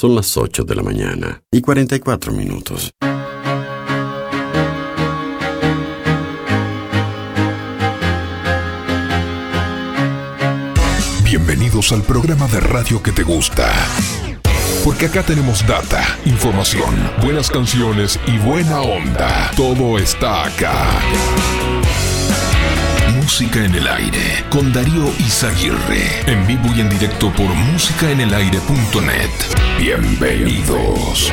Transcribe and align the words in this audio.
Son 0.00 0.14
las 0.14 0.34
8 0.34 0.64
de 0.64 0.74
la 0.74 0.82
mañana 0.82 1.42
y 1.52 1.60
44 1.60 2.32
minutos. 2.32 2.90
Bienvenidos 11.22 11.92
al 11.92 12.00
programa 12.00 12.48
de 12.48 12.60
radio 12.60 13.02
que 13.02 13.12
te 13.12 13.24
gusta. 13.24 13.70
Porque 14.84 15.04
acá 15.04 15.22
tenemos 15.22 15.66
data, 15.66 16.02
información, 16.24 16.96
buenas 17.22 17.50
canciones 17.50 18.18
y 18.26 18.38
buena 18.38 18.80
onda. 18.80 19.50
Todo 19.54 19.98
está 19.98 20.46
acá. 20.46 20.98
Música 23.30 23.64
en 23.64 23.76
el 23.76 23.86
aire 23.86 24.44
con 24.50 24.72
Darío 24.72 25.06
Izaguirre. 25.20 26.24
En 26.26 26.44
vivo 26.48 26.68
y 26.74 26.80
en 26.80 26.90
directo 26.90 27.32
por 27.32 27.46
musicaenelaire.net. 27.46 29.30
Bienvenidos. 29.78 31.32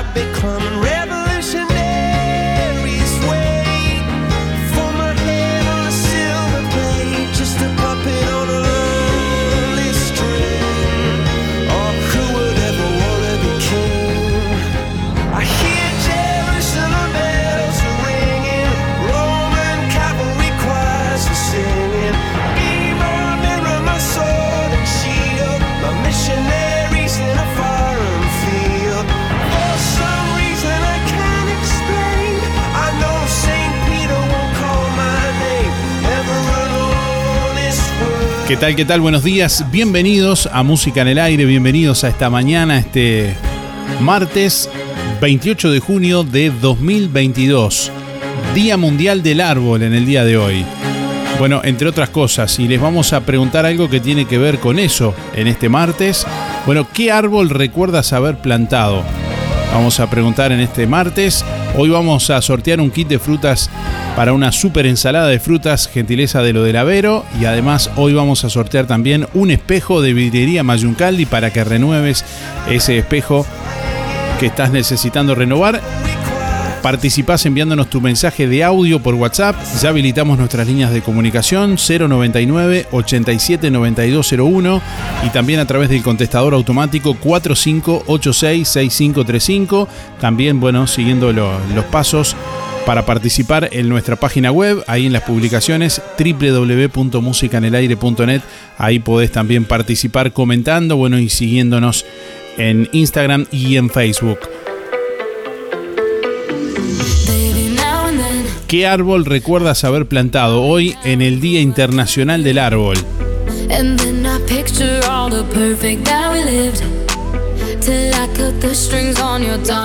¿Qué 38.51 38.57
tal? 38.57 38.75
¿Qué 38.75 38.83
tal? 38.83 38.99
Buenos 38.99 39.23
días. 39.23 39.63
Bienvenidos 39.71 40.49
a 40.51 40.61
Música 40.61 41.03
en 41.03 41.07
el 41.07 41.19
Aire. 41.19 41.45
Bienvenidos 41.45 42.03
a 42.03 42.09
esta 42.09 42.29
mañana, 42.29 42.79
este 42.79 43.33
martes 44.01 44.69
28 45.21 45.71
de 45.71 45.79
junio 45.79 46.25
de 46.25 46.49
2022. 46.49 47.93
Día 48.53 48.75
Mundial 48.75 49.23
del 49.23 49.39
Árbol 49.39 49.83
en 49.83 49.93
el 49.93 50.05
día 50.05 50.25
de 50.25 50.35
hoy. 50.35 50.65
Bueno, 51.39 51.61
entre 51.63 51.87
otras 51.87 52.09
cosas, 52.09 52.59
y 52.59 52.67
les 52.67 52.81
vamos 52.81 53.13
a 53.13 53.21
preguntar 53.21 53.65
algo 53.65 53.89
que 53.89 54.01
tiene 54.01 54.25
que 54.25 54.37
ver 54.37 54.59
con 54.59 54.79
eso 54.79 55.15
en 55.33 55.47
este 55.47 55.69
martes. 55.69 56.27
Bueno, 56.65 56.85
¿qué 56.93 57.09
árbol 57.09 57.49
recuerdas 57.51 58.11
haber 58.11 58.39
plantado? 58.39 59.01
Vamos 59.73 60.01
a 60.01 60.09
preguntar 60.09 60.51
en 60.51 60.59
este 60.59 60.87
martes. 60.87 61.45
Hoy 61.77 61.89
vamos 61.89 62.29
a 62.29 62.41
sortear 62.41 62.81
un 62.81 62.91
kit 62.91 63.07
de 63.07 63.17
frutas 63.17 63.69
para 64.17 64.33
una 64.33 64.51
super 64.51 64.85
ensalada 64.85 65.29
de 65.29 65.39
frutas, 65.39 65.87
gentileza 65.87 66.41
de 66.41 66.51
lo 66.51 66.63
del 66.63 66.75
Avero. 66.75 67.23
Y 67.39 67.45
además 67.45 67.89
hoy 67.95 68.13
vamos 68.13 68.43
a 68.43 68.49
sortear 68.49 68.87
también 68.87 69.27
un 69.33 69.51
espejo 69.51 70.01
de 70.01 70.13
vidriería 70.13 70.63
Mayuncaldi 70.63 71.25
para 71.25 71.53
que 71.53 71.63
renueves 71.63 72.25
ese 72.69 72.97
espejo 72.97 73.45
que 74.39 74.47
estás 74.47 74.71
necesitando 74.71 75.33
renovar. 75.33 75.81
Participás 76.81 77.45
enviándonos 77.45 77.91
tu 77.91 78.01
mensaje 78.01 78.47
de 78.47 78.63
audio 78.63 78.99
por 78.99 79.13
WhatsApp. 79.13 79.55
Ya 79.81 79.89
habilitamos 79.89 80.39
nuestras 80.39 80.65
líneas 80.65 80.91
de 80.91 81.01
comunicación 81.01 81.75
099 81.75 82.87
87 82.91 83.69
9201 83.69 84.81
y 85.25 85.29
también 85.29 85.59
a 85.59 85.67
través 85.67 85.89
del 85.89 86.01
contestador 86.01 86.55
automático 86.55 87.13
4586 87.13 88.67
6535. 88.67 89.87
También, 90.19 90.59
bueno, 90.59 90.87
siguiendo 90.87 91.31
los 91.31 91.85
pasos 91.91 92.35
para 92.87 93.05
participar 93.05 93.69
en 93.71 93.87
nuestra 93.87 94.15
página 94.15 94.51
web, 94.51 94.83
ahí 94.87 95.05
en 95.05 95.13
las 95.13 95.21
publicaciones 95.21 96.01
www.musicanelaire.net. 96.17 98.41
Ahí 98.79 98.97
podés 98.97 99.31
también 99.31 99.65
participar 99.65 100.33
comentando, 100.33 100.97
bueno, 100.97 101.19
y 101.19 101.29
siguiéndonos 101.29 102.07
en 102.57 102.89
Instagram 102.91 103.45
y 103.51 103.77
en 103.77 103.91
Facebook. 103.91 104.39
¿Qué 108.71 108.87
árbol 108.87 109.25
recuerdas 109.25 109.83
haber 109.83 110.07
plantado 110.07 110.61
hoy 110.61 110.95
en 111.03 111.21
el 111.21 111.41
Día 111.41 111.59
Internacional 111.59 112.41
del 112.41 112.57
Árbol? 112.57 112.95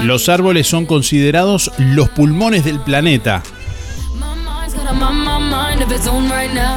Los 0.04 0.28
árboles 0.28 0.68
son 0.68 0.86
considerados 0.86 1.72
los 1.78 2.10
pulmones 2.10 2.64
del 2.64 2.78
planeta. 2.78 3.42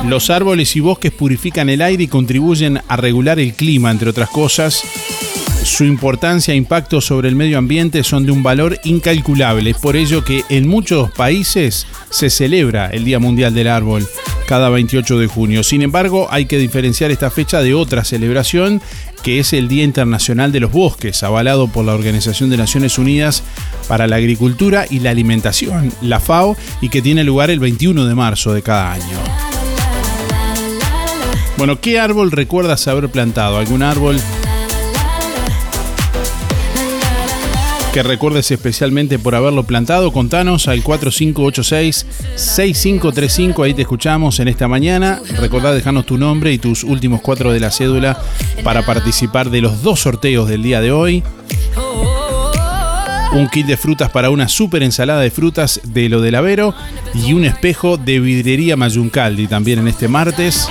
Los 0.08 0.32
árboles 0.32 0.76
y 0.76 0.80
bosques 0.80 1.12
purifican 1.12 1.70
el 1.70 1.84
aire 1.84 2.06
y 2.06 2.08
contribuyen 2.08 2.82
a 2.88 2.96
regular 2.96 3.40
el 3.40 3.54
clima, 3.54 3.92
entre 3.92 4.10
otras 4.10 4.32
cosas. 4.32 4.84
Su 5.70 5.86
importancia 5.86 6.54
e 6.54 6.58
impacto 6.58 7.00
sobre 7.00 7.30
el 7.30 7.36
medio 7.36 7.58
ambiente 7.58 8.04
son 8.04 8.26
de 8.26 8.32
un 8.32 8.42
valor 8.42 8.80
incalculable. 8.84 9.70
Es 9.70 9.78
por 9.78 9.96
ello 9.96 10.24
que 10.24 10.44
en 10.50 10.68
muchos 10.68 11.12
países 11.12 11.86
se 12.10 12.30
celebra 12.30 12.88
el 12.88 13.06
Día 13.06 13.20
Mundial 13.20 13.54
del 13.54 13.68
Árbol 13.68 14.08
cada 14.48 14.70
28 14.70 15.20
de 15.20 15.28
junio. 15.28 15.64
Sin 15.64 15.84
embargo, 15.84 16.28
hay 16.32 16.48
que 16.48 16.58
diferenciar 16.58 17.12
esta 17.12 17.30
fecha 17.30 17.62
de 17.62 17.76
otra 17.76 18.04
celebración 18.04 18.82
que 19.22 19.40
es 19.40 19.54
el 19.54 19.68
Día 19.68 19.84
Internacional 19.84 20.52
de 20.52 20.60
los 20.60 20.72
Bosques, 20.72 21.22
avalado 21.24 21.68
por 21.68 21.86
la 21.86 21.94
Organización 21.94 22.50
de 22.50 22.58
Naciones 22.58 22.98
Unidas 22.98 23.44
para 23.88 24.08
la 24.08 24.16
Agricultura 24.16 24.86
y 24.90 25.00
la 25.00 25.12
Alimentación, 25.12 25.94
la 26.02 26.20
FAO, 26.20 26.58
y 26.82 26.90
que 26.90 27.02
tiene 27.02 27.24
lugar 27.24 27.52
el 27.52 27.60
21 27.60 28.06
de 28.06 28.16
marzo 28.16 28.54
de 28.54 28.64
cada 28.64 28.94
año. 28.94 29.20
Bueno, 31.58 31.80
¿qué 31.80 32.00
árbol 32.00 32.32
recuerdas 32.32 32.88
haber 32.88 33.10
plantado? 33.10 33.58
¿Algún 33.58 33.84
árbol 33.84 34.20
que 37.94 38.04
recuerdes 38.04 38.52
especialmente 38.52 39.18
por 39.18 39.34
haberlo 39.36 39.64
plantado, 39.64 40.12
contanos 40.12 40.68
al 40.68 40.84
4586-6535, 40.84 43.66
ahí 43.66 43.74
te 43.74 43.82
escuchamos 43.82 44.40
en 44.40 44.48
esta 44.48 44.68
mañana. 44.68 45.20
Recordá 45.40 45.74
dejarnos 45.74 46.06
tu 46.06 46.16
nombre 46.18 46.54
y 46.54 46.60
tus 46.60 46.84
últimos 46.84 47.22
cuatro 47.22 47.52
de 47.52 47.60
la 47.60 47.72
cédula 47.72 48.22
para 48.64 48.86
participar 48.86 49.50
de 49.50 49.62
los 49.62 49.82
dos 49.82 50.02
sorteos 50.02 50.48
del 50.48 50.62
día 50.62 50.82
de 50.82 50.92
hoy. 50.92 51.24
Un 53.34 53.50
kit 53.50 53.66
de 53.66 53.78
frutas 53.78 54.12
para 54.12 54.30
una 54.30 54.48
super 54.48 54.84
ensalada 54.84 55.22
de 55.22 55.32
frutas 55.32 55.82
de 55.84 56.10
lo 56.10 56.22
del 56.22 56.36
Avero 56.36 56.76
y 57.14 57.34
un 57.34 57.46
espejo 57.46 57.98
de 57.98 58.20
vidriería 58.20 58.76
Mayuncaldi 58.76 59.48
también 59.48 59.80
en 59.80 59.88
este 59.88 60.08
martes 60.08 60.68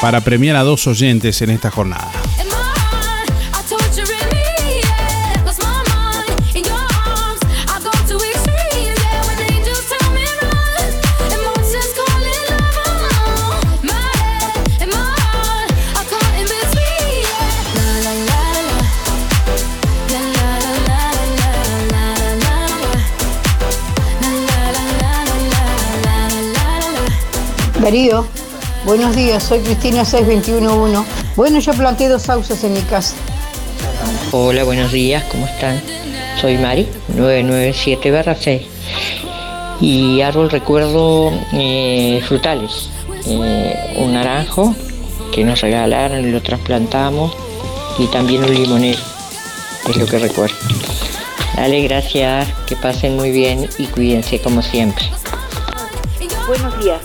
para 0.00 0.20
premiar 0.20 0.56
a 0.56 0.62
dos 0.62 0.86
oyentes 0.86 1.42
en 1.42 1.50
esta 1.50 1.70
jornada. 1.70 2.10
Darío, 27.90 28.24
buenos 28.84 29.16
días, 29.16 29.42
soy 29.42 29.58
Cristina 29.62 30.04
6211. 30.04 31.10
Bueno, 31.34 31.58
yo 31.58 31.72
planté 31.72 32.08
dos 32.08 32.22
sauces 32.22 32.62
en 32.62 32.74
mi 32.74 32.82
casa. 32.82 33.16
Hola, 34.30 34.62
buenos 34.62 34.92
días, 34.92 35.24
¿cómo 35.24 35.44
están? 35.44 35.82
Soy 36.40 36.56
Mari, 36.56 36.86
997-6. 37.16 38.62
Y 39.80 40.20
árbol 40.20 40.50
recuerdo 40.50 41.32
eh, 41.52 42.22
frutales. 42.28 42.90
Eh, 43.26 43.96
un 43.96 44.12
naranjo 44.12 44.72
que 45.34 45.42
nos 45.42 45.60
regalaron 45.60 46.24
y 46.24 46.30
lo 46.30 46.40
trasplantamos. 46.40 47.32
Y 47.98 48.06
también 48.06 48.44
un 48.44 48.54
limonero. 48.54 49.00
Es 49.88 49.96
lo 49.96 50.06
que 50.06 50.20
recuerdo. 50.20 50.54
Dale, 51.56 51.82
gracias, 51.82 52.46
que 52.68 52.76
pasen 52.76 53.16
muy 53.16 53.32
bien 53.32 53.68
y 53.78 53.86
cuídense 53.86 54.40
como 54.40 54.62
siempre. 54.62 55.06
Buenos 56.46 56.78
días. 56.84 57.00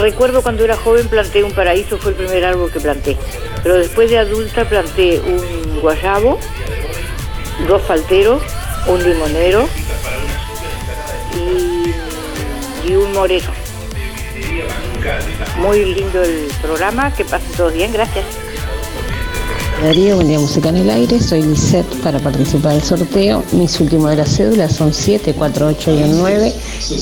Recuerdo 0.00 0.42
cuando 0.42 0.64
era 0.64 0.76
joven 0.76 1.08
planté 1.08 1.42
un 1.42 1.52
paraíso, 1.52 1.96
fue 1.98 2.12
el 2.12 2.16
primer 2.16 2.44
árbol 2.44 2.70
que 2.70 2.80
planté. 2.80 3.16
Pero 3.62 3.76
después 3.76 4.10
de 4.10 4.18
adulta 4.18 4.68
planté 4.68 5.20
un 5.20 5.80
guayabo, 5.80 6.38
dos 7.66 7.82
falteros, 7.82 8.42
un 8.86 9.02
limonero 9.02 9.68
y, 11.34 12.94
un 12.94 13.12
moreno. 13.12 13.50
Muy 15.56 15.94
lindo 15.94 16.22
el 16.22 16.48
programa, 16.60 17.14
que 17.14 17.24
pasen 17.24 17.52
todos 17.52 17.72
bien, 17.72 17.92
gracias. 17.92 18.24
Darío, 19.82 20.14
buen 20.16 20.28
día 20.28 20.40
Música 20.40 20.70
en 20.70 20.76
el 20.76 20.88
Aire, 20.88 21.20
soy 21.20 21.42
Lisette 21.42 22.00
para 22.02 22.18
participar 22.18 22.72
del 22.72 22.82
sorteo. 22.82 23.44
Mis 23.52 23.78
últimos 23.78 24.08
de 24.08 24.16
las 24.16 24.34
cédulas 24.34 24.74
son 24.74 24.94
7, 24.94 25.34
4, 25.36 25.66
8 25.66 25.90
y 25.90 26.02
9 26.12 26.54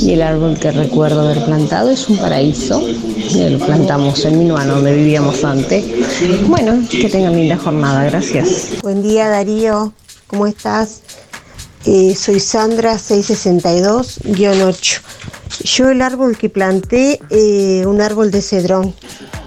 y 0.02 0.12
el 0.12 0.22
árbol 0.22 0.58
que 0.58 0.72
recuerdo 0.72 1.20
haber 1.20 1.44
plantado 1.44 1.90
es 1.90 2.08
un 2.08 2.18
paraíso. 2.18 2.84
Lo 3.36 3.58
plantamos 3.60 4.24
en 4.24 4.40
Minuano, 4.40 4.74
donde 4.74 4.96
vivíamos 4.96 5.44
antes. 5.44 5.84
Bueno, 6.48 6.82
que 6.90 7.08
tengan 7.08 7.36
linda 7.36 7.56
jornada, 7.56 8.02
gracias. 8.04 8.70
Buen 8.82 9.04
día 9.04 9.28
Darío, 9.28 9.92
¿cómo 10.26 10.48
estás? 10.48 11.02
Eh, 11.86 12.16
soy 12.16 12.40
Sandra 12.40 12.94
662-8. 12.94 15.00
Yo 15.62 15.90
el 15.90 16.02
árbol 16.02 16.36
que 16.36 16.50
planté, 16.50 17.20
eh, 17.30 17.86
un 17.86 18.00
árbol 18.00 18.32
de 18.32 18.42
cedrón. 18.42 18.92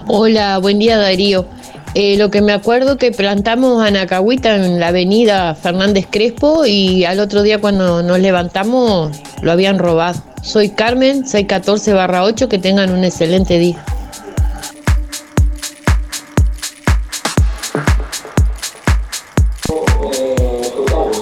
Hola, 0.06 0.56
buen 0.58 0.78
día 0.78 0.96
Darío. 0.96 1.57
Eh, 1.94 2.16
lo 2.18 2.30
que 2.30 2.42
me 2.42 2.52
acuerdo 2.52 2.98
que 2.98 3.12
plantamos 3.12 3.82
anacahuita 3.82 4.54
en 4.56 4.78
la 4.78 4.88
avenida 4.88 5.54
Fernández 5.54 6.06
Crespo 6.10 6.66
y 6.66 7.04
al 7.04 7.18
otro 7.18 7.42
día 7.42 7.60
cuando 7.60 8.02
nos 8.02 8.18
levantamos 8.18 9.16
lo 9.42 9.52
habían 9.52 9.78
robado. 9.78 10.22
Soy 10.42 10.68
Carmen, 10.68 11.26
614 11.26 11.92
barra 11.94 12.24
8, 12.24 12.48
que 12.48 12.58
tengan 12.58 12.92
un 12.92 13.04
excelente 13.04 13.58
día. 13.58 13.84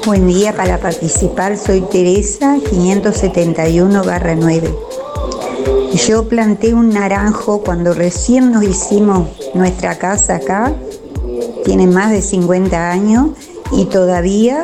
Buen 0.05 0.29
día 0.29 0.53
para 0.53 0.79
participar, 0.79 1.57
soy 1.57 1.81
Teresa, 1.91 2.59
571 2.71 4.05
barra 4.05 4.37
9. 4.37 4.96
Yo 6.07 6.29
planté 6.29 6.75
un 6.75 6.91
naranjo 6.91 7.63
cuando 7.63 7.93
recién 7.93 8.53
nos 8.53 8.63
hicimos 8.63 9.29
nuestra 9.55 9.99
casa 9.99 10.37
acá, 10.37 10.73
tiene 11.65 11.87
más 11.87 12.13
de 12.13 12.23
50 12.23 12.91
años 12.91 13.31
y 13.73 13.87
todavía 13.87 14.63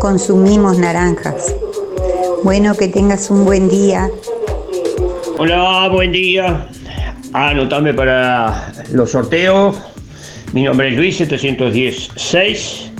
consumimos 0.00 0.78
naranjas. 0.78 1.54
Bueno, 2.44 2.74
que 2.74 2.88
tengas 2.88 3.30
un 3.30 3.44
buen 3.44 3.68
día. 3.68 4.08
Hola, 5.36 5.88
buen 5.92 6.12
día. 6.12 6.68
Anotame 7.32 7.92
para 7.92 8.72
los 8.92 9.10
sorteos. 9.10 9.76
Mi 10.52 10.62
nombre 10.62 10.88
es 10.88 10.96
Luis 10.96 11.16
716. 11.18 12.92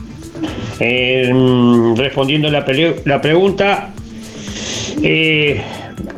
Eh, 0.81 1.95
respondiendo 1.97 2.51
la, 2.51 2.65
la 3.05 3.21
pregunta, 3.21 3.91
eh, 5.03 5.63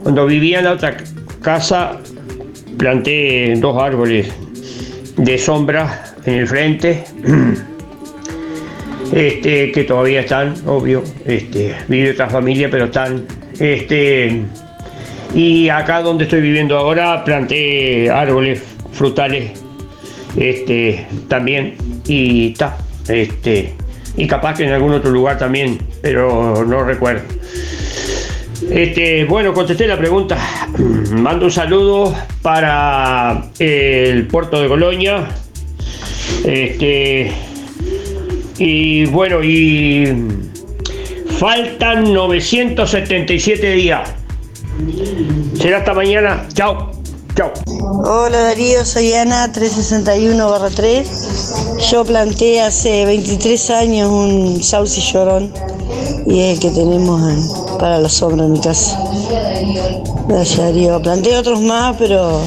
cuando 0.03 0.27
vivía 0.27 0.59
en 0.59 0.65
la 0.65 0.73
otra 0.73 0.97
casa 1.43 1.99
planté 2.77 3.55
dos 3.57 3.83
árboles 3.83 4.33
de 5.17 5.39
sombra 5.39 6.05
en 6.25 6.35
el 6.35 6.47
frente, 6.47 7.05
este, 9.13 9.73
que 9.73 9.85
todavía 9.85 10.21
están, 10.21 10.55
obvio, 10.67 11.03
este, 11.25 11.75
vive 11.89 12.13
otra 12.13 12.29
familia, 12.29 12.69
pero 12.71 12.87
están, 12.87 13.27
este, 13.59 14.43
y 15.35 15.69
acá 15.69 16.03
donde 16.03 16.25
estoy 16.25 16.41
viviendo 16.41 16.77
ahora 16.77 17.25
planté 17.25 18.11
árboles 18.11 18.63
frutales, 18.93 19.53
este, 20.37 21.07
también, 21.29 21.75
y 22.07 22.53
está, 22.53 22.77
este, 23.09 23.75
y 24.17 24.27
capaz 24.27 24.57
que 24.57 24.65
en 24.65 24.73
algún 24.73 24.93
otro 24.93 25.11
lugar 25.11 25.39
también, 25.39 25.79
pero 26.03 26.65
no 26.67 26.83
recuerdo. 26.85 27.40
Este, 28.71 29.25
bueno, 29.25 29.53
contesté 29.53 29.87
la 29.87 29.99
pregunta. 29.99 30.39
Mando 31.11 31.47
un 31.47 31.53
saludo 31.53 32.15
para 32.43 33.51
el 33.59 34.27
puerto 34.29 34.63
de 34.63 34.69
Colonia. 34.69 35.29
Este, 36.45 37.33
y 38.59 39.07
bueno, 39.07 39.43
y 39.43 40.07
faltan 41.39 42.13
977 42.13 43.73
días. 43.73 44.15
Será 45.55 45.79
hasta 45.79 45.93
mañana. 45.93 46.47
Chao. 46.53 47.00
Chao. 47.35 47.51
Hola 48.05 48.43
Darío, 48.43 48.85
soy 48.85 49.15
Ana 49.15 49.51
361-3. 49.53 51.81
Yo 51.91 52.05
planté 52.05 52.61
hace 52.61 53.07
23 53.07 53.71
años 53.71 54.11
un 54.11 54.63
sauce 54.63 55.01
llorón 55.01 55.53
y 56.27 56.41
es 56.41 56.55
el 56.55 56.61
que 56.61 56.71
tenemos 56.71 57.77
para 57.79 57.99
la 57.99 58.09
sombra 58.09 58.47
en 58.47 58.53
mi 58.53 58.61
casa. 58.61 58.99
Gracias 60.29 60.59
Darío. 60.59 61.03
Planté 61.03 61.37
otros 61.37 61.61
más, 61.61 61.97
pero 61.99 62.41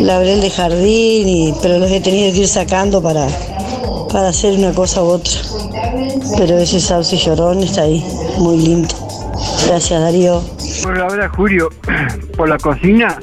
labré 0.00 0.34
el 0.34 0.40
de 0.40 0.50
jardín, 0.50 1.28
y, 1.28 1.54
pero 1.62 1.78
los 1.78 1.90
he 1.90 2.00
tenido 2.00 2.32
que 2.32 2.40
ir 2.40 2.48
sacando 2.48 3.02
para, 3.02 3.26
para 4.12 4.28
hacer 4.28 4.54
una 4.54 4.72
cosa 4.72 5.02
u 5.02 5.06
otra. 5.06 5.32
Pero 6.36 6.58
ese 6.58 6.80
sauce 6.80 7.16
llorón 7.16 7.62
está 7.62 7.82
ahí, 7.82 8.04
muy 8.38 8.58
lindo. 8.58 8.94
Gracias 9.66 10.00
Darío. 10.00 10.42
Hola, 10.86 11.30
Julio. 11.36 11.68
Por 12.36 12.48
la 12.48 12.58
cocina 12.58 13.20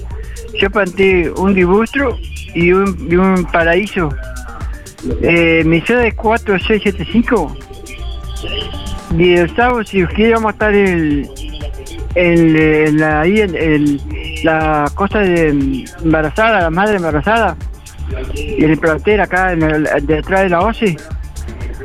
yo 0.61 0.69
planté 0.69 1.29
un 1.31 1.53
dibustro 1.55 2.17
y 2.53 2.71
un, 2.71 3.07
paraíso 3.45 4.09
Eh, 5.23 5.63
mi 5.65 5.81
ciudad 5.81 6.05
es 6.05 6.13
4675. 6.13 7.57
Y 9.17 9.33
el 9.33 9.55
sábado, 9.55 9.83
si 9.83 10.03
a 10.51 10.53
estar 10.53 10.73
el, 10.75 11.27
el, 12.13 12.55
el- 12.55 12.97
la- 12.97 13.21
ahí 13.21 13.39
el- 13.39 13.99
la 14.43 14.91
cosa 14.93 15.19
de 15.19 15.85
embarazada, 16.03 16.61
la 16.61 16.69
madre 16.69 16.97
embarazada. 16.97 17.57
Y 18.35 18.63
el 18.63 18.77
plantel 18.77 19.21
acá 19.21 19.53
en 19.53 19.63
el- 19.63 19.89
detrás 20.05 20.41
de 20.41 20.49
la 20.49 20.61
OSI. 20.61 20.95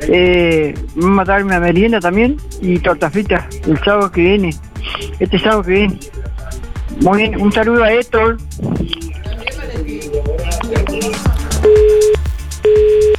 Eh, 0.08 0.74
vamos 0.96 1.20
a 1.20 1.24
merienda 1.60 2.00
también 2.00 2.36
y 2.60 2.78
torta 2.80 3.08
frita 3.10 3.48
el 3.66 3.78
sábado 3.82 4.12
que 4.12 4.20
viene. 4.20 4.50
Este 5.18 5.38
sábado 5.38 5.62
que 5.62 5.70
viene. 5.72 5.98
Muy 7.00 7.18
bien, 7.18 7.40
un 7.40 7.52
saludo 7.52 7.84
a 7.84 7.92
Héctor. 7.92 8.38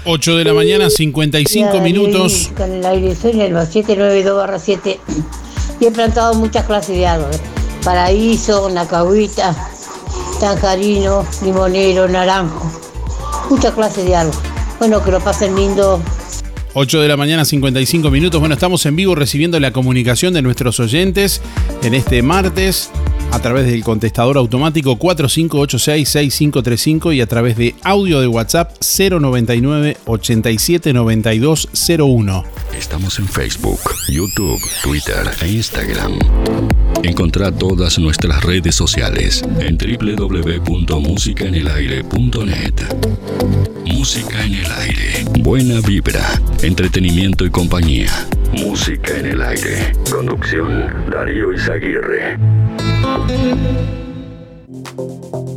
8 0.05 0.35
de 0.35 0.43
la 0.43 0.53
mañana, 0.53 0.89
55 0.89 1.79
minutos. 1.81 2.51
Con 2.55 2.71
el 2.71 2.85
aire 2.85 3.15
soy 3.15 3.39
el 3.41 3.53
792 3.53 4.61
7 4.61 4.99
y 5.79 5.85
he 5.85 5.91
plantado 5.91 6.33
muchas 6.33 6.65
clases 6.65 6.95
de 6.95 7.05
árboles. 7.05 7.39
Paraíso, 7.83 8.69
nacahuita, 8.69 9.55
tanjarino, 10.39 11.25
limonero, 11.43 12.07
naranjo. 12.07 12.71
Muchas 13.49 13.73
clases 13.73 14.05
de 14.05 14.15
árboles. 14.15 14.39
Bueno, 14.79 15.03
que 15.03 15.11
lo 15.11 15.19
pasen 15.19 15.55
lindo. 15.55 16.01
8 16.73 17.01
de 17.01 17.07
la 17.07 17.17
mañana, 17.17 17.45
55 17.45 18.09
minutos. 18.09 18.39
Bueno, 18.39 18.53
estamos 18.55 18.85
en 18.85 18.95
vivo 18.95 19.13
recibiendo 19.13 19.59
la 19.59 19.71
comunicación 19.71 20.33
de 20.33 20.41
nuestros 20.41 20.79
oyentes 20.79 21.41
en 21.83 21.93
este 21.93 22.21
martes 22.21 22.91
a 23.31 23.39
través 23.39 23.65
del 23.65 23.83
contestador 23.83 24.37
automático 24.37 24.97
4586-6535 24.97 27.15
y 27.15 27.21
a 27.21 27.27
través 27.27 27.55
de 27.57 27.75
audio 27.83 28.19
de 28.19 28.27
WhatsApp 28.27 28.71
099 28.81 29.97
879201. 30.05 32.43
Estamos 32.77 33.17
en 33.19 33.27
Facebook, 33.27 33.79
YouTube, 34.09 34.59
Twitter 34.83 35.29
e 35.41 35.47
Instagram. 35.49 36.19
Encontrá 37.03 37.51
todas 37.51 37.99
nuestras 37.99 38.43
redes 38.43 38.73
sociales 38.75 39.43
en 39.59 39.77
www.musicaenelaire.net. 39.77 42.73
Música 43.85 44.43
en 44.43 44.55
el 44.55 44.71
aire. 44.71 45.25
Buena 45.39 45.79
vibra, 45.81 46.41
entretenimiento 46.61 47.45
y 47.45 47.49
compañía. 47.49 48.11
Música 48.53 49.17
en 49.17 49.25
el 49.27 49.41
aire. 49.41 49.93
Conducción 50.09 51.09
Darío 51.11 51.51
Izaguirre. 51.53 52.37
Thank 53.25 53.31
you. 55.49 55.56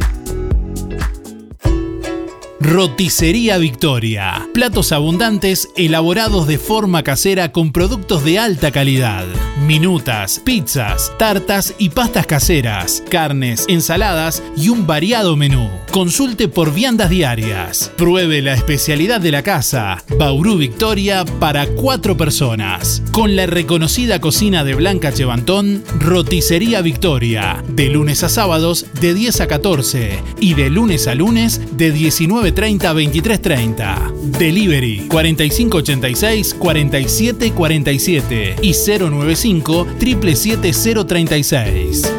Roticería 2.61 3.57
Victoria. 3.57 4.47
Platos 4.53 4.91
abundantes 4.91 5.69
elaborados 5.75 6.45
de 6.45 6.59
forma 6.59 7.01
casera 7.01 7.51
con 7.51 7.71
productos 7.71 8.23
de 8.23 8.37
alta 8.37 8.69
calidad. 8.71 9.25
Minutas, 9.60 10.39
pizzas, 10.39 11.12
tartas 11.20 11.75
y 11.77 11.89
pastas 11.89 12.25
caseras, 12.25 13.03
carnes, 13.10 13.65
ensaladas 13.67 14.41
y 14.55 14.70
un 14.70 14.88
variado 14.88 15.36
menú. 15.36 15.70
Consulte 15.91 16.48
por 16.48 16.74
viandas 16.74 17.10
diarias. 17.10 17.91
Pruebe 17.98 18.41
la 18.41 18.53
especialidad 18.53 19.20
de 19.20 19.31
la 19.31 19.43
casa. 19.43 20.03
Bauru 20.17 20.55
Victoria 20.55 21.25
para 21.39 21.67
cuatro 21.67 22.15
personas. 22.15 23.03
Con 23.12 23.36
la 23.36 23.46
reconocida 23.46 24.22
cocina 24.22 24.63
de 24.63 24.74
Blanca 24.74 25.13
Chevantón, 25.13 25.84
Roticería 26.00 26.81
Victoria. 26.81 27.62
De 27.67 27.89
lunes 27.89 28.24
a 28.24 28.29
sábados 28.29 28.86
de 29.01 29.13
10 29.13 29.41
a 29.41 29.48
14 29.48 30.20
y 30.39 30.53
de 30.53 30.70
lunes 30.70 31.08
a 31.08 31.13
lunes 31.13 31.62
de 31.77 31.91
19 31.91 32.53
30 32.53 32.93
23 32.93 33.41
30. 33.41 34.13
Delivery 34.39 35.08
4586 35.10 36.53
47 36.53 37.51
47 37.51 38.55
y 38.62 38.74
095 38.74 39.41
777 39.60 41.05
036. 41.05 42.13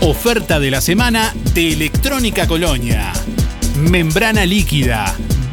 Oferta 0.00 0.60
de 0.60 0.70
la 0.70 0.80
semana 0.80 1.34
de 1.54 1.72
Electrónica 1.72 2.46
Colonia. 2.46 3.12
Membrana 3.78 4.44
líquida, 4.44 5.16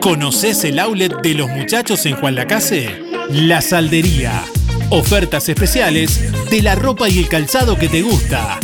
¿Conoces 0.00 0.62
el 0.64 0.78
outlet 0.78 1.12
de 1.22 1.34
los 1.34 1.50
muchachos 1.50 2.06
en 2.06 2.14
Juan 2.16 2.36
Lacase? 2.36 3.02
La 3.30 3.60
Saldería. 3.60 4.44
Ofertas 4.90 5.48
especiales 5.48 6.20
de 6.50 6.62
la 6.62 6.76
ropa 6.76 7.08
y 7.08 7.18
el 7.18 7.28
calzado 7.28 7.76
que 7.76 7.88
te 7.88 8.02
gusta. 8.02 8.60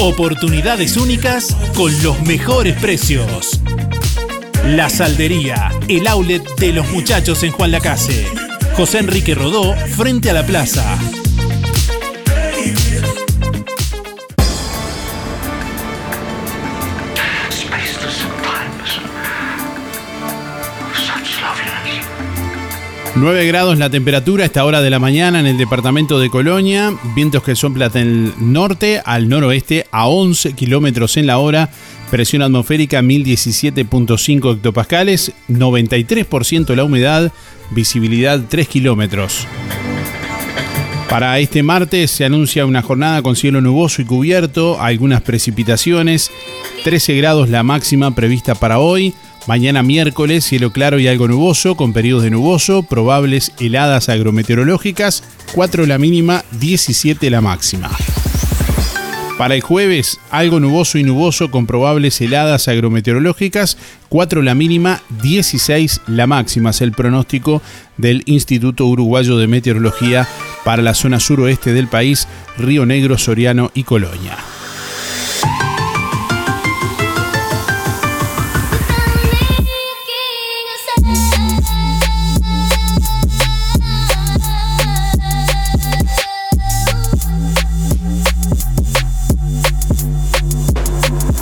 Oportunidades 0.00 0.96
únicas 0.96 1.56
con 1.76 1.92
los 2.02 2.20
mejores 2.22 2.76
precios. 2.80 3.60
La 4.66 4.90
Saldería, 4.90 5.70
el 5.88 6.06
outlet 6.08 6.42
de 6.56 6.72
los 6.72 6.90
muchachos 6.90 7.42
en 7.44 7.52
Juan 7.52 7.70
Lacase. 7.70 8.26
José 8.74 8.98
Enrique 8.98 9.34
Rodó, 9.34 9.74
frente 9.74 10.30
a 10.30 10.32
la 10.32 10.44
plaza. 10.44 10.98
9 23.14 23.46
grados 23.46 23.78
la 23.78 23.90
temperatura 23.90 24.42
a 24.42 24.46
esta 24.46 24.64
hora 24.64 24.80
de 24.80 24.88
la 24.88 24.98
mañana 24.98 25.38
en 25.38 25.46
el 25.46 25.58
departamento 25.58 26.18
de 26.18 26.30
Colonia. 26.30 26.94
Vientos 27.14 27.42
que 27.42 27.54
soplan 27.54 27.92
del 27.92 28.32
norte 28.38 29.02
al 29.04 29.28
noroeste 29.28 29.86
a 29.92 30.08
11 30.08 30.54
kilómetros 30.54 31.18
en 31.18 31.26
la 31.26 31.38
hora. 31.38 31.70
Presión 32.10 32.40
atmosférica 32.40 33.02
1017.5 33.02 34.56
hectopascales. 34.56 35.32
93% 35.50 36.74
la 36.74 36.84
humedad. 36.84 37.30
Visibilidad 37.70 38.40
3 38.48 38.66
kilómetros. 38.66 39.46
Para 41.10 41.38
este 41.38 41.62
martes 41.62 42.10
se 42.10 42.24
anuncia 42.24 42.64
una 42.64 42.80
jornada 42.80 43.20
con 43.20 43.36
cielo 43.36 43.60
nuboso 43.60 44.00
y 44.00 44.06
cubierto, 44.06 44.80
algunas 44.80 45.20
precipitaciones, 45.20 46.30
13 46.84 47.14
grados 47.18 47.50
la 47.50 47.62
máxima 47.62 48.14
prevista 48.14 48.54
para 48.54 48.78
hoy, 48.78 49.12
Mañana 49.48 49.82
miércoles, 49.82 50.44
cielo 50.44 50.70
claro 50.70 51.00
y 51.00 51.08
algo 51.08 51.26
nuboso, 51.26 51.74
con 51.76 51.92
periodos 51.92 52.22
de 52.22 52.30
nuboso, 52.30 52.84
probables 52.84 53.52
heladas 53.58 54.08
agrometeorológicas, 54.08 55.24
4 55.54 55.86
la 55.86 55.98
mínima, 55.98 56.44
17 56.60 57.28
la 57.28 57.40
máxima. 57.40 57.90
Para 59.38 59.56
el 59.56 59.60
jueves, 59.60 60.20
algo 60.30 60.60
nuboso 60.60 60.96
y 60.98 61.02
nuboso 61.02 61.50
con 61.50 61.66
probables 61.66 62.20
heladas 62.20 62.68
agrometeorológicas, 62.68 63.76
4 64.10 64.42
la 64.42 64.54
mínima, 64.54 65.02
16 65.20 66.02
la 66.06 66.28
máxima, 66.28 66.70
es 66.70 66.80
el 66.80 66.92
pronóstico 66.92 67.62
del 67.96 68.22
Instituto 68.26 68.86
Uruguayo 68.86 69.38
de 69.38 69.48
Meteorología 69.48 70.28
para 70.64 70.82
la 70.82 70.94
zona 70.94 71.18
suroeste 71.18 71.72
del 71.72 71.88
país, 71.88 72.28
Río 72.58 72.86
Negro, 72.86 73.18
Soriano 73.18 73.72
y 73.74 73.82
Colonia. 73.82 74.38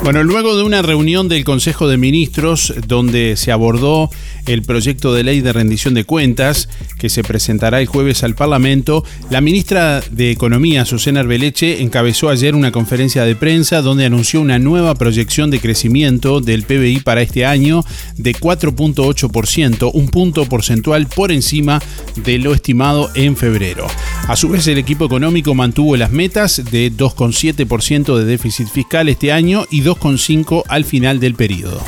Bueno, 0.03 0.25
luego 0.25 0.57
de 0.57 0.63
una 0.63 0.81
reunión 0.81 1.29
del 1.29 1.45
Consejo 1.45 1.87
de 1.87 1.99
Ministros 1.99 2.73
donde 2.87 3.37
se 3.37 3.53
abordó 3.53 4.11
el 4.53 4.63
proyecto 4.63 5.15
de 5.15 5.23
ley 5.23 5.41
de 5.41 5.53
rendición 5.53 5.95
de 5.95 6.05
cuentas 6.05 6.69
que 6.99 7.09
se 7.09 7.23
presentará 7.23 7.81
el 7.81 7.87
jueves 7.87 8.25
al 8.25 8.35
Parlamento, 8.35 9.05
la 9.31 9.41
ministra 9.41 10.03
de 10.11 10.31
Economía, 10.31 10.85
Susana 10.85 11.21
Arbeleche, 11.21 11.83
encabezó 11.83 12.29
ayer 12.29 12.55
una 12.55 12.73
conferencia 12.73 13.25
de 13.25 13.37
prensa 13.37 13.81
donde 13.81 14.07
anunció 14.07 14.41
una 14.41 14.59
nueva 14.59 14.95
proyección 14.95 15.51
de 15.51 15.61
crecimiento 15.61 16.41
del 16.41 16.65
PBI 16.65 17.01
para 17.01 17.23
este 17.23 17.47
año 17.47 17.85
de 18.17 18.35
4.8%, 18.35 19.91
un 19.95 20.09
punto 20.09 20.47
porcentual 20.47 21.07
por 21.07 21.31
encima 21.33 21.81
de 22.17 22.39
lo 22.39 22.53
estimado 22.53 23.11
en 23.15 23.37
febrero. 23.37 23.87
A 24.27 24.37
su 24.37 24.49
vez, 24.49 24.67
el 24.67 24.79
equipo 24.79 25.05
económico 25.05 25.55
mantuvo 25.55 25.97
las 25.97 26.11
metas 26.11 26.63
de 26.71 26.93
2,7% 26.93 28.17
de 28.17 28.25
déficit 28.25 28.69
fiscal 28.69 29.09
este 29.09 29.33
año 29.33 29.67
y 29.71 29.83
2,5% 29.83 30.65
al 30.69 30.85
final 30.85 31.21
del 31.21 31.35
periodo. 31.35 31.81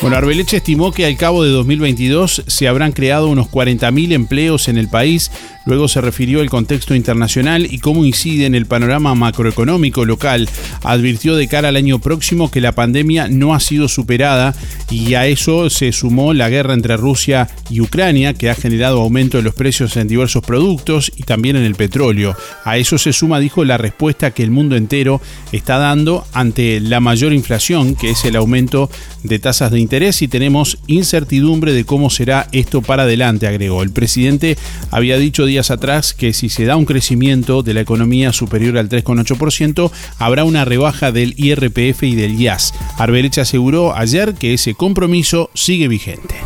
Bueno, 0.00 0.16
Arbeleche 0.16 0.56
estimó 0.56 0.92
que 0.92 1.04
al 1.04 1.18
cabo 1.18 1.44
de 1.44 1.50
2022 1.50 2.44
se 2.46 2.68
habrán 2.68 2.92
creado 2.92 3.28
unos 3.28 3.48
40.000 3.48 4.12
empleos 4.12 4.68
en 4.68 4.78
el 4.78 4.88
país 4.88 5.30
Luego 5.66 5.88
se 5.88 6.00
refirió 6.00 6.40
al 6.40 6.48
contexto 6.48 6.94
internacional 6.94 7.66
y 7.70 7.78
cómo 7.78 8.04
incide 8.04 8.46
en 8.46 8.54
el 8.54 8.66
panorama 8.66 9.14
macroeconómico 9.14 10.04
local. 10.04 10.48
Advirtió 10.82 11.36
de 11.36 11.48
cara 11.48 11.68
al 11.68 11.76
año 11.76 11.98
próximo 11.98 12.50
que 12.50 12.62
la 12.62 12.72
pandemia 12.72 13.28
no 13.28 13.54
ha 13.54 13.60
sido 13.60 13.86
superada 13.88 14.54
y 14.90 15.14
a 15.14 15.26
eso 15.26 15.68
se 15.68 15.92
sumó 15.92 16.32
la 16.32 16.48
guerra 16.48 16.72
entre 16.72 16.96
Rusia 16.96 17.48
y 17.68 17.80
Ucrania 17.80 18.32
que 18.32 18.48
ha 18.48 18.54
generado 18.54 19.02
aumento 19.02 19.36
de 19.36 19.44
los 19.44 19.54
precios 19.54 19.96
en 19.96 20.08
diversos 20.08 20.42
productos 20.42 21.12
y 21.14 21.24
también 21.24 21.56
en 21.56 21.64
el 21.64 21.74
petróleo. 21.74 22.34
A 22.64 22.78
eso 22.78 22.96
se 22.96 23.12
suma, 23.12 23.38
dijo, 23.38 23.64
la 23.64 23.76
respuesta 23.76 24.30
que 24.30 24.42
el 24.42 24.50
mundo 24.50 24.76
entero 24.76 25.20
está 25.52 25.78
dando 25.78 26.26
ante 26.32 26.80
la 26.80 27.00
mayor 27.00 27.34
inflación, 27.34 27.94
que 27.94 28.10
es 28.10 28.24
el 28.24 28.36
aumento 28.36 28.90
de 29.22 29.38
tasas 29.38 29.70
de 29.70 29.78
interés 29.78 29.89
y 29.90 30.28
tenemos 30.28 30.78
incertidumbre 30.86 31.72
de 31.72 31.84
cómo 31.84 32.10
será 32.10 32.46
esto 32.52 32.80
para 32.80 33.02
adelante, 33.02 33.48
agregó. 33.48 33.82
El 33.82 33.90
presidente 33.90 34.56
había 34.92 35.18
dicho 35.18 35.46
días 35.46 35.72
atrás 35.72 36.14
que 36.14 36.32
si 36.32 36.48
se 36.48 36.64
da 36.64 36.76
un 36.76 36.84
crecimiento 36.84 37.64
de 37.64 37.74
la 37.74 37.80
economía 37.80 38.32
superior 38.32 38.78
al 38.78 38.88
3,8%, 38.88 39.90
habrá 40.18 40.44
una 40.44 40.64
rebaja 40.64 41.10
del 41.10 41.34
IRPF 41.36 42.04
y 42.04 42.14
del 42.14 42.40
IAS. 42.40 42.72
Arbeleche 42.98 43.40
aseguró 43.40 43.96
ayer 43.96 44.34
que 44.34 44.54
ese 44.54 44.74
compromiso 44.74 45.50
sigue 45.54 45.88
vigente. 45.88 46.36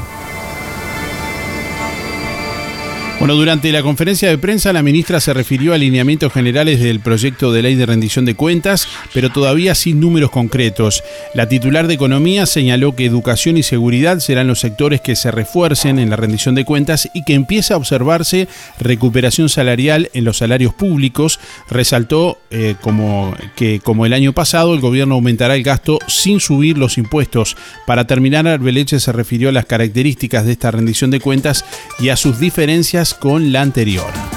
Bueno, 3.21 3.37
durante 3.37 3.73
la 3.73 3.83
conferencia 3.83 4.29
de 4.29 4.37
prensa 4.37 4.73
la 4.73 4.83
ministra 4.83 5.19
se 5.21 5.33
refirió 5.33 5.73
a 5.73 5.77
alineamientos 5.77 6.33
generales 6.33 6.81
del 6.81 7.01
proyecto 7.01 7.53
de 7.53 7.63
ley 7.63 7.75
de 7.75 7.87
rendición 7.87 8.25
de 8.25 8.35
cuentas, 8.35 8.87
pero 9.15 9.31
todavía 9.31 9.75
sin 9.75 10.01
números 10.01 10.31
concretos. 10.31 11.03
La 11.33 11.49
titular 11.49 11.87
de 11.87 11.95
Economía 11.95 12.45
señaló 12.45 12.95
que 12.95 13.07
educación 13.07 13.57
y 13.57 13.63
seguridad 13.63 14.19
serán 14.19 14.49
los 14.49 14.61
sectores 14.61 15.01
que 15.01 15.17
se 15.17 15.31
refuercen 15.31 15.99
en 15.99 16.11
la 16.11 16.17
rendición 16.17 16.55
de 16.55 16.65
cuentas 16.65 17.09
y 17.15 17.25
que 17.25 17.35
empieza 17.35 17.75
a 17.75 17.77
observarse 17.79 18.49
recuperación 18.79 19.49
salarial 19.49 20.11
en 20.13 20.25
los 20.25 20.39
salarios 20.39 20.75
públicos. 20.75 21.39
Resaltó 21.71 22.39
eh, 22.51 22.75
como 22.83 23.35
que 23.57 23.81
como 23.81 24.05
el 24.05 24.13
año 24.13 24.33
pasado 24.33 24.75
el 24.75 24.81
gobierno 24.81 25.15
aumentará 25.15 25.55
el 25.55 25.63
gasto 25.63 25.99
sin 26.09 26.41
subir 26.41 26.77
los 26.77 26.99
impuestos. 26.99 27.57
Para 27.87 28.07
terminar, 28.07 28.47
Arbeleche 28.49 29.01
se 29.01 29.13
refirió 29.13 29.49
a 29.49 29.53
las 29.53 29.67
características 29.67 30.45
de 30.45 30.53
esta 30.53 30.73
rendición 30.73 31.11
de 31.11 31.21
cuentas 31.21 31.65
y 32.01 32.11
a 32.11 32.17
sus 32.17 32.39
diferencias 32.39 33.04
con 33.13 33.53
la 33.53 33.61
anterior. 33.61 34.34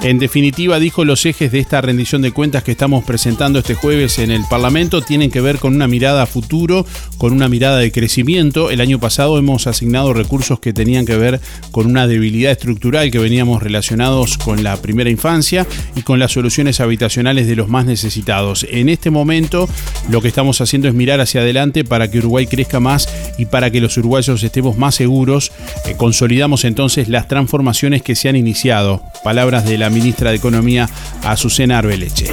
En 0.00 0.20
definitiva, 0.20 0.78
dijo, 0.78 1.04
los 1.04 1.26
ejes 1.26 1.50
de 1.50 1.58
esta 1.58 1.80
rendición 1.80 2.22
de 2.22 2.30
cuentas 2.30 2.62
que 2.62 2.70
estamos 2.70 3.02
presentando 3.02 3.58
este 3.58 3.74
jueves 3.74 4.20
en 4.20 4.30
el 4.30 4.44
Parlamento 4.48 5.02
tienen 5.02 5.28
que 5.28 5.40
ver 5.40 5.58
con 5.58 5.74
una 5.74 5.88
mirada 5.88 6.22
a 6.22 6.26
futuro, 6.26 6.86
con 7.18 7.32
una 7.32 7.48
mirada 7.48 7.78
de 7.78 7.90
crecimiento. 7.90 8.70
El 8.70 8.80
año 8.80 9.00
pasado 9.00 9.38
hemos 9.38 9.66
asignado 9.66 10.14
recursos 10.14 10.60
que 10.60 10.72
tenían 10.72 11.04
que 11.04 11.16
ver 11.16 11.40
con 11.72 11.86
una 11.86 12.06
debilidad 12.06 12.52
estructural 12.52 13.10
que 13.10 13.18
veníamos 13.18 13.60
relacionados 13.60 14.38
con 14.38 14.62
la 14.62 14.76
primera 14.76 15.10
infancia 15.10 15.66
y 15.96 16.02
con 16.02 16.20
las 16.20 16.30
soluciones 16.30 16.78
habitacionales 16.78 17.48
de 17.48 17.56
los 17.56 17.68
más 17.68 17.84
necesitados. 17.84 18.66
En 18.70 18.88
este 18.88 19.10
momento 19.10 19.68
lo 20.08 20.22
que 20.22 20.28
estamos 20.28 20.60
haciendo 20.60 20.86
es 20.86 20.94
mirar 20.94 21.20
hacia 21.20 21.40
adelante 21.40 21.82
para 21.82 22.08
que 22.08 22.18
Uruguay 22.18 22.46
crezca 22.46 22.78
más 22.78 23.08
y 23.36 23.46
para 23.46 23.72
que 23.72 23.80
los 23.80 23.96
uruguayos 23.96 24.44
estemos 24.44 24.78
más 24.78 24.94
seguros. 24.94 25.50
Eh, 25.86 25.96
consolidamos 25.96 26.64
entonces 26.64 27.08
las 27.08 27.26
transformaciones 27.26 28.02
que 28.02 28.14
se 28.14 28.28
han 28.28 28.36
iniciado. 28.36 29.02
Palabras 29.24 29.64
de 29.64 29.76
la 29.76 29.88
ministra 29.98 30.30
de 30.30 30.36
Economía, 30.36 30.88
Azucena 31.24 31.78
Arbeleche. 31.78 32.32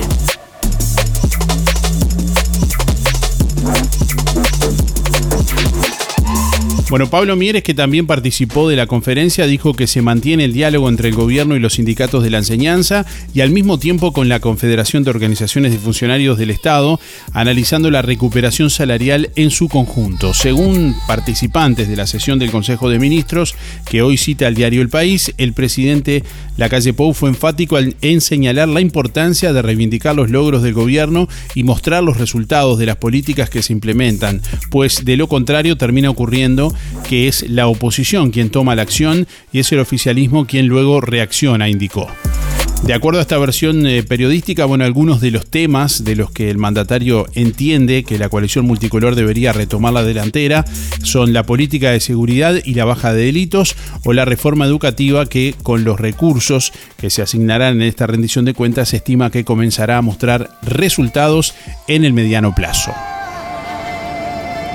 Bueno, 6.88 7.10
Pablo 7.10 7.36
Mieres, 7.36 7.63
que 7.63 7.74
también 7.74 8.06
participó 8.06 8.69
de 8.69 8.76
la 8.76 8.86
conferencia, 8.86 9.48
dijo 9.48 9.74
que 9.74 9.88
se 9.88 10.04
mantiene 10.04 10.45
el 10.45 10.54
diálogo 10.54 10.88
entre 10.88 11.10
el 11.10 11.15
gobierno 11.15 11.56
y 11.56 11.60
los 11.60 11.74
sindicatos 11.74 12.24
de 12.24 12.30
la 12.30 12.38
enseñanza 12.38 13.08
y 13.34 13.41
al 13.41 13.50
mismo 13.50 13.80
tiempo 13.80 14.13
con 14.13 14.30
la 14.30 14.39
Confederación 14.39 15.04
de 15.04 15.10
Organizaciones 15.10 15.71
de 15.71 15.80
Funcionarios 15.80 16.38
del 16.38 16.52
Estado, 16.52 17.00
analizando 17.34 17.89
la 17.89 18.04
recuperación 18.04 18.69
salarial 18.69 19.32
en 19.36 19.50
su 19.50 19.67
conjunto. 19.67 20.36
Según 20.36 20.95
participantes 21.08 21.88
de 21.89 21.95
la 21.95 22.06
sesión 22.06 22.38
del 22.38 22.52
Consejo 22.52 22.88
de 22.88 23.00
Ministros, 23.00 23.56
que 23.89 24.04
hoy 24.04 24.17
cita 24.17 24.45
al 24.45 24.54
diario 24.54 24.84
El 24.84 24.89
País, 24.89 25.34
el 25.39 25.54
presidente 25.54 26.24
Lacalle 26.56 26.93
Pou 26.93 27.13
fue 27.13 27.30
enfático 27.30 27.80
en 27.80 28.21
señalar 28.21 28.67
la 28.67 28.82
importancia 28.82 29.54
de 29.54 29.63
reivindicar 29.63 30.15
los 30.15 30.30
logros 30.30 30.62
del 30.62 30.74
gobierno 30.74 31.28
y 31.56 31.63
mostrar 31.63 32.04
los 32.04 32.17
resultados 32.17 32.78
de 32.78 32.86
las 32.86 32.98
políticas 32.98 33.50
que 33.50 33.63
se 33.63 33.74
implementan, 33.74 34.39
pues 34.69 35.04
de 35.04 35.17
lo 35.17 35.28
contrario 35.28 35.78
termina 35.78 36.12
ocurriendo 36.12 36.76
que 37.08 37.28
es 37.28 37.50
la 37.50 37.67
oposición 37.67 38.32
quien 38.32 38.50
toma 38.50 38.76
la 38.76 38.82
acción 38.82 39.28
y 39.52 39.60
es 39.60 39.71
el 39.71 39.80
oficialismo 39.80 40.45
quien 40.45 40.67
luego 40.67 41.02
reacciona, 41.02 41.69
indicó. 41.69 42.08
De 42.84 42.93
acuerdo 42.93 43.17
a 43.17 43.24
esta 43.24 43.39
versión 43.39 43.88
eh, 43.88 44.04
periodística, 44.04 44.65
bueno, 44.65 44.86
algunos 44.86 45.19
de 45.19 45.32
los 45.32 45.50
temas 45.50 46.04
de 46.04 46.15
los 46.15 46.30
que 46.30 46.52
el 46.52 46.60
mandatario 46.60 47.26
entiende 47.34 48.04
que 48.04 48.19
la 48.19 48.30
coalición 48.30 48.65
multicolor 48.65 49.15
debería 49.15 49.54
retomar 49.54 49.91
la 49.93 50.04
delantera 50.04 50.65
son 51.02 51.34
la 51.34 51.43
política 51.43 51.89
de 51.89 52.00
seguridad 52.00 52.62
y 52.63 52.76
la 52.76 52.86
baja 52.86 53.12
de 53.12 53.26
delitos 53.26 53.76
o 54.04 54.13
la 54.13 54.24
reforma 54.24 54.67
educativa 54.67 55.26
que 55.26 55.56
con 55.63 55.84
los 55.84 56.00
recursos 56.00 56.74
que 56.98 57.10
se 57.10 57.24
asignarán 57.24 57.82
en 57.82 57.88
esta 57.88 58.06
rendición 58.06 58.45
de 58.45 58.54
cuentas 58.54 58.89
se 58.89 58.98
estima 58.98 59.32
que 59.32 59.45
comenzará 59.45 59.98
a 59.98 60.04
mostrar 60.04 60.52
resultados 60.62 61.56
en 61.88 62.06
el 62.06 62.13
mediano 62.13 62.54
plazo. 62.54 62.91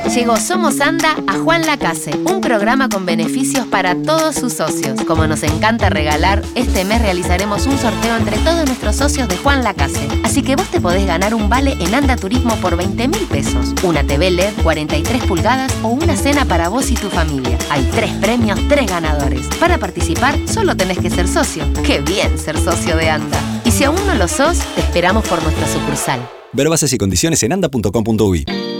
Llegó 0.08 0.36
Somos 0.38 0.80
Anda 0.80 1.14
a 1.28 1.38
Juan 1.38 1.62
Lacase, 1.62 2.10
un 2.24 2.40
programa 2.40 2.88
con 2.88 3.06
beneficios 3.06 3.66
para 3.66 3.94
todos 3.94 4.34
sus 4.34 4.54
socios. 4.54 5.00
Como 5.06 5.26
nos 5.28 5.44
encanta 5.44 5.88
regalar, 5.88 6.42
este 6.56 6.84
mes 6.84 7.00
realizaremos 7.00 7.66
un 7.66 7.78
sorteo 7.78 8.16
entre 8.16 8.36
todos 8.38 8.66
nuestros 8.66 8.96
socios 8.96 9.28
de 9.28 9.36
Juan 9.36 9.62
Lacase. 9.62 10.08
Así 10.24 10.42
que 10.42 10.56
vos 10.56 10.66
te 10.68 10.80
podés 10.80 11.06
ganar 11.06 11.32
un 11.32 11.48
vale 11.48 11.76
en 11.78 11.94
Anda 11.94 12.16
Turismo 12.16 12.56
por 12.56 12.76
20 12.76 13.06
mil 13.06 13.24
pesos, 13.26 13.72
una 13.84 14.02
TV 14.04 14.32
LED 14.32 14.52
43 14.64 15.24
pulgadas 15.24 15.72
o 15.84 15.88
una 15.88 16.16
cena 16.16 16.44
para 16.44 16.68
vos 16.68 16.90
y 16.90 16.94
tu 16.94 17.08
familia. 17.08 17.56
Hay 17.70 17.88
tres 17.94 18.12
premios, 18.14 18.58
tres 18.68 18.90
ganadores. 18.90 19.46
Para 19.60 19.78
participar, 19.78 20.36
solo 20.48 20.76
tenés 20.76 20.98
que 20.98 21.10
ser 21.10 21.28
socio. 21.28 21.64
¡Qué 21.84 22.00
bien 22.00 22.36
ser 22.36 22.58
socio 22.58 22.96
de 22.96 23.10
Anda! 23.10 23.38
Y 23.64 23.70
si 23.70 23.84
aún 23.84 24.04
no 24.06 24.16
lo 24.16 24.26
sos, 24.26 24.58
te 24.74 24.80
esperamos 24.80 25.26
por 25.28 25.40
nuestra 25.42 25.68
sucursal. 25.68 26.20
Ver 26.52 26.68
bases 26.68 26.92
y 26.92 26.98
condiciones 26.98 27.42
en 27.44 27.52
anda.com.uy. 27.52 28.79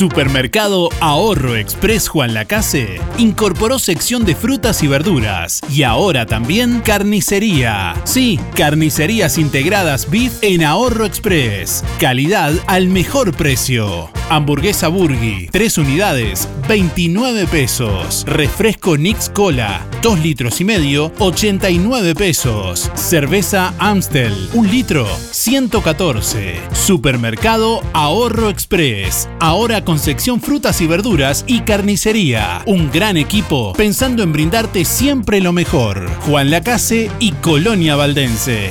Supermercado 0.00 0.88
Ahorro 1.00 1.56
Express 1.56 2.08
Juan 2.08 2.32
Lacase 2.32 2.98
incorporó 3.18 3.78
sección 3.78 4.24
de 4.24 4.34
frutas 4.34 4.82
y 4.82 4.86
verduras 4.86 5.60
y 5.68 5.82
ahora 5.82 6.24
también 6.24 6.80
carnicería. 6.80 7.94
Sí, 8.04 8.40
carnicerías 8.56 9.36
integradas 9.36 10.10
Beef 10.10 10.38
en 10.40 10.64
Ahorro 10.64 11.04
Express. 11.04 11.84
Calidad 11.98 12.54
al 12.66 12.88
mejor 12.88 13.34
precio. 13.36 14.10
Hamburguesa 14.30 14.86
Burgi, 14.86 15.48
3 15.50 15.78
unidades, 15.78 16.48
29 16.68 17.48
pesos. 17.48 18.24
Refresco 18.28 18.96
Nix 18.96 19.28
Cola, 19.28 19.84
2 20.02 20.20
litros 20.20 20.60
y 20.60 20.64
medio, 20.64 21.12
89 21.18 22.14
pesos. 22.14 22.90
Cerveza 22.94 23.74
Amstel, 23.80 24.32
1 24.54 24.70
litro, 24.70 25.06
114. 25.32 26.60
Supermercado 26.72 27.82
Ahorro 27.92 28.48
Express. 28.50 29.28
Ahora 29.40 29.84
con 29.84 29.98
sección 29.98 30.40
frutas 30.40 30.80
y 30.80 30.86
verduras 30.86 31.44
y 31.48 31.62
carnicería. 31.62 32.62
Un 32.66 32.90
gran 32.92 33.16
equipo 33.16 33.72
pensando 33.72 34.22
en 34.22 34.32
brindarte 34.32 34.84
siempre 34.84 35.40
lo 35.40 35.52
mejor. 35.52 36.08
Juan 36.20 36.50
Lacase 36.50 37.10
y 37.18 37.32
Colonia 37.32 37.96
Valdense. 37.96 38.70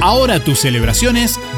Ahora 0.00 0.38
tus 0.38 0.60
celebraciones 0.60 1.40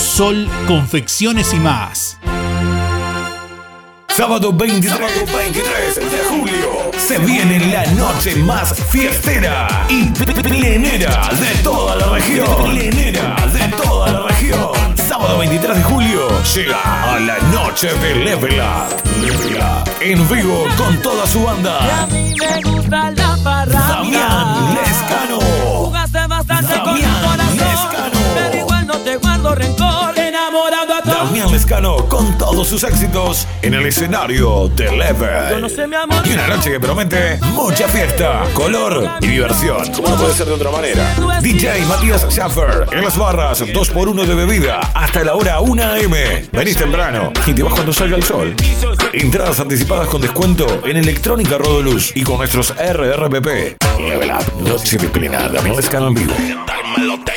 Sol 0.00 0.48
Confecciones 0.66 1.52
y 1.52 1.58
más. 1.58 2.18
Sábado 4.08 4.50
23, 4.52 5.96
de 5.96 6.18
julio 6.28 6.90
se 6.96 7.18
viene 7.18 7.58
la 7.70 7.84
noche 7.92 8.34
más 8.36 8.74
fiestera 8.90 9.86
y 9.88 10.06
plenera 10.06 11.28
de 11.38 11.62
toda 11.62 11.96
la 11.96 12.08
región. 12.08 12.70
Plenera 12.70 13.36
de 13.52 13.68
toda 13.76 14.10
la 14.10 14.26
región. 14.26 14.70
Sábado 14.96 15.38
23 15.38 15.76
de 15.76 15.82
julio 15.84 16.28
llega 16.54 17.14
a 17.14 17.20
la 17.20 17.38
noche 17.52 17.92
de 17.94 18.14
Level 18.14 18.58
Up. 18.58 19.20
Level 19.20 19.56
Up 19.56 19.90
en 20.00 20.28
vivo 20.28 20.64
con 20.78 20.96
toda 21.02 21.26
su 21.26 21.42
banda. 21.44 21.78
Damián 22.88 24.74
Lescano. 24.74 25.40
Jugaste 25.40 26.26
bastante 26.26 26.72
con 26.72 27.00
corazón. 27.00 27.56
Lescano. 27.56 28.09
Guardo 29.50 29.54
rencor. 29.54 30.18
Enamorado 30.18 30.94
a 30.94 31.02
todos. 31.02 31.16
Damián 31.16 31.50
Lescano 31.50 32.08
con 32.08 32.38
todos 32.38 32.68
sus 32.68 32.84
éxitos 32.84 33.48
en 33.62 33.74
el 33.74 33.84
escenario 33.86 34.68
de 34.68 34.90
Level. 34.92 35.54
Conoce 35.54 35.86
mi 35.88 35.96
amor. 35.96 36.24
Y 36.24 36.32
una 36.32 36.46
noche 36.46 36.70
que 36.70 36.78
promete 36.78 37.38
mucha 37.52 37.88
fiesta, 37.88 38.44
color 38.54 39.08
y 39.20 39.26
diversión. 39.26 39.90
Como 39.92 40.08
no 40.08 40.16
puede 40.16 40.34
ser 40.34 40.46
de 40.46 40.52
otra 40.52 40.70
manera. 40.70 41.14
DJ 41.40 41.84
Matías 41.86 42.26
Schaffer 42.30 42.86
en 42.92 43.02
las 43.02 43.16
barras, 43.16 43.62
2x1 43.62 44.24
de 44.24 44.34
bebida 44.34 44.78
hasta 44.94 45.24
la 45.24 45.34
hora 45.34 45.60
1 45.60 45.82
am. 45.82 46.12
Venís 46.52 46.76
temprano 46.76 47.32
y 47.44 47.52
te 47.52 47.62
vas 47.62 47.74
cuando 47.74 47.92
salga 47.92 48.16
el 48.16 48.22
sol. 48.22 48.54
Entradas 49.12 49.58
anticipadas 49.58 50.06
con 50.06 50.20
descuento 50.20 50.82
en 50.84 50.96
Electrónica 50.96 51.58
Rodoluz 51.58 52.12
y 52.14 52.22
con 52.22 52.38
nuestros 52.38 52.72
RRPP. 52.76 53.82
Level 53.98 54.30
Up, 54.30 54.62
noche 54.62 54.98
plena, 55.08 55.48
Damián 55.48 55.76
Lescano 55.76 56.08
en 56.08 56.14
vivo. 56.14 56.34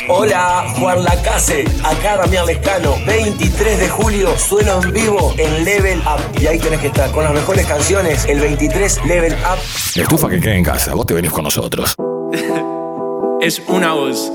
Hola, 0.10 0.66
Juan 0.78 1.04
Lacase, 1.04 1.66
acá 1.84 2.18
Damián 2.18 2.46
Lescano, 2.46 2.98
23 3.06 3.80
de 3.80 3.90
julio, 3.90 4.38
sueno 4.38 4.82
en 4.82 4.92
vivo 4.92 5.34
en 5.38 5.64
Level 5.64 6.00
Up. 6.00 6.42
Y 6.42 6.48
ahí 6.48 6.60
tenés 6.60 6.80
que 6.80 6.88
estar 6.88 7.12
con 7.12 7.24
las 7.24 7.34
mejores 7.34 7.66
canciones, 7.66 8.26
el 8.26 8.40
23 8.40 9.06
Level 9.06 9.34
Up. 9.34 9.60
La 9.96 10.04
estufa 10.04 10.30
que 10.30 10.40
queda 10.40 10.56
en 10.56 10.64
casa, 10.64 10.94
vos 10.96 11.06
te 11.06 11.14
venís 11.14 11.32
con 11.32 11.44
nosotros. 11.44 11.96
es 13.42 13.62
una 13.68 13.94
voz. 13.94 14.32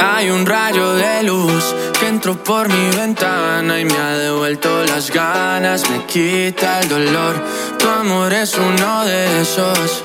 Hay 0.00 0.30
un 0.30 0.46
rayo 0.46 0.94
de 0.94 1.22
luz 1.24 1.74
que 1.98 2.08
entró 2.08 2.42
por 2.42 2.68
mi 2.68 2.96
ventana 2.96 3.80
y 3.80 3.84
me 3.84 3.94
ha 3.94 4.16
devuelto 4.16 4.84
las 4.84 5.10
ganas, 5.10 5.90
me 5.90 6.04
quita 6.06 6.80
el 6.80 6.88
dolor. 6.88 7.34
Tu 7.78 7.88
amor 7.88 8.32
es 8.32 8.56
uno 8.56 9.04
de 9.04 9.42
esos 9.42 10.04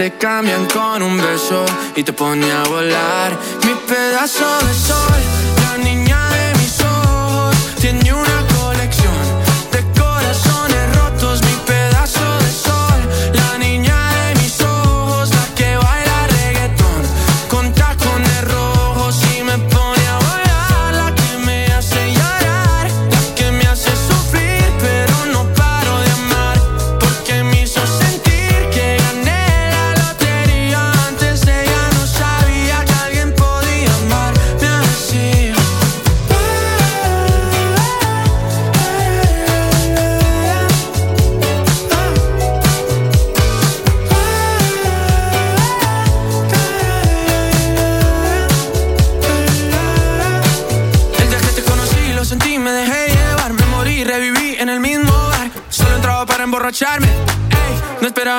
te 0.00 0.12
cambian 0.12 0.64
con 0.64 1.02
un 1.02 1.18
beso 1.18 1.62
y 1.94 2.02
te 2.02 2.14
pone 2.14 2.50
a 2.50 2.62
volar. 2.62 3.38
Mi 3.66 3.74
pedazo 3.86 4.46
de 4.66 4.72
sol, 4.72 5.20
la 5.62 5.76
niña 5.76 6.26
de 6.30 6.58
mis 6.58 6.80
ojos, 6.80 7.54
tiene 7.78 8.10
una 8.10 8.39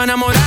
no 0.05 0.13
esperaba 0.13 0.40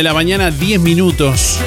de 0.00 0.04
la 0.04 0.14
mañana, 0.14 0.50
10 0.50 0.80
minutos. 0.80 1.58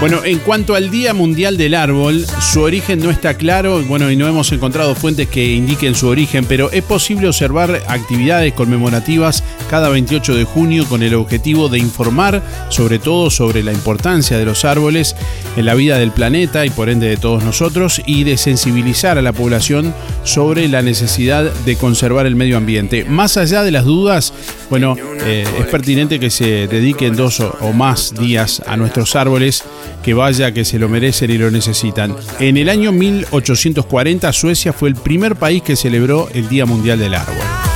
Bueno, 0.00 0.24
en 0.24 0.38
cuanto 0.38 0.74
al 0.74 0.90
Día 0.90 1.12
Mundial 1.12 1.58
del 1.58 1.74
Árbol, 1.74 2.24
su 2.40 2.62
origen 2.62 3.00
no 3.00 3.10
está 3.10 3.34
claro, 3.34 3.82
bueno, 3.82 4.10
y 4.10 4.16
no 4.16 4.26
hemos 4.26 4.50
encontrado 4.52 4.94
fuentes 4.94 5.28
que 5.28 5.52
indiquen 5.52 5.94
su 5.94 6.08
origen, 6.08 6.46
pero 6.46 6.70
es 6.72 6.82
posible 6.84 7.28
observar 7.28 7.82
actividades 7.86 8.54
conmemorativas 8.54 9.44
cada 9.68 9.88
28 9.88 10.34
de 10.34 10.44
junio 10.44 10.84
con 10.88 11.02
el 11.02 11.14
objetivo 11.14 11.68
de 11.68 11.78
informar 11.78 12.42
sobre 12.68 12.98
todo 12.98 13.30
sobre 13.30 13.62
la 13.62 13.72
importancia 13.72 14.38
de 14.38 14.44
los 14.44 14.64
árboles 14.64 15.14
en 15.56 15.66
la 15.66 15.74
vida 15.74 15.98
del 15.98 16.10
planeta 16.10 16.66
y 16.66 16.70
por 16.70 16.88
ende 16.88 17.08
de 17.08 17.16
todos 17.16 17.44
nosotros 17.44 18.02
y 18.06 18.24
de 18.24 18.36
sensibilizar 18.36 19.18
a 19.18 19.22
la 19.22 19.32
población 19.32 19.94
sobre 20.24 20.68
la 20.68 20.82
necesidad 20.82 21.52
de 21.64 21.76
conservar 21.76 22.26
el 22.26 22.36
medio 22.36 22.56
ambiente. 22.56 23.04
Más 23.04 23.36
allá 23.36 23.62
de 23.62 23.70
las 23.70 23.84
dudas, 23.84 24.32
bueno, 24.70 24.96
eh, 25.24 25.44
es 25.58 25.66
pertinente 25.66 26.18
que 26.18 26.30
se 26.30 26.66
dediquen 26.66 27.16
dos 27.16 27.40
o, 27.40 27.56
o 27.60 27.72
más 27.72 28.14
días 28.14 28.62
a 28.66 28.76
nuestros 28.76 29.16
árboles, 29.16 29.64
que 30.02 30.14
vaya 30.14 30.52
que 30.52 30.64
se 30.64 30.78
lo 30.78 30.88
merecen 30.88 31.30
y 31.30 31.38
lo 31.38 31.50
necesitan. 31.50 32.14
En 32.38 32.56
el 32.56 32.68
año 32.68 32.92
1840 32.92 34.32
Suecia 34.32 34.72
fue 34.72 34.88
el 34.88 34.94
primer 34.94 35.36
país 35.36 35.62
que 35.62 35.76
celebró 35.76 36.28
el 36.32 36.48
Día 36.48 36.66
Mundial 36.66 36.98
del 36.98 37.14
Árbol. 37.14 37.67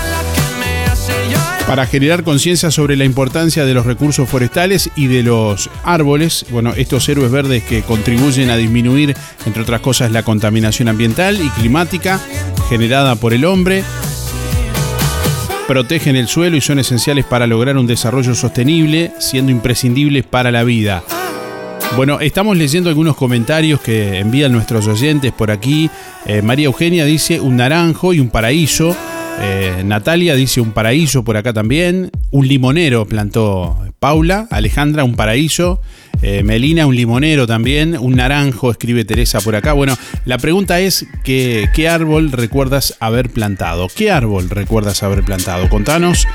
Para 1.67 1.87
generar 1.87 2.23
conciencia 2.23 2.71
sobre 2.71 2.97
la 2.97 3.05
importancia 3.05 3.65
de 3.65 3.73
los 3.73 3.87
recursos 3.87 4.29
forestales 4.29 4.91
y 4.97 5.07
de 5.07 5.23
los 5.23 5.71
árboles, 5.85 6.45
bueno, 6.51 6.75
estos 6.77 7.09
héroes 7.09 7.31
verdes 7.31 7.63
que 7.63 7.83
contribuyen 7.83 8.51
a 8.51 8.57
disminuir, 8.57 9.17
entre 9.47 9.63
otras 9.63 9.81
cosas, 9.81 10.13
la 10.13 10.23
contaminación 10.23 10.89
ambiental 10.89 11.41
y 11.41 11.49
climática 11.51 12.21
generada 12.69 13.15
por 13.15 13.33
el 13.33 13.45
hombre, 13.45 13.85
protegen 15.67 16.17
el 16.17 16.29
suelo 16.29 16.57
y 16.57 16.61
son 16.61 16.79
esenciales 16.79 17.25
para 17.25 17.47
lograr 17.47 17.79
un 17.79 17.87
desarrollo 17.87 18.35
sostenible, 18.35 19.13
siendo 19.19 19.53
imprescindibles 19.53 20.25
para 20.25 20.51
la 20.51 20.65
vida. 20.65 21.03
Bueno, 21.97 22.21
estamos 22.21 22.57
leyendo 22.57 22.89
algunos 22.89 23.17
comentarios 23.17 23.81
que 23.81 24.19
envían 24.19 24.53
nuestros 24.53 24.87
oyentes 24.87 25.31
por 25.33 25.51
aquí. 25.51 25.91
Eh, 26.27 26.43
María 26.43 26.67
Eugenia 26.67 27.05
dice 27.05 27.41
un 27.41 27.57
naranjo 27.57 28.13
y 28.13 28.21
un 28.21 28.29
paraíso. 28.31 28.97
Eh, 29.41 29.83
Natalia 29.85 30.35
dice 30.35 30.61
un 30.61 30.73
paraíso 30.73 31.25
por 31.25 31.37
acá 31.37 31.53
también. 31.53 32.11
Un 32.31 32.49
limonero 32.49 33.07
plantó 33.07 33.79
Paula. 33.99 34.47
Alejandra, 34.51 35.05
un 35.05 35.17
paraíso. 35.17 35.81
Eh, 36.23 36.43
Melina, 36.43 36.87
un 36.87 36.95
limonero 36.95 37.47
también. 37.47 37.97
Un 37.99 38.17
naranjo, 38.17 38.71
escribe 38.71 39.05
Teresa 39.05 39.41
por 39.41 39.57
acá. 39.57 39.73
Bueno, 39.73 39.97
la 40.25 40.39
pregunta 40.39 40.81
es: 40.81 41.07
¿qué, 41.25 41.69
¿qué 41.75 41.89
árbol 41.89 42.31
recuerdas 42.31 42.97
haber 43.01 43.31
plantado? 43.31 43.89
¿Qué 43.95 44.11
árbol 44.11 44.51
recuerdas 44.51 45.03
haber 45.03 45.25
plantado? 45.25 45.69
Contanos. 45.69 46.27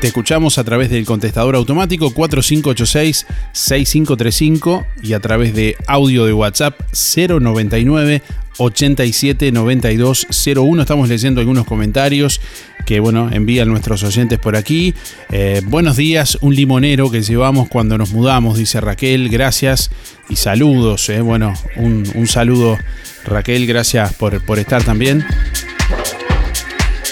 Te 0.00 0.06
escuchamos 0.06 0.58
a 0.58 0.64
través 0.64 0.90
del 0.90 1.04
contestador 1.04 1.56
automático 1.56 2.12
4586-6535 2.12 4.86
y 5.02 5.14
a 5.14 5.20
través 5.20 5.54
de 5.54 5.74
audio 5.88 6.24
de 6.24 6.32
WhatsApp 6.32 6.78
099 6.92 8.22
87 8.58 9.52
92 9.52 10.26
01. 10.54 10.82
Estamos 10.82 11.08
leyendo 11.08 11.40
algunos 11.40 11.64
comentarios 11.66 12.40
que 12.86 13.00
bueno, 13.00 13.28
envían 13.32 13.68
nuestros 13.68 14.02
oyentes 14.02 14.38
por 14.38 14.56
aquí. 14.56 14.94
Eh, 15.30 15.60
buenos 15.64 15.96
días, 15.96 16.38
un 16.40 16.54
limonero 16.54 17.10
que 17.10 17.22
llevamos 17.22 17.68
cuando 17.68 17.98
nos 17.98 18.12
mudamos, 18.12 18.56
dice 18.58 18.80
Raquel. 18.80 19.28
Gracias 19.28 19.90
y 20.28 20.36
saludos. 20.36 21.08
eh. 21.10 21.20
Bueno, 21.20 21.54
un, 21.76 22.04
un 22.14 22.26
saludo, 22.26 22.78
Raquel. 23.24 23.66
Gracias 23.66 24.14
por, 24.14 24.44
por 24.44 24.58
estar 24.58 24.82
también. 24.84 25.24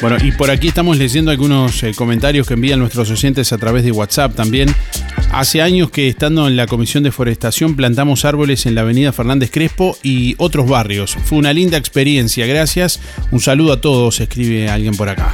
Bueno, 0.02 0.18
y 0.22 0.30
por 0.32 0.50
aquí 0.50 0.68
estamos 0.68 0.98
leyendo 0.98 1.30
algunos 1.30 1.82
eh, 1.82 1.94
comentarios 1.94 2.46
que 2.46 2.52
envían 2.54 2.78
nuestros 2.78 3.10
oyentes 3.10 3.52
a 3.54 3.58
través 3.58 3.82
de 3.82 3.92
WhatsApp 3.92 4.34
también. 4.34 4.68
Hace 5.32 5.62
años 5.62 5.90
que 5.90 6.08
estando 6.08 6.46
en 6.48 6.56
la 6.56 6.66
Comisión 6.66 7.02
de 7.02 7.10
Forestación 7.10 7.76
plantamos 7.76 8.26
árboles 8.26 8.66
en 8.66 8.74
la 8.74 8.82
Avenida 8.82 9.12
Fernández 9.12 9.50
Crespo 9.50 9.96
y 10.02 10.34
otros 10.36 10.68
barrios. 10.68 11.16
Fue 11.24 11.38
una 11.38 11.54
linda 11.54 11.78
experiencia, 11.78 12.46
gracias. 12.46 13.00
Un 13.30 13.40
saludo 13.40 13.72
a 13.72 13.80
todos, 13.80 14.20
escribe 14.20 14.68
alguien 14.68 14.94
por 14.94 15.08
acá. 15.08 15.32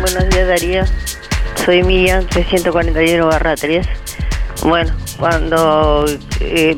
Buenos 0.00 0.30
días 0.30 0.48
Darío, 0.48 0.84
soy 1.66 1.82
Miriam 1.82 2.26
341 2.26 3.26
barra 3.26 3.54
3. 3.56 4.09
Bueno, 4.62 4.92
cuando 5.18 6.04
eh, 6.40 6.76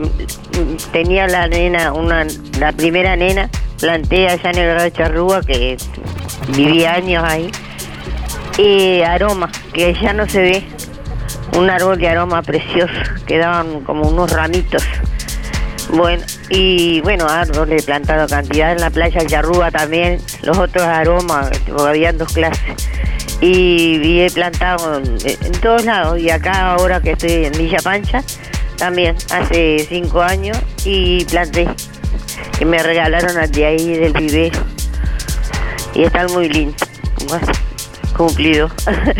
tenía 0.92 1.27
la 1.27 1.49
nena, 1.49 1.92
una, 1.92 2.25
la 2.59 2.73
primera 2.73 3.16
nena, 3.16 3.51
planté 3.81 4.29
allá 4.29 4.51
en 4.51 4.59
el 4.59 4.79
de 4.79 4.92
Charrúa, 4.92 5.40
que 5.42 5.77
viví 6.49 6.85
años 6.85 7.25
ahí, 7.27 7.51
aroma, 9.05 9.51
que 9.73 9.95
ya 9.95 10.12
no 10.12 10.29
se 10.29 10.42
ve, 10.42 10.64
un 11.59 11.68
árbol 11.71 11.99
de 11.99 12.09
aroma 12.09 12.42
precioso, 12.42 12.95
quedaban 13.27 13.81
como 13.81 14.09
unos 14.09 14.31
ramitos. 14.31 14.85
Bueno, 15.90 16.25
y 16.51 17.01
bueno, 17.01 17.27
árboles 17.29 17.83
he 17.83 17.87
plantado 17.87 18.29
cantidad 18.29 18.73
en 18.73 18.81
la 18.81 18.90
playa 18.90 19.18
del 19.18 19.29
Charrúa 19.29 19.73
también, 19.73 20.21
los 20.42 20.57
otros 20.57 20.85
aromas, 20.85 21.51
habían 21.79 22.16
dos 22.16 22.33
clases 22.33 22.77
y, 23.42 24.00
y 24.02 24.20
he 24.22 24.31
plantado 24.31 24.98
en, 24.98 25.52
todos 25.61 25.85
lados. 25.85 26.18
Y 26.18 26.31
acá 26.31 26.72
ahora 26.72 27.02
que 27.02 27.11
estoy 27.11 27.44
en 27.44 27.52
Villa 27.52 27.78
Pancha 27.83 28.22
también 28.78 29.16
hace 29.31 29.85
cinco 29.87 30.22
años 30.22 30.57
y 30.85 31.24
planté. 31.26 31.68
Que 32.59 32.64
me 32.64 32.83
regalaron 32.83 33.50
de 33.50 33.66
ahí 33.66 33.98
del 33.98 34.12
vivero 34.12 34.59
y 35.94 36.05
están 36.05 36.33
muy 36.33 36.48
lindos 36.48 36.88
cumplido. 38.16 38.70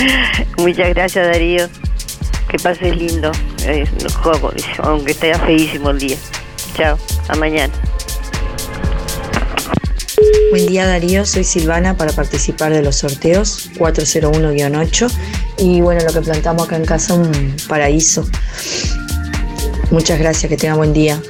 Muchas 0.59 0.91
gracias 0.91 1.27
Darío. 1.27 1.69
Que 2.49 2.59
pases 2.59 2.97
lindo. 2.97 3.33
Eh, 3.65 3.87
juego, 4.23 4.53
aunque 4.79 5.13
esté 5.13 5.35
feísimo 5.35 5.91
el 5.91 5.99
día. 5.99 6.17
Chao 6.75 6.99
a 7.29 7.35
mañana 7.37 7.73
Buen 10.51 10.67
día 10.67 10.87
Darío, 10.87 11.25
soy 11.25 11.45
Silvana 11.45 11.97
para 11.97 12.13
participar 12.13 12.73
de 12.73 12.83
los 12.83 12.97
sorteos 12.97 13.71
401-8 13.79 15.11
y 15.59 15.81
bueno, 15.81 16.03
lo 16.05 16.13
que 16.13 16.21
plantamos 16.21 16.67
acá 16.67 16.77
en 16.77 16.85
casa 16.85 17.15
un 17.15 17.57
paraíso. 17.69 18.27
Muchas 19.91 20.19
gracias, 20.19 20.49
que 20.49 20.57
tenga 20.57 20.75
buen 20.75 20.93
día. 20.93 21.21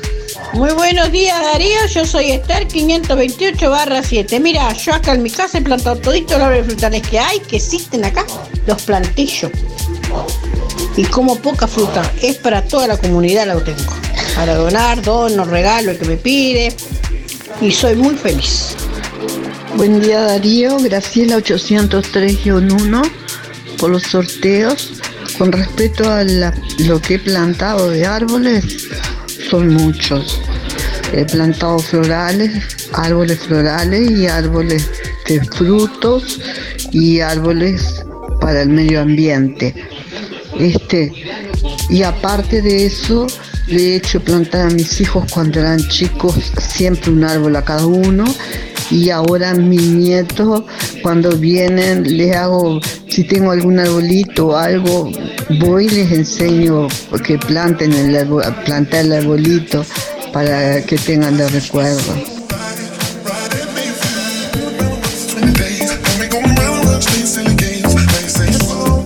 Muy 0.54 0.70
buenos 0.72 1.10
días 1.10 1.40
Darío, 1.40 1.86
yo 1.92 2.04
soy 2.04 2.32
Esther 2.32 2.66
528 2.66 3.70
barra 3.70 4.02
7. 4.02 4.38
Mira, 4.40 4.72
yo 4.74 4.92
acá 4.92 5.14
en 5.14 5.22
mi 5.22 5.30
casa 5.30 5.58
he 5.58 5.62
plantado 5.62 5.96
toditos 5.96 6.38
los 6.38 6.42
árboles 6.42 6.66
frutales 6.66 7.02
que 7.08 7.18
hay, 7.18 7.40
que 7.40 7.56
existen 7.56 8.04
acá, 8.04 8.26
los 8.66 8.82
planté 8.82 9.26
yo. 9.26 9.50
Y 10.96 11.04
como 11.04 11.36
poca 11.36 11.66
fruta, 11.66 12.02
es 12.20 12.36
para 12.36 12.62
toda 12.62 12.86
la 12.86 12.96
comunidad 12.98 13.46
lo 13.46 13.62
tengo. 13.62 13.92
Para 14.34 14.54
donar, 14.54 15.00
dono, 15.00 15.44
regalo 15.44 15.90
el 15.90 15.98
que 15.98 16.04
me 16.04 16.16
pide. 16.16 16.74
Y 17.60 17.72
soy 17.72 17.94
muy 17.96 18.16
feliz. 18.16 18.76
Buen 19.76 20.00
día 20.00 20.20
Darío, 20.20 20.78
Graciela 20.78 21.38
803-1 21.38 23.02
por 23.78 23.90
los 23.90 24.02
sorteos. 24.02 25.02
Con 25.38 25.50
respecto 25.50 26.10
a 26.10 26.22
lo 26.24 27.00
que 27.00 27.14
he 27.14 27.18
plantado 27.18 27.90
de 27.90 28.04
árboles, 28.04 28.88
son 29.48 29.72
muchos. 29.72 30.40
He 31.12 31.24
plantado 31.24 31.78
florales, 31.78 32.52
árboles 32.92 33.38
florales 33.40 34.10
y 34.10 34.26
árboles 34.26 34.90
de 35.26 35.42
frutos 35.44 36.38
y 36.92 37.20
árboles 37.20 38.04
para 38.40 38.62
el 38.62 38.68
medio 38.68 39.00
ambiente. 39.00 39.74
Este, 40.58 41.12
y 41.88 42.02
aparte 42.02 42.60
de 42.60 42.86
eso, 42.86 43.26
le 43.66 43.92
he 43.92 43.96
hecho 43.96 44.20
plantar 44.22 44.68
a 44.68 44.70
mis 44.70 45.00
hijos 45.00 45.24
cuando 45.32 45.60
eran 45.60 45.78
chicos 45.88 46.52
siempre 46.58 47.10
un 47.10 47.24
árbol 47.24 47.56
a 47.56 47.64
cada 47.64 47.86
uno. 47.86 48.24
Y 48.92 49.08
ahora 49.08 49.54
mis 49.54 49.88
nietos, 49.88 50.64
cuando 51.02 51.30
vienen, 51.30 52.02
les 52.18 52.36
hago, 52.36 52.78
si 53.08 53.24
tengo 53.24 53.50
algún 53.50 53.78
arbolito 53.78 54.48
o 54.48 54.56
algo, 54.56 55.10
voy 55.60 55.86
y 55.86 55.90
les 55.90 56.12
enseño 56.12 56.88
que 57.26 57.38
planten 57.38 57.94
el 57.94 58.28
plantar 58.66 59.06
el 59.06 59.12
arbolito 59.14 59.82
para 60.30 60.82
que 60.82 60.98
tengan 60.98 61.38
de 61.38 61.48
recuerdo. 61.48 62.41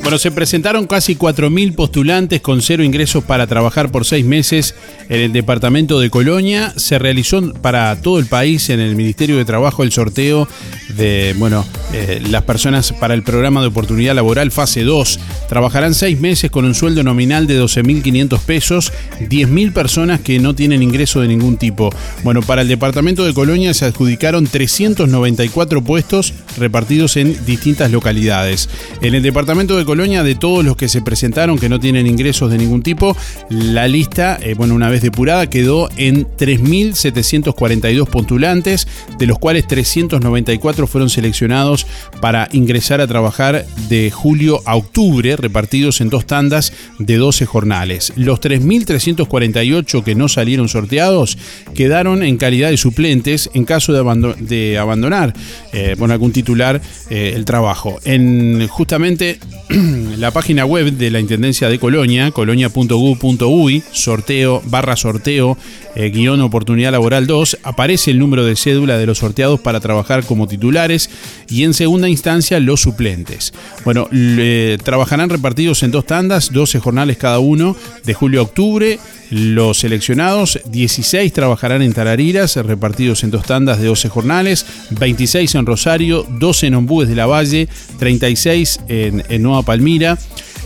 Bueno, 0.06 0.18
se 0.18 0.30
presentaron 0.30 0.86
casi 0.86 1.16
4.000 1.16 1.74
postulantes 1.74 2.40
con 2.40 2.62
cero 2.62 2.84
ingresos 2.84 3.24
para 3.24 3.48
trabajar 3.48 3.90
por 3.90 4.04
seis 4.04 4.24
meses 4.24 4.76
en 5.08 5.20
el 5.20 5.32
departamento 5.32 5.98
de 5.98 6.10
Colonia. 6.10 6.72
Se 6.76 7.00
realizó 7.00 7.52
para 7.54 8.00
todo 8.00 8.20
el 8.20 8.26
país 8.26 8.70
en 8.70 8.78
el 8.78 8.94
Ministerio 8.94 9.36
de 9.36 9.44
Trabajo 9.44 9.82
el 9.82 9.90
sorteo 9.90 10.46
de, 10.90 11.34
bueno, 11.38 11.66
eh, 11.92 12.22
las 12.30 12.44
personas 12.44 12.92
para 12.92 13.14
el 13.14 13.24
programa 13.24 13.62
de 13.62 13.66
oportunidad 13.66 14.14
laboral 14.14 14.52
fase 14.52 14.84
2. 14.84 15.18
Trabajarán 15.48 15.92
seis 15.92 16.20
meses 16.20 16.52
con 16.52 16.64
un 16.64 16.76
sueldo 16.76 17.02
nominal 17.02 17.48
de 17.48 17.60
12.500 17.60 18.38
pesos, 18.42 18.92
10.000 19.18 19.72
personas 19.72 20.20
que 20.20 20.38
no 20.38 20.54
tienen 20.54 20.84
ingreso 20.84 21.20
de 21.20 21.26
ningún 21.26 21.56
tipo. 21.56 21.90
Bueno, 22.22 22.42
para 22.42 22.62
el 22.62 22.68
departamento 22.68 23.24
de 23.24 23.34
Colonia 23.34 23.74
se 23.74 23.86
adjudicaron 23.86 24.46
394 24.46 25.82
puestos 25.82 26.32
repartidos 26.58 27.16
en 27.16 27.44
distintas 27.44 27.90
localidades. 27.90 28.68
En 29.02 29.16
el 29.16 29.22
departamento 29.24 29.76
de 29.76 29.84
Colonia 29.84 29.95
de 29.96 30.34
todos 30.34 30.62
los 30.62 30.76
que 30.76 30.88
se 30.88 31.00
presentaron 31.00 31.58
que 31.58 31.70
no 31.70 31.80
tienen 31.80 32.06
ingresos 32.06 32.50
de 32.50 32.58
ningún 32.58 32.82
tipo, 32.82 33.16
la 33.48 33.88
lista, 33.88 34.38
eh, 34.42 34.54
bueno, 34.54 34.74
una 34.74 34.90
vez 34.90 35.00
depurada, 35.00 35.48
quedó 35.48 35.88
en 35.96 36.26
3.742 36.26 38.06
postulantes, 38.06 38.86
de 39.18 39.26
los 39.26 39.38
cuales 39.38 39.66
394 39.66 40.86
fueron 40.86 41.08
seleccionados 41.08 41.86
para 42.20 42.48
ingresar 42.52 43.00
a 43.00 43.06
trabajar 43.06 43.64
de 43.88 44.10
julio 44.10 44.60
a 44.66 44.76
octubre, 44.76 45.34
repartidos 45.36 46.02
en 46.02 46.10
dos 46.10 46.26
tandas 46.26 46.74
de 46.98 47.16
12 47.16 47.46
jornales. 47.46 48.12
Los 48.16 48.40
3.348 48.42 50.04
que 50.04 50.14
no 50.14 50.28
salieron 50.28 50.68
sorteados 50.68 51.38
quedaron 51.74 52.22
en 52.22 52.36
calidad 52.36 52.68
de 52.68 52.76
suplentes 52.76 53.48
en 53.54 53.64
caso 53.64 53.94
de, 53.94 54.78
abandonar, 54.78 55.32
eh, 55.72 55.96
algún 55.98 56.32
titular, 56.32 56.80
eh, 57.10 57.32
el 57.34 57.44
trabajo. 57.44 57.98
En 58.04 58.66
justamente 58.68 59.38
la 60.18 60.30
página 60.30 60.64
web 60.64 60.92
de 60.92 61.10
la 61.10 61.20
Intendencia 61.20 61.68
de 61.68 61.78
Colonia, 61.78 62.30
colonia.gov.uy, 62.30 63.82
sorteo, 63.92 64.62
barra 64.66 64.96
sorteo, 64.96 65.56
eh, 65.94 66.10
guion 66.10 66.40
oportunidad 66.40 66.92
laboral 66.92 67.26
2, 67.26 67.58
aparece 67.62 68.10
el 68.10 68.18
número 68.18 68.44
de 68.44 68.56
cédula 68.56 68.98
de 68.98 69.06
los 69.06 69.18
sorteados 69.18 69.60
para 69.60 69.80
trabajar 69.80 70.24
como 70.24 70.46
titulares 70.46 71.10
y 71.48 71.64
en 71.64 71.74
segunda 71.74 72.08
instancia 72.08 72.60
los 72.60 72.80
suplentes. 72.80 73.52
Bueno, 73.84 74.08
trabajarán 74.82 75.30
repartidos 75.30 75.82
en 75.82 75.90
dos 75.90 76.06
tandas, 76.06 76.52
12 76.52 76.80
jornales 76.80 77.16
cada 77.16 77.38
uno, 77.38 77.76
de 78.04 78.14
julio 78.14 78.40
a 78.40 78.44
octubre. 78.44 78.98
Los 79.30 79.78
seleccionados, 79.78 80.60
16 80.66 81.32
trabajarán 81.32 81.82
en 81.82 81.92
Tarariras, 81.92 82.56
repartidos 82.56 83.24
en 83.24 83.30
dos 83.30 83.44
tandas 83.44 83.80
de 83.80 83.86
12 83.86 84.08
jornales, 84.08 84.66
26 84.90 85.54
en 85.56 85.66
Rosario, 85.66 86.26
12 86.28 86.68
en 86.68 86.74
Ombúes 86.74 87.08
de 87.08 87.16
la 87.16 87.26
Valle, 87.26 87.68
36 87.98 88.80
en, 88.88 89.42
Nueva 89.42 89.62
Palmira, 89.62 90.16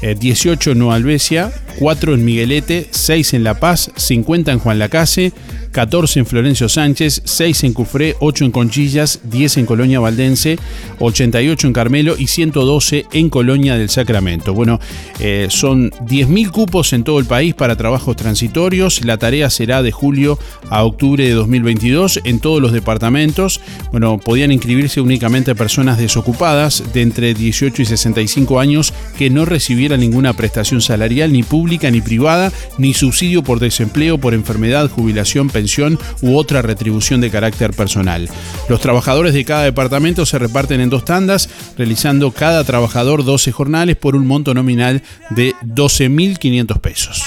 18 0.02 0.70
eh, 0.70 0.72
en 0.72 0.78
Nueva 0.78 0.96
Albesia, 0.96 1.52
4 1.78 2.14
en 2.14 2.24
Miguelete, 2.24 2.88
6 2.90 3.34
en 3.34 3.44
La 3.44 3.60
Paz, 3.60 3.90
50 3.96 4.52
en 4.52 4.58
Juan 4.58 4.78
Lacase, 4.78 5.32
14 5.72 6.20
en 6.20 6.26
Florencio 6.26 6.68
Sánchez, 6.68 7.22
6 7.24 7.64
en 7.64 7.72
Cufré, 7.72 8.16
8 8.18 8.44
en 8.44 8.50
Conchillas, 8.50 9.20
10 9.24 9.58
en 9.58 9.66
Colonia 9.66 10.00
Valdense, 10.00 10.58
88 10.98 11.68
en 11.68 11.72
Carmelo 11.72 12.16
y 12.18 12.26
112 12.26 13.06
en 13.12 13.30
Colonia 13.30 13.76
del 13.76 13.88
Sacramento. 13.88 14.52
Bueno, 14.52 14.80
eh, 15.20 15.46
son 15.48 15.90
10.000 15.90 16.50
cupos 16.50 16.92
en 16.92 17.04
todo 17.04 17.20
el 17.20 17.26
país 17.26 17.54
para 17.54 17.76
trabajos 17.76 18.16
transitorios. 18.16 19.04
La 19.04 19.16
tarea 19.16 19.48
será 19.48 19.82
de 19.82 19.92
julio 19.92 20.38
a 20.70 20.84
octubre 20.84 21.24
de 21.24 21.32
2022 21.32 22.20
en 22.24 22.40
todos 22.40 22.60
los 22.60 22.72
departamentos. 22.72 23.60
Bueno, 23.92 24.18
podían 24.18 24.50
inscribirse 24.50 25.00
únicamente 25.00 25.54
personas 25.54 25.98
desocupadas 25.98 26.82
de 26.92 27.02
entre 27.02 27.32
18 27.32 27.82
y 27.82 27.84
65 27.86 28.58
años 28.58 28.92
que 29.16 29.30
no 29.30 29.44
recibieran 29.44 30.00
ninguna 30.00 30.32
prestación 30.32 30.80
salarial 30.80 31.32
ni 31.32 31.44
pública 31.44 31.59
ni 31.66 32.00
privada, 32.00 32.52
ni 32.78 32.94
subsidio 32.94 33.42
por 33.42 33.60
desempleo, 33.60 34.18
por 34.18 34.34
enfermedad, 34.34 34.90
jubilación, 34.90 35.50
pensión 35.50 35.98
u 36.22 36.36
otra 36.36 36.62
retribución 36.62 37.20
de 37.20 37.30
carácter 37.30 37.72
personal. 37.72 38.28
Los 38.68 38.80
trabajadores 38.80 39.34
de 39.34 39.44
cada 39.44 39.64
departamento 39.64 40.26
se 40.26 40.38
reparten 40.38 40.80
en 40.80 40.90
dos 40.90 41.04
tandas, 41.04 41.48
realizando 41.76 42.30
cada 42.32 42.64
trabajador 42.64 43.24
12 43.24 43.52
jornales 43.52 43.96
por 43.96 44.16
un 44.16 44.26
monto 44.26 44.54
nominal 44.54 45.02
de 45.30 45.54
12.500 45.64 46.80
pesos. 46.80 47.22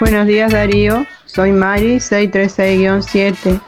Buenos 0.00 0.26
días 0.26 0.52
Darío, 0.52 1.06
soy 1.26 1.52
Mari 1.52 1.96
636-7 1.96 3.60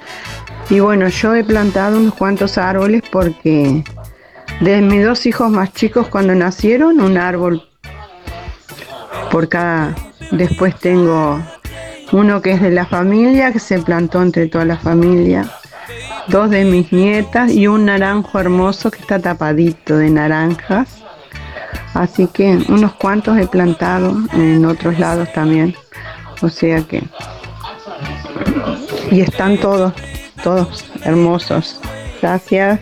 y 0.71 0.81
bueno, 0.81 1.09
yo 1.09 1.35
he 1.35 1.45
plantado 1.45 1.99
unos 1.99 2.15
cuantos 2.15 2.59
árboles 2.59 3.03
porque 3.11 3.85
de 4.61 4.81
mis 4.81 5.05
dos 5.05 5.27
hijos 5.27 5.51
más 5.51 5.73
chicos 5.73 6.09
cuando 6.09 6.35
nacieron, 6.35 7.01
un 7.01 7.19
árbol 7.19 7.69
por 9.31 9.49
cada... 9.49 9.95
Después 10.31 10.75
tengo 10.79 11.41
uno 12.13 12.41
que 12.41 12.53
es 12.53 12.63
de 12.63 12.71
la 12.71 12.87
familia, 12.87 13.53
que 13.53 13.59
se 13.59 13.79
plantó 13.81 14.23
entre 14.23 14.47
toda 14.47 14.65
la 14.65 14.77
familia. 14.77 15.45
Dos 16.29 16.51
de 16.51 16.65
mis 16.65 16.93
nietas 16.93 17.53
y 17.53 17.67
un 17.67 17.85
naranjo 17.85 18.39
hermoso 18.39 18.91
que 18.91 19.01
está 19.01 19.19
tapadito 19.19 19.99
de 19.99 20.11
naranjas. 20.11 21.03
Así 21.93 22.27
que 22.27 22.59
unos 22.69 22.95
cuantos 22.95 23.39
he 23.39 23.47
plantado 23.47 24.17
en 24.33 24.65
otros 24.65 24.99
lados 24.99 25.33
también. 25.33 25.75
O 26.41 26.49
sea 26.49 26.81
que... 26.83 27.03
Y 29.11 29.21
están 29.21 29.59
todos, 29.59 29.93
todos 30.45 30.85
hermosos. 31.05 31.81
Gracias. 32.23 32.79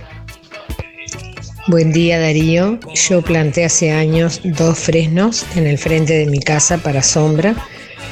Buen 1.68 1.92
día 1.92 2.18
Darío, 2.18 2.78
yo 2.92 3.22
planté 3.22 3.64
hace 3.64 3.92
años 3.92 4.40
dos 4.42 4.80
fresnos 4.80 5.46
en 5.54 5.68
el 5.68 5.78
frente 5.78 6.12
de 6.12 6.26
mi 6.26 6.40
casa 6.40 6.78
para 6.78 7.04
sombra 7.04 7.54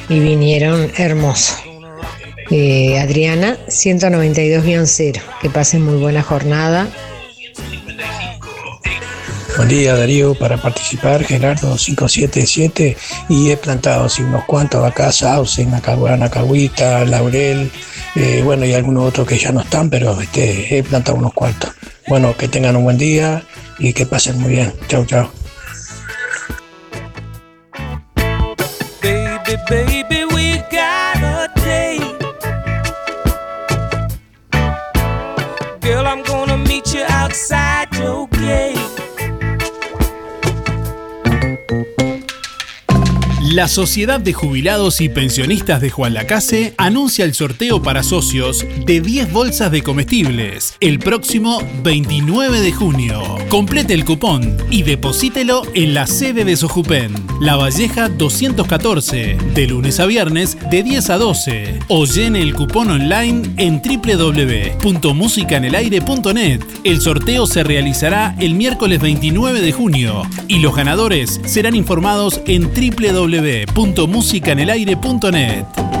y 0.07 0.19
vinieron 0.19 0.89
hermosos. 0.97 1.57
Eh, 2.49 2.97
Adriana, 2.99 3.57
192-0, 3.67 5.21
que 5.41 5.49
pasen 5.49 5.83
muy 5.83 5.99
buena 5.99 6.23
jornada. 6.23 6.87
Buen 9.57 9.67
día 9.67 9.95
Darío, 9.95 10.33
para 10.33 10.55
participar 10.57 11.25
Gerardo 11.25 11.75
577 11.75 12.95
y 13.27 13.51
he 13.51 13.57
plantado 13.57 14.05
así 14.05 14.21
unos 14.21 14.45
cuantos 14.45 14.83
acá, 14.85 15.11
sauce, 15.11 15.65
nacahuita, 15.65 17.03
laurel, 17.03 17.69
eh, 18.15 18.41
bueno 18.43 18.65
y 18.65 18.73
algunos 18.73 19.05
otros 19.05 19.27
que 19.27 19.37
ya 19.37 19.51
no 19.51 19.61
están, 19.61 19.89
pero 19.89 20.19
este, 20.19 20.77
he 20.77 20.83
plantado 20.83 21.17
unos 21.17 21.33
cuantos. 21.33 21.71
Bueno, 22.07 22.35
que 22.35 22.47
tengan 22.47 22.75
un 22.75 22.83
buen 22.83 22.97
día 22.97 23.43
y 23.79 23.93
que 23.93 24.05
pasen 24.05 24.39
muy 24.39 24.51
bien. 24.51 24.73
Chao, 24.87 25.05
chao. 25.05 25.31
Baby, 29.71 30.25
we 30.33 30.57
got 30.69 31.17
a 31.17 31.49
date. 31.55 32.01
Girl, 35.81 36.05
I'm 36.05 36.23
gonna 36.23 36.57
meet 36.57 36.93
you 36.93 37.03
outside 37.07 37.70
La 43.51 43.67
Sociedad 43.67 44.21
de 44.21 44.31
Jubilados 44.31 45.01
y 45.01 45.09
Pensionistas 45.09 45.81
de 45.81 45.89
Juan 45.89 46.13
Lacase 46.13 46.73
anuncia 46.77 47.25
el 47.25 47.33
sorteo 47.33 47.81
para 47.81 48.01
socios 48.01 48.65
de 48.85 49.01
10 49.01 49.33
bolsas 49.33 49.69
de 49.73 49.83
comestibles 49.83 50.77
el 50.79 50.99
próximo 50.99 51.61
29 51.83 52.61
de 52.61 52.71
junio. 52.71 53.40
Complete 53.51 53.93
el 53.93 54.05
cupón 54.05 54.55
y 54.69 54.83
deposítelo 54.83 55.63
en 55.73 55.93
la 55.93 56.07
sede 56.07 56.45
de 56.45 56.55
Sojupen, 56.55 57.13
La 57.41 57.57
Valleja 57.57 58.07
214, 58.07 59.37
de 59.53 59.67
lunes 59.67 59.99
a 59.99 60.05
viernes 60.05 60.57
de 60.69 60.83
10 60.83 61.09
a 61.09 61.17
12 61.17 61.79
o 61.89 62.05
llene 62.05 62.41
el 62.41 62.55
cupón 62.55 62.91
online 62.91 63.49
en 63.57 63.81
www.musicanelaire.net. 63.81 66.61
El 66.85 67.01
sorteo 67.01 67.45
se 67.45 67.65
realizará 67.65 68.37
el 68.39 68.55
miércoles 68.55 69.01
29 69.01 69.59
de 69.59 69.73
junio 69.73 70.21
y 70.47 70.59
los 70.59 70.73
ganadores 70.73 71.41
serán 71.43 71.75
informados 71.75 72.39
en 72.45 72.71
www 72.71 73.65
www.musicanelaire.net. 73.75 76.00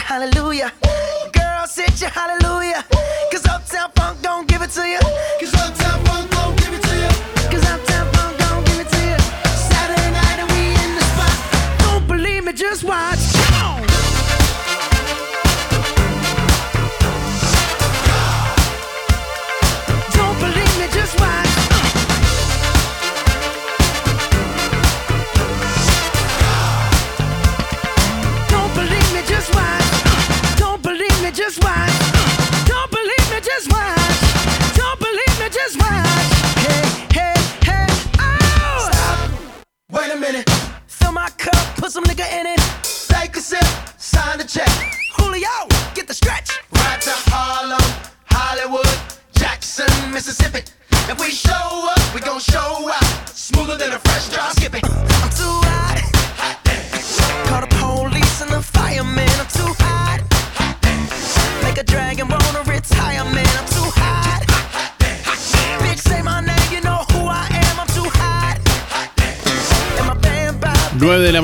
hallelujah. 0.00 0.72
Girl, 1.32 1.66
sit 1.66 2.00
your 2.00 2.10
hallelujah. 2.10 2.41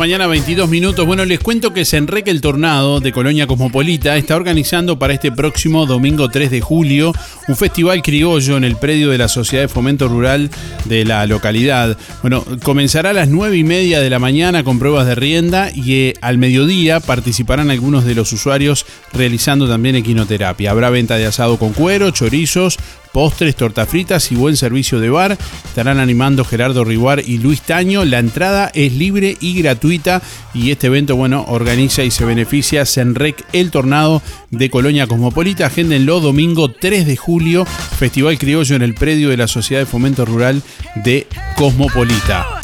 Mañana, 0.08 0.26
22 0.26 0.70
minutos. 0.70 1.04
Bueno, 1.04 1.26
les 1.26 1.38
cuento 1.38 1.74
que 1.74 1.84
Senreque 1.84 2.30
el 2.30 2.40
Tornado 2.40 2.98
de 2.98 3.12
Colonia 3.12 3.46
Cosmopolita 3.46 4.16
está 4.16 4.36
organizando 4.36 4.98
para 4.98 5.12
este 5.12 5.30
próximo 5.30 5.84
domingo 5.84 6.30
3 6.30 6.50
de 6.50 6.62
julio 6.62 7.12
un 7.46 7.56
festival 7.56 8.00
criollo 8.00 8.56
en 8.56 8.64
el 8.64 8.76
predio 8.76 9.10
de 9.10 9.18
la 9.18 9.28
Sociedad 9.28 9.64
de 9.64 9.68
Fomento 9.68 10.08
Rural 10.08 10.50
de 10.86 11.04
la 11.04 11.26
localidad. 11.26 11.98
Bueno, 12.22 12.42
comenzará 12.62 13.10
a 13.10 13.12
las 13.12 13.28
9 13.28 13.58
y 13.58 13.64
media 13.64 14.00
de 14.00 14.08
la 14.08 14.18
mañana 14.18 14.64
con 14.64 14.78
pruebas 14.78 15.06
de 15.06 15.14
rienda 15.14 15.70
y 15.74 15.92
eh, 15.92 16.14
al 16.22 16.38
mediodía 16.38 17.00
participarán 17.00 17.70
algunos 17.70 18.06
de 18.06 18.14
los 18.14 18.32
usuarios 18.32 18.86
realizando 19.12 19.68
también 19.68 19.96
equinoterapia. 19.96 20.70
Habrá 20.70 20.88
venta 20.88 21.18
de 21.18 21.26
asado 21.26 21.58
con 21.58 21.74
cuero, 21.74 22.12
chorizos, 22.12 22.78
postres, 23.12 23.56
tortas 23.56 23.88
fritas 23.88 24.30
y 24.32 24.36
buen 24.36 24.56
servicio 24.56 25.00
de 25.00 25.10
bar. 25.10 25.38
Estarán 25.64 25.98
animando 25.98 26.44
Gerardo 26.44 26.84
Riguar 26.84 27.22
y 27.26 27.38
Luis 27.38 27.62
Taño. 27.62 28.04
La 28.04 28.18
entrada 28.18 28.70
es 28.74 28.92
libre 28.92 29.36
y 29.40 29.60
gratuita 29.60 30.22
y 30.54 30.70
este 30.70 30.88
evento, 30.88 31.16
bueno, 31.16 31.44
organiza 31.48 32.02
y 32.04 32.10
se 32.10 32.24
beneficia 32.24 32.84
Senrec 32.84 33.44
El 33.52 33.70
Tornado 33.70 34.22
de 34.50 34.70
Colonia 34.70 35.06
Cosmopolita. 35.06 35.66
Agéndenlo 35.66 36.20
domingo 36.20 36.70
3 36.70 37.06
de 37.06 37.16
julio, 37.16 37.64
Festival 37.64 38.38
Criollo 38.38 38.76
en 38.76 38.82
el 38.82 38.94
predio 38.94 39.30
de 39.30 39.36
la 39.36 39.48
Sociedad 39.48 39.82
de 39.82 39.86
Fomento 39.86 40.24
Rural 40.24 40.62
de 40.96 41.26
Cosmopolita. 41.56 42.57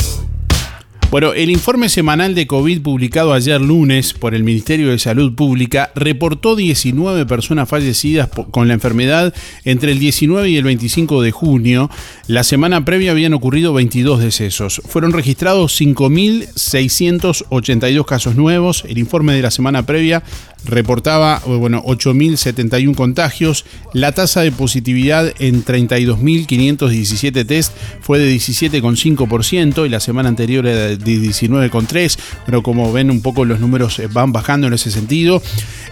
Bueno, 1.14 1.30
el 1.32 1.48
informe 1.48 1.88
semanal 1.88 2.34
de 2.34 2.48
COVID 2.48 2.82
publicado 2.82 3.34
ayer 3.34 3.60
lunes 3.60 4.14
por 4.14 4.34
el 4.34 4.42
Ministerio 4.42 4.90
de 4.90 4.98
Salud 4.98 5.32
Pública 5.32 5.92
reportó 5.94 6.56
19 6.56 7.24
personas 7.24 7.68
fallecidas 7.68 8.28
con 8.50 8.66
la 8.66 8.74
enfermedad 8.74 9.32
entre 9.64 9.92
el 9.92 10.00
19 10.00 10.50
y 10.50 10.56
el 10.56 10.64
25 10.64 11.22
de 11.22 11.30
junio. 11.30 11.88
La 12.26 12.42
semana 12.42 12.84
previa 12.84 13.12
habían 13.12 13.32
ocurrido 13.32 13.72
22 13.72 14.22
decesos. 14.22 14.82
Fueron 14.88 15.12
registrados 15.12 15.80
5.682 15.80 18.04
casos 18.04 18.34
nuevos. 18.34 18.84
El 18.88 18.98
informe 18.98 19.34
de 19.34 19.42
la 19.42 19.52
semana 19.52 19.86
previa 19.86 20.24
reportaba 20.66 21.40
bueno, 21.46 21.82
8.071 21.84 22.94
contagios. 22.94 23.64
La 23.92 24.12
tasa 24.12 24.42
de 24.42 24.52
positividad 24.52 25.32
en 25.38 25.64
32.517 25.64 27.46
test 27.46 27.72
fue 28.00 28.18
de 28.18 28.34
17,5% 28.34 29.86
y 29.86 29.88
la 29.88 30.00
semana 30.00 30.28
anterior 30.28 30.66
era 30.66 30.88
de 30.88 30.98
19,3%. 30.98 32.18
Pero 32.46 32.62
como 32.62 32.92
ven 32.92 33.10
un 33.10 33.20
poco 33.20 33.44
los 33.44 33.60
números 33.60 33.98
eh, 33.98 34.08
van 34.10 34.32
bajando 34.32 34.66
en 34.66 34.74
ese 34.74 34.90
sentido. 34.90 35.42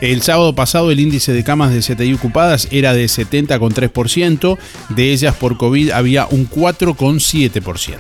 El 0.01 0.23
sábado 0.23 0.55
pasado 0.55 0.91
el 0.91 1.01
índice 1.01 1.33
de 1.33 1.45
camas 1.45 1.73
de 1.73 1.81
CTI 1.81 2.15
ocupadas 2.15 2.69
era 2.71 2.95
de 2.95 3.05
70,3%. 3.07 4.59
De 4.91 5.13
ellas 5.13 5.35
por 5.37 5.57
COVID 5.57 5.91
había 5.91 6.27
un 6.27 6.49
4,7%. 6.49 7.97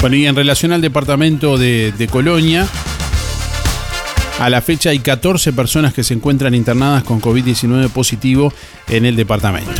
Bueno, 0.00 0.16
y 0.16 0.26
en 0.26 0.34
relación 0.34 0.72
al 0.72 0.80
departamento 0.80 1.58
de, 1.58 1.92
de 1.96 2.08
Colonia, 2.08 2.66
a 4.42 4.50
la 4.50 4.60
fecha 4.60 4.90
hay 4.90 4.98
14 4.98 5.52
personas 5.52 5.94
que 5.94 6.02
se 6.02 6.14
encuentran 6.14 6.52
internadas 6.52 7.04
con 7.04 7.20
COVID-19 7.20 7.90
positivo 7.90 8.52
en 8.88 9.06
el 9.06 9.14
departamento. 9.14 9.70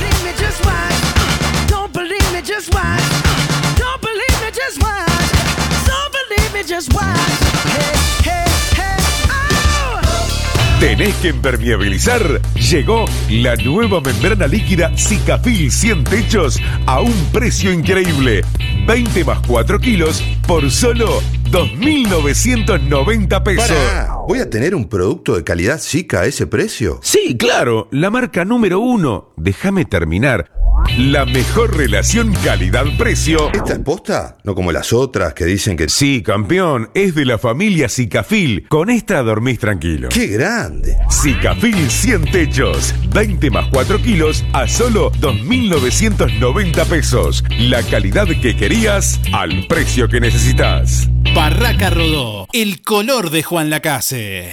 oh! 9.31 10.79
¿Tenés 10.79 11.15
que 11.17 11.29
impermeabilizar? 11.31 12.41
Llegó 12.55 13.07
la 13.31 13.57
nueva 13.57 14.01
membrana 14.01 14.47
líquida 14.47 14.97
Cicafil 14.97 15.73
100 15.73 16.05
techos 16.05 16.61
a 16.87 17.01
un 17.01 17.29
precio 17.33 17.73
increíble. 17.73 18.43
20 18.87 19.25
más 19.25 19.41
4 19.47 19.79
kilos 19.79 20.23
por 20.47 20.71
solo 20.71 21.21
2.990 21.51 23.43
pesos. 23.43 23.71
Pará, 23.71 24.17
¿Voy 24.27 24.41
a 24.41 24.51
tener 24.51 24.75
un 24.75 24.89
producto 24.89 25.37
de 25.37 25.45
calidad 25.45 25.81
chica 25.81 26.21
a 26.21 26.25
ese 26.27 26.47
precio? 26.47 26.99
Sí, 27.03 27.37
claro, 27.39 27.89
la 27.91 28.11
marca 28.11 28.45
número 28.45 28.81
uno. 28.81 29.33
Déjame 29.37 29.85
terminar. 29.85 30.51
La 30.99 31.25
mejor 31.25 31.77
relación 31.77 32.35
calidad-precio. 32.45 33.51
¿Esta 33.53 33.73
es 33.73 33.79
posta? 33.79 34.37
No 34.45 34.55
como 34.55 34.73
las 34.73 34.93
otras 34.93 35.33
que 35.33 35.47
dicen 35.47 35.77
que... 35.77 35.89
Sí, 35.89 36.23
campeón, 36.23 36.91
es 36.95 37.15
de 37.15 37.25
la 37.25 37.39
familia 37.39 37.89
Sicafil. 37.89 38.69
Con 38.69 38.91
esta 38.91 39.23
dormís 39.23 39.59
tranquilo. 39.59 40.11
¡Qué 40.11 40.27
grande! 40.27 40.97
Sicafil 41.09 41.91
100 41.91 42.31
techos. 42.31 42.95
20 43.13 43.51
más 43.51 43.69
4 43.73 44.03
kilos 44.03 44.45
a 44.53 44.69
solo 44.69 45.11
2.990 45.13 46.87
pesos. 46.87 47.45
La 47.59 47.83
calidad 47.83 48.27
que 48.27 48.55
querías 48.55 49.19
al 49.33 49.67
precio 49.67 50.09
que 50.09 50.21
necesitas. 50.21 51.09
Barraca 51.35 51.89
Rodó, 51.89 52.47
el 52.53 52.83
color 52.83 53.31
de 53.31 53.43
Juan 53.43 53.71
Lacase. 53.71 54.53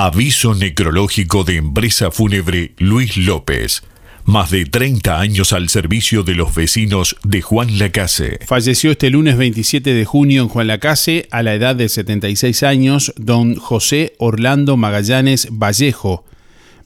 Aviso 0.00 0.54
necrológico 0.54 1.42
de 1.42 1.56
empresa 1.56 2.12
fúnebre 2.12 2.70
Luis 2.78 3.16
López. 3.16 3.82
Más 4.24 4.48
de 4.48 4.64
30 4.64 5.18
años 5.18 5.52
al 5.52 5.68
servicio 5.68 6.22
de 6.22 6.36
los 6.36 6.54
vecinos 6.54 7.16
de 7.24 7.42
Juan 7.42 7.80
Lacase. 7.80 8.38
Falleció 8.46 8.92
este 8.92 9.10
lunes 9.10 9.36
27 9.36 9.92
de 9.92 10.04
junio 10.04 10.42
en 10.42 10.48
Juan 10.48 10.68
Lacase, 10.68 11.26
a 11.32 11.42
la 11.42 11.52
edad 11.52 11.74
de 11.74 11.88
76 11.88 12.62
años, 12.62 13.12
don 13.16 13.56
José 13.56 14.14
Orlando 14.18 14.76
Magallanes 14.76 15.48
Vallejo. 15.50 16.24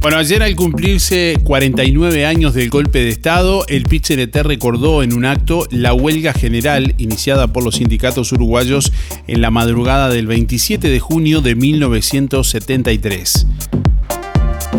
Bueno, 0.00 0.16
ayer 0.16 0.42
al 0.42 0.56
cumplirse 0.56 1.36
49 1.44 2.24
años 2.24 2.54
del 2.54 2.70
golpe 2.70 3.00
de 3.00 3.10
Estado, 3.10 3.66
el 3.68 3.82
PIT 3.82 4.34
recordó 4.44 5.02
en 5.02 5.12
un 5.12 5.26
acto 5.26 5.66
la 5.70 5.92
huelga 5.92 6.32
general 6.32 6.94
iniciada 6.96 7.52
por 7.52 7.62
los 7.62 7.74
sindicatos 7.76 8.32
uruguayos 8.32 8.94
en 9.26 9.42
la 9.42 9.50
madrugada 9.50 10.08
del 10.08 10.26
27 10.26 10.88
de 10.88 11.00
junio 11.00 11.42
de 11.42 11.54
1973. 11.54 13.46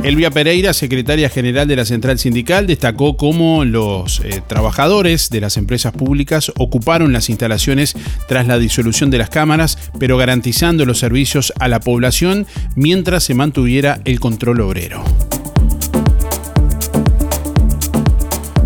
Elvia 0.04 0.32
Pereira, 0.32 0.74
secretaria 0.74 1.30
general 1.30 1.68
de 1.68 1.76
la 1.76 1.86
Central 1.86 2.18
Sindical, 2.18 2.66
destacó 2.66 3.18
cómo 3.18 3.66
los 3.66 4.20
eh, 4.22 4.42
trabajadores 4.48 5.30
de 5.30 5.42
las 5.42 5.58
empresas 5.58 5.94
públicas 5.94 6.52
ocuparon 6.58 7.14
las 7.14 7.30
instalaciones 7.30 7.94
tras 8.28 8.48
la 8.48 8.58
disolución 8.58 9.12
de 9.12 9.20
las 9.20 9.30
cámaras, 9.30 9.78
pero 10.00 10.18
garantizando 10.18 10.86
los 10.86 10.98
servicios 10.98 11.54
a 11.60 11.68
la 11.68 11.80
población 11.80 12.48
mientras 12.76 13.24
se 13.24 13.36
mantuviera 13.36 14.02
el 14.04 14.20
control 14.20 14.62
obrero. 14.62 15.04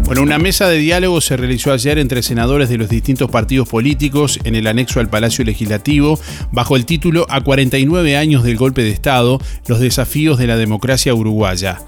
Bueno, 0.05 0.21
una 0.21 0.37
mesa 0.37 0.69
de 0.69 0.77
diálogo 0.77 1.19
se 1.19 1.35
realizó 1.35 1.73
ayer 1.73 1.97
entre 1.97 2.21
senadores 2.21 2.69
de 2.69 2.77
los 2.77 2.89
distintos 2.89 3.31
partidos 3.31 3.67
políticos 3.67 4.39
en 4.43 4.53
el 4.53 4.67
anexo 4.67 4.99
al 4.99 5.09
Palacio 5.09 5.43
Legislativo 5.43 6.19
bajo 6.51 6.75
el 6.75 6.85
título 6.85 7.25
A 7.27 7.41
49 7.41 8.15
años 8.15 8.43
del 8.43 8.55
golpe 8.55 8.83
de 8.83 8.91
Estado, 8.91 9.39
los 9.67 9.79
desafíos 9.79 10.37
de 10.37 10.45
la 10.45 10.57
democracia 10.57 11.15
uruguaya. 11.15 11.81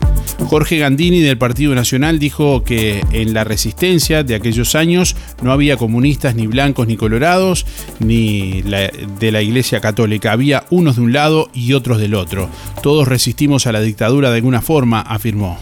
Jorge 0.48 0.80
Gandini 0.80 1.20
del 1.20 1.38
Partido 1.38 1.76
Nacional 1.76 2.18
dijo 2.18 2.64
que 2.64 3.04
en 3.12 3.36
la 3.36 3.44
resistencia 3.44 4.24
de 4.24 4.34
aquellos 4.34 4.74
años 4.74 5.16
no 5.44 5.52
había 5.52 5.78
comunistas 5.78 6.34
ni 6.34 6.48
blancos 6.48 6.88
ni 6.88 6.98
colorados, 6.98 7.68
ni 8.00 8.64
de 8.64 9.32
la 9.32 9.42
Iglesia 9.44 9.80
Católica. 9.80 10.32
Había 10.32 10.66
unos 10.72 10.96
de 10.96 11.04
un 11.04 11.14
lado 11.14 11.50
y 11.54 11.74
otros 11.74 12.00
del 12.00 12.16
otro. 12.16 12.50
Todos 12.82 13.08
resistimos 13.08 13.68
a 13.68 13.72
la 13.72 13.82
dictadura 13.82 14.32
de 14.32 14.38
alguna 14.38 14.64
forma, 14.64 15.02
afirmó. 15.02 15.60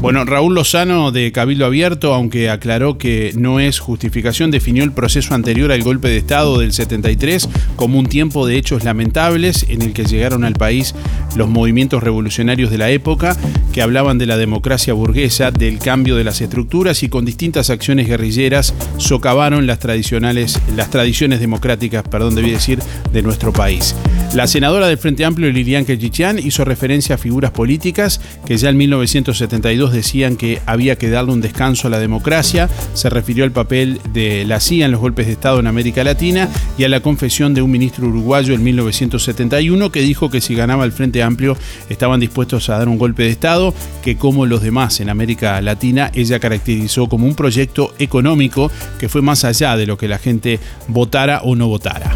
Bueno, 0.00 0.24
Raúl 0.24 0.54
Lozano 0.54 1.12
de 1.12 1.30
Cabildo 1.30 1.66
Abierto, 1.66 2.14
aunque 2.14 2.48
aclaró 2.48 2.96
que 2.96 3.32
no 3.36 3.60
es 3.60 3.80
justificación, 3.80 4.50
definió 4.50 4.82
el 4.82 4.92
proceso 4.92 5.34
anterior 5.34 5.70
al 5.72 5.82
golpe 5.82 6.08
de 6.08 6.16
Estado 6.16 6.58
del 6.58 6.72
73 6.72 7.46
como 7.76 7.98
un 7.98 8.06
tiempo 8.06 8.46
de 8.46 8.56
hechos 8.56 8.82
lamentables 8.82 9.66
en 9.68 9.82
el 9.82 9.92
que 9.92 10.06
llegaron 10.06 10.44
al 10.44 10.54
país 10.54 10.94
los 11.36 11.50
movimientos 11.50 12.02
revolucionarios 12.02 12.70
de 12.70 12.78
la 12.78 12.88
época 12.88 13.36
que 13.74 13.82
hablaban 13.82 14.16
de 14.16 14.24
la 14.24 14.38
democracia 14.38 14.94
burguesa, 14.94 15.50
del 15.50 15.78
cambio 15.78 16.16
de 16.16 16.24
las 16.24 16.40
estructuras 16.40 17.02
y 17.02 17.10
con 17.10 17.26
distintas 17.26 17.68
acciones 17.68 18.08
guerrilleras 18.08 18.74
socavaron 18.96 19.66
las 19.66 19.80
tradicionales 19.80 20.58
las 20.76 20.88
tradiciones 20.88 21.40
democráticas, 21.40 22.04
perdón, 22.04 22.34
debí 22.34 22.50
decir, 22.50 22.78
de 23.12 23.22
nuestro 23.22 23.52
país. 23.52 23.94
La 24.34 24.46
senadora 24.46 24.88
del 24.88 24.96
Frente 24.96 25.24
Amplio 25.24 25.50
Lilian 25.50 25.84
Kechichian 25.84 26.38
hizo 26.38 26.64
referencia 26.64 27.16
a 27.16 27.18
figuras 27.18 27.50
políticas 27.50 28.20
que 28.46 28.56
ya 28.56 28.70
en 28.70 28.76
1972 28.78 29.89
decían 29.92 30.36
que 30.36 30.60
había 30.66 30.96
que 30.96 31.10
darle 31.10 31.32
un 31.32 31.40
descanso 31.40 31.88
a 31.88 31.90
la 31.90 31.98
democracia, 31.98 32.68
se 32.94 33.10
refirió 33.10 33.44
al 33.44 33.52
papel 33.52 34.00
de 34.12 34.44
la 34.44 34.60
CIA 34.60 34.86
en 34.86 34.92
los 34.92 35.00
golpes 35.00 35.26
de 35.26 35.32
Estado 35.32 35.60
en 35.60 35.66
América 35.66 36.04
Latina 36.04 36.48
y 36.78 36.84
a 36.84 36.88
la 36.88 37.00
confesión 37.00 37.54
de 37.54 37.62
un 37.62 37.70
ministro 37.70 38.08
uruguayo 38.08 38.54
en 38.54 38.62
1971 38.62 39.90
que 39.90 40.00
dijo 40.00 40.30
que 40.30 40.40
si 40.40 40.54
ganaba 40.54 40.84
el 40.84 40.92
Frente 40.92 41.22
Amplio 41.22 41.56
estaban 41.88 42.20
dispuestos 42.20 42.68
a 42.68 42.78
dar 42.78 42.88
un 42.88 42.98
golpe 42.98 43.24
de 43.24 43.30
Estado 43.30 43.74
que 44.02 44.16
como 44.16 44.46
los 44.46 44.62
demás 44.62 45.00
en 45.00 45.08
América 45.08 45.60
Latina 45.60 46.10
ella 46.14 46.38
caracterizó 46.38 47.08
como 47.08 47.26
un 47.26 47.34
proyecto 47.34 47.94
económico 47.98 48.70
que 48.98 49.08
fue 49.08 49.22
más 49.22 49.44
allá 49.44 49.76
de 49.76 49.86
lo 49.86 49.96
que 49.96 50.08
la 50.08 50.18
gente 50.18 50.60
votara 50.88 51.40
o 51.42 51.56
no 51.56 51.68
votara. 51.68 52.14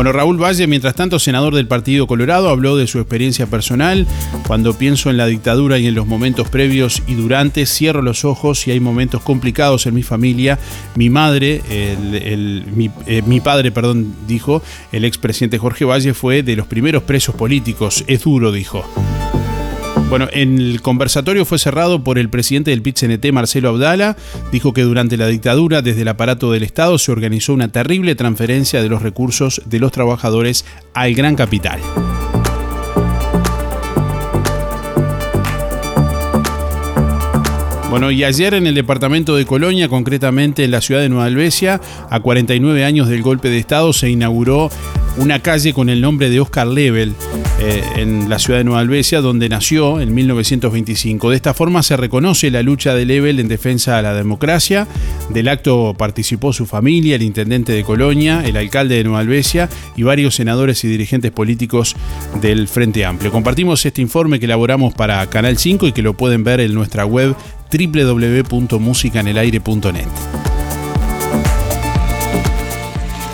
Bueno, 0.00 0.12
Raúl 0.12 0.42
Valle, 0.42 0.66
mientras 0.66 0.94
tanto, 0.94 1.18
senador 1.18 1.54
del 1.54 1.66
Partido 1.66 2.06
Colorado, 2.06 2.48
habló 2.48 2.74
de 2.78 2.86
su 2.86 3.00
experiencia 3.00 3.46
personal. 3.48 4.06
Cuando 4.46 4.72
pienso 4.72 5.10
en 5.10 5.18
la 5.18 5.26
dictadura 5.26 5.78
y 5.78 5.88
en 5.88 5.94
los 5.94 6.06
momentos 6.06 6.48
previos 6.48 7.02
y 7.06 7.16
durante, 7.16 7.66
cierro 7.66 8.00
los 8.00 8.24
ojos 8.24 8.66
y 8.66 8.70
hay 8.70 8.80
momentos 8.80 9.20
complicados 9.20 9.84
en 9.84 9.92
mi 9.92 10.02
familia. 10.02 10.58
Mi 10.94 11.10
madre, 11.10 11.60
mi, 12.74 12.90
eh, 13.06 13.20
mi, 13.26 13.40
padre, 13.40 13.72
perdón, 13.72 14.14
dijo, 14.26 14.62
el 14.90 15.04
expresidente 15.04 15.58
Jorge 15.58 15.84
Valle 15.84 16.14
fue 16.14 16.42
de 16.42 16.56
los 16.56 16.66
primeros 16.66 17.02
presos 17.02 17.34
políticos. 17.34 18.02
Es 18.06 18.22
duro, 18.22 18.52
dijo. 18.52 18.82
Bueno, 20.10 20.26
el 20.32 20.80
conversatorio 20.82 21.44
fue 21.44 21.60
cerrado 21.60 22.02
por 22.02 22.18
el 22.18 22.28
presidente 22.28 22.72
del 22.72 22.82
PIT-CNT, 22.82 23.30
Marcelo 23.30 23.68
Abdala. 23.68 24.16
Dijo 24.50 24.72
que 24.72 24.82
durante 24.82 25.16
la 25.16 25.28
dictadura, 25.28 25.82
desde 25.82 26.02
el 26.02 26.08
aparato 26.08 26.50
del 26.50 26.64
Estado, 26.64 26.98
se 26.98 27.12
organizó 27.12 27.54
una 27.54 27.68
terrible 27.68 28.16
transferencia 28.16 28.82
de 28.82 28.88
los 28.88 29.02
recursos 29.02 29.62
de 29.66 29.78
los 29.78 29.92
trabajadores 29.92 30.64
al 30.94 31.14
gran 31.14 31.36
capital. 31.36 31.78
Bueno, 37.88 38.10
y 38.10 38.24
ayer 38.24 38.54
en 38.54 38.66
el 38.66 38.74
departamento 38.74 39.36
de 39.36 39.46
Colonia, 39.46 39.88
concretamente 39.88 40.64
en 40.64 40.72
la 40.72 40.80
ciudad 40.80 41.02
de 41.02 41.08
Nueva 41.08 41.26
Albesia, 41.26 41.80
a 42.08 42.18
49 42.18 42.84
años 42.84 43.08
del 43.08 43.22
golpe 43.22 43.48
de 43.48 43.58
Estado, 43.58 43.92
se 43.92 44.10
inauguró 44.10 44.70
una 45.20 45.40
calle 45.40 45.74
con 45.74 45.90
el 45.90 46.00
nombre 46.00 46.30
de 46.30 46.40
Oscar 46.40 46.66
Lebel 46.66 47.14
eh, 47.60 47.84
en 47.96 48.30
la 48.30 48.38
ciudad 48.38 48.58
de 48.58 48.64
Nueva 48.64 48.80
Albesia, 48.80 49.20
donde 49.20 49.50
nació 49.50 50.00
en 50.00 50.14
1925. 50.14 51.30
De 51.30 51.36
esta 51.36 51.52
forma 51.52 51.82
se 51.82 51.96
reconoce 51.96 52.50
la 52.50 52.62
lucha 52.62 52.94
de 52.94 53.04
Lebel 53.04 53.38
en 53.38 53.48
defensa 53.48 53.96
de 53.96 54.02
la 54.02 54.14
democracia. 54.14 54.86
Del 55.28 55.48
acto 55.48 55.94
participó 55.96 56.54
su 56.54 56.64
familia, 56.64 57.16
el 57.16 57.22
intendente 57.22 57.72
de 57.72 57.84
Colonia, 57.84 58.42
el 58.44 58.56
alcalde 58.56 58.94
de 58.96 59.04
Nueva 59.04 59.20
Albesia 59.20 59.68
y 59.94 60.04
varios 60.04 60.34
senadores 60.34 60.82
y 60.84 60.88
dirigentes 60.88 61.32
políticos 61.32 61.96
del 62.40 62.66
Frente 62.66 63.04
Amplio. 63.04 63.30
Compartimos 63.30 63.84
este 63.84 64.00
informe 64.00 64.40
que 64.40 64.46
elaboramos 64.46 64.94
para 64.94 65.28
Canal 65.28 65.58
5 65.58 65.88
y 65.88 65.92
que 65.92 66.00
lo 66.02 66.14
pueden 66.14 66.44
ver 66.44 66.60
en 66.60 66.72
nuestra 66.72 67.04
web 67.04 67.36
www.musicanelaire.net. 67.70 70.39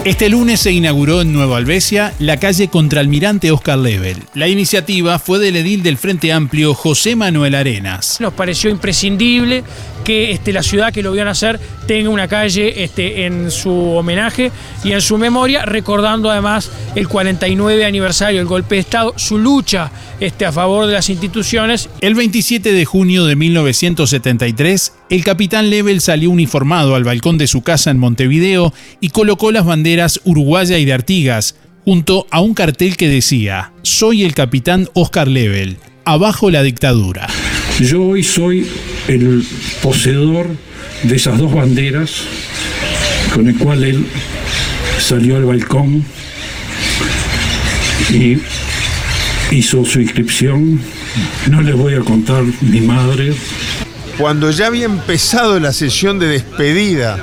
Este 0.06 0.28
lunes 0.28 0.60
se 0.60 0.70
inauguró 0.70 1.20
en 1.20 1.32
Nueva 1.32 1.56
Albesia 1.56 2.14
la 2.20 2.36
calle 2.36 2.68
Contralmirante 2.68 3.50
Oscar 3.50 3.76
Level. 3.76 4.22
La 4.34 4.46
iniciativa 4.46 5.18
fue 5.18 5.40
del 5.40 5.56
edil 5.56 5.82
del 5.82 5.98
Frente 5.98 6.32
Amplio 6.32 6.74
José 6.74 7.16
Manuel 7.16 7.56
Arenas. 7.56 8.20
Nos 8.20 8.32
pareció 8.32 8.70
imprescindible 8.70 9.64
que 10.04 10.30
este, 10.30 10.52
la 10.52 10.62
ciudad 10.62 10.92
que 10.92 11.02
lo 11.02 11.10
vio 11.10 11.24
nacer 11.24 11.58
tenga 11.88 12.10
una 12.10 12.28
calle 12.28 12.84
este, 12.84 13.26
en 13.26 13.50
su 13.50 13.72
homenaje 13.72 14.52
y 14.84 14.92
en 14.92 15.00
su 15.00 15.18
memoria, 15.18 15.66
recordando 15.66 16.30
además 16.30 16.70
el 16.94 17.08
49 17.08 17.84
aniversario 17.84 18.38
del 18.38 18.46
golpe 18.46 18.76
de 18.76 18.82
Estado, 18.82 19.12
su 19.16 19.38
lucha 19.38 19.90
este, 20.20 20.46
a 20.46 20.52
favor 20.52 20.86
de 20.86 20.92
las 20.92 21.10
instituciones. 21.10 21.88
El 22.00 22.14
27 22.14 22.72
de 22.72 22.84
junio 22.84 23.24
de 23.24 23.34
1973, 23.34 24.92
el 25.08 25.24
capitán 25.24 25.70
Level 25.70 26.00
salió 26.00 26.30
uniformado 26.30 26.94
al 26.94 27.04
balcón 27.04 27.38
de 27.38 27.46
su 27.46 27.62
casa 27.62 27.90
en 27.90 27.98
Montevideo 27.98 28.72
y 29.00 29.10
colocó 29.10 29.52
las 29.52 29.64
banderas 29.64 30.20
uruguaya 30.24 30.78
y 30.78 30.84
de 30.84 30.92
Artigas, 30.92 31.56
junto 31.84 32.26
a 32.30 32.40
un 32.40 32.54
cartel 32.54 32.96
que 32.96 33.08
decía, 33.08 33.72
Soy 33.82 34.24
el 34.24 34.34
capitán 34.34 34.88
Oscar 34.94 35.28
Level, 35.28 35.76
abajo 36.04 36.50
la 36.50 36.62
dictadura. 36.62 37.28
Yo 37.80 38.02
hoy 38.02 38.22
soy 38.22 38.66
el 39.06 39.44
poseedor 39.82 40.48
de 41.02 41.16
esas 41.16 41.38
dos 41.38 41.52
banderas 41.52 42.22
con 43.32 43.48
el 43.48 43.56
cual 43.56 43.84
él 43.84 44.06
salió 44.98 45.36
al 45.36 45.44
balcón 45.44 46.04
y 48.10 48.38
hizo 49.50 49.84
su 49.84 50.00
inscripción. 50.00 50.80
No 51.50 51.62
les 51.62 51.76
voy 51.76 51.94
a 51.94 52.00
contar 52.00 52.44
mi 52.62 52.80
madre. 52.80 53.34
Cuando 54.18 54.50
ya 54.50 54.68
había 54.68 54.86
empezado 54.86 55.60
la 55.60 55.72
sesión 55.72 56.18
de 56.18 56.26
despedida 56.28 57.18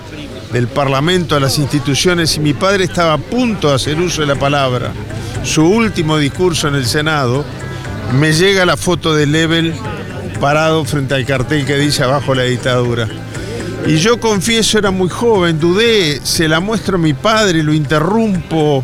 del 0.51 0.67
Parlamento 0.67 1.35
a 1.35 1.39
las 1.39 1.57
instituciones 1.57 2.37
y 2.37 2.39
mi 2.39 2.53
padre 2.53 2.83
estaba 2.83 3.13
a 3.13 3.17
punto 3.17 3.69
de 3.69 3.75
hacer 3.75 3.99
uso 3.99 4.21
de 4.21 4.27
la 4.27 4.35
palabra, 4.35 4.91
su 5.43 5.65
último 5.65 6.19
discurso 6.19 6.67
en 6.67 6.75
el 6.75 6.85
Senado, 6.85 7.43
me 8.19 8.31
llega 8.31 8.65
la 8.65 8.77
foto 8.77 9.15
de 9.15 9.25
Level 9.25 9.73
parado 10.39 10.85
frente 10.85 11.15
al 11.15 11.25
cartel 11.25 11.65
que 11.65 11.77
dice 11.77 12.03
abajo 12.03 12.35
la 12.35 12.43
dictadura. 12.43 13.07
Y 13.87 13.97
yo 13.97 14.19
confieso, 14.19 14.77
era 14.77 14.91
muy 14.91 15.09
joven, 15.09 15.59
dudé, 15.59 16.21
se 16.23 16.47
la 16.47 16.59
muestro 16.59 16.95
a 16.97 16.99
mi 16.99 17.13
padre, 17.13 17.63
lo 17.63 17.73
interrumpo. 17.73 18.83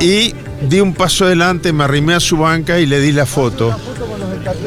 Y 0.00 0.34
di 0.62 0.80
un 0.80 0.94
paso 0.94 1.24
adelante, 1.24 1.72
me 1.72 1.84
arrimé 1.84 2.14
a 2.14 2.20
su 2.20 2.38
banca 2.38 2.78
y 2.78 2.86
le 2.86 3.00
di 3.00 3.12
la 3.12 3.26
foto. 3.26 3.76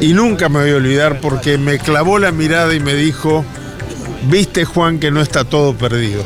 Y 0.00 0.12
nunca 0.12 0.48
me 0.48 0.60
voy 0.60 0.70
a 0.70 0.76
olvidar 0.76 1.20
porque 1.20 1.58
me 1.58 1.78
clavó 1.78 2.18
la 2.18 2.32
mirada 2.32 2.74
y 2.74 2.80
me 2.80 2.94
dijo, 2.94 3.44
viste 4.30 4.64
Juan 4.64 4.98
que 4.98 5.10
no 5.10 5.20
está 5.20 5.44
todo 5.44 5.74
perdido. 5.74 6.24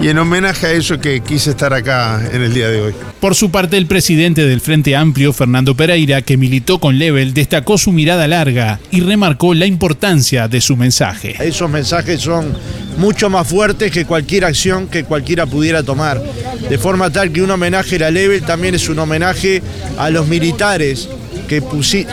Y 0.00 0.08
en 0.08 0.18
homenaje 0.18 0.66
a 0.66 0.72
eso 0.72 0.98
que 0.98 1.20
quise 1.20 1.50
estar 1.50 1.72
acá 1.72 2.20
en 2.32 2.42
el 2.42 2.52
día 2.52 2.68
de 2.68 2.80
hoy. 2.80 2.94
Por 3.20 3.34
su 3.34 3.50
parte, 3.50 3.78
el 3.78 3.86
presidente 3.86 4.44
del 4.44 4.60
Frente 4.60 4.96
Amplio, 4.96 5.32
Fernando 5.32 5.74
Pereira, 5.74 6.20
que 6.20 6.36
militó 6.36 6.78
con 6.78 6.98
Level, 6.98 7.32
destacó 7.32 7.78
su 7.78 7.92
mirada 7.92 8.28
larga 8.28 8.80
y 8.90 9.00
remarcó 9.00 9.54
la 9.54 9.66
importancia 9.66 10.48
de 10.48 10.60
su 10.60 10.76
mensaje. 10.76 11.36
Esos 11.40 11.70
mensajes 11.70 12.20
son 12.20 12.52
mucho 12.98 13.30
más 13.30 13.46
fuertes 13.48 13.92
que 13.92 14.04
cualquier 14.04 14.44
acción 14.44 14.88
que 14.88 15.04
cualquiera 15.04 15.46
pudiera 15.46 15.82
tomar. 15.82 16.22
De 16.68 16.76
forma 16.76 17.10
tal 17.10 17.32
que 17.32 17.40
un 17.40 17.50
homenaje 17.50 17.96
a 17.96 18.00
la 18.00 18.10
Level 18.10 18.42
también 18.42 18.74
es 18.74 18.88
un 18.88 18.98
homenaje 18.98 19.62
a 19.96 20.10
los 20.10 20.26
militares 20.26 21.08
que, 21.46 21.62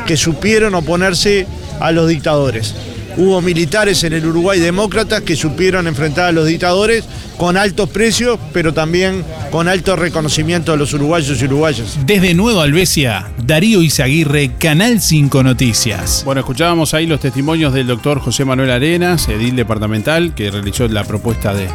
que 0.06 0.18
supieron 0.18 0.76
oponerse 0.76 1.48
a 1.80 1.92
los 1.92 2.08
dictadores. 2.08 2.76
Hubo 3.18 3.42
militares 3.42 4.04
en 4.06 4.14
el 4.14 4.26
Uruguay 4.26 4.60
demócratas 4.60 5.22
que 5.22 5.36
supieron 5.36 5.88
enfrentar 5.88 6.26
a 6.26 6.32
los 6.32 6.48
dictadores 6.48 7.04
con 7.38 7.58
altos 7.58 7.90
precios, 7.90 8.40
pero 8.54 8.74
también 8.74 9.26
con 9.52 9.68
alto 9.68 9.96
reconocimiento 9.96 10.72
de 10.72 10.78
los 10.78 10.94
uruguayos 10.94 11.42
y 11.42 11.46
uruguayas. 11.46 12.00
Desde 12.06 12.34
Nueva 12.34 12.64
Albesia, 12.64 13.32
Darío 13.44 13.82
Izaguirre, 13.82 14.52
Canal 14.58 15.02
5 15.02 15.44
Noticias. 15.44 16.24
Bueno, 16.24 16.40
escuchábamos 16.40 16.94
ahí 16.94 17.06
los 17.06 17.20
testimonios 17.20 17.74
del 17.74 17.88
doctor 17.88 18.20
José 18.20 18.46
Manuel 18.46 18.72
Arenas, 18.72 19.28
edil 19.28 19.56
departamental, 19.56 20.34
que 20.34 20.50
realizó 20.50 20.88
la 20.88 21.04
propuesta 21.04 21.54
de 21.54 21.68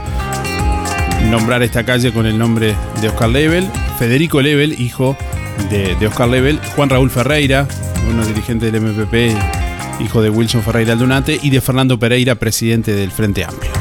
nombrar 1.31 1.63
esta 1.63 1.85
calle 1.85 2.13
con 2.13 2.25
el 2.27 2.39
nombre 2.39 2.75
de 3.01 3.09
Oscar 3.09 3.29
Lebel, 3.29 3.67
Federico 3.99 4.41
Lebel, 4.41 4.81
hijo 4.81 5.17
de, 5.19 5.36
de 5.71 6.07
Oscar 6.07 6.29
Lebel, 6.29 6.61
Juan 6.75 6.89
Raúl 6.89 7.11
Ferreira, 7.11 7.67
uno 8.09 8.25
dirigente 8.25 8.71
del 8.71 8.83
MPP, 8.83 9.37
hijo 10.01 10.23
de 10.23 10.31
Wilson 10.31 10.63
Ferreira 10.63 10.93
Aldunate, 10.93 11.39
y 11.43 11.51
de 11.51 11.61
Fernando 11.61 11.99
Pereira, 11.99 12.37
presidente 12.37 12.93
del 12.93 13.11
Frente 13.11 13.45
Amplio. 13.45 13.73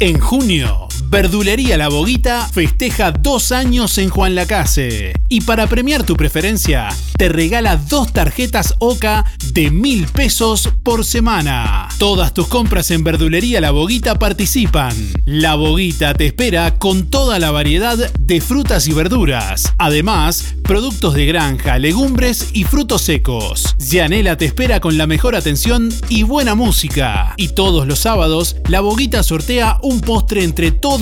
En 0.00 0.18
junio, 0.18 0.88
Verdulería 1.12 1.76
La 1.76 1.90
Boguita 1.90 2.48
festeja 2.48 3.10
dos 3.12 3.52
años 3.52 3.98
en 3.98 4.08
Juan 4.08 4.34
Lacase. 4.34 5.12
Y 5.28 5.42
para 5.42 5.66
premiar 5.66 6.04
tu 6.04 6.16
preferencia, 6.16 6.88
te 7.18 7.28
regala 7.28 7.76
dos 7.76 8.14
tarjetas 8.14 8.74
OCA 8.78 9.26
de 9.52 9.70
mil 9.70 10.06
pesos 10.06 10.70
por 10.82 11.04
semana. 11.04 11.90
Todas 11.98 12.32
tus 12.32 12.48
compras 12.48 12.90
en 12.90 13.04
Verdulería 13.04 13.60
La 13.60 13.72
Boguita 13.72 14.18
participan. 14.18 14.96
La 15.26 15.54
Boguita 15.54 16.14
te 16.14 16.28
espera 16.28 16.78
con 16.78 17.10
toda 17.10 17.38
la 17.38 17.50
variedad 17.50 17.98
de 18.18 18.40
frutas 18.40 18.88
y 18.88 18.94
verduras. 18.94 19.70
Además, 19.76 20.54
productos 20.64 21.12
de 21.12 21.26
granja, 21.26 21.78
legumbres 21.78 22.48
y 22.54 22.64
frutos 22.64 23.02
secos. 23.02 23.76
Yanela 23.78 24.38
te 24.38 24.46
espera 24.46 24.80
con 24.80 24.96
la 24.96 25.06
mejor 25.06 25.36
atención 25.36 25.90
y 26.08 26.22
buena 26.22 26.54
música. 26.54 27.34
Y 27.36 27.48
todos 27.48 27.86
los 27.86 27.98
sábados, 27.98 28.56
La 28.66 28.80
Boguita 28.80 29.22
sortea 29.22 29.78
un 29.82 30.00
postre 30.00 30.42
entre 30.42 30.70
todos 30.70 31.01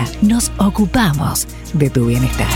Nos 0.21 0.51
ocupamos 0.57 1.47
de 1.73 1.89
tu 1.89 2.05
bienestar. 2.05 2.47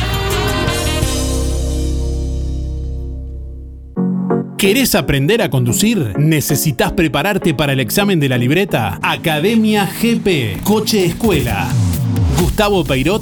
¿Querés 4.57 4.95
aprender 4.95 5.41
a 5.41 5.49
conducir? 5.49 6.17
¿Necesitas 6.17 6.93
prepararte 6.93 7.53
para 7.53 7.73
el 7.73 7.79
examen 7.79 8.19
de 8.19 8.29
la 8.29 8.37
libreta? 8.37 8.99
Academia 9.01 9.85
GP, 9.85 10.63
Coche 10.63 11.05
Escuela. 11.05 11.67
Gustavo 12.39 12.83
Peirot 12.83 13.21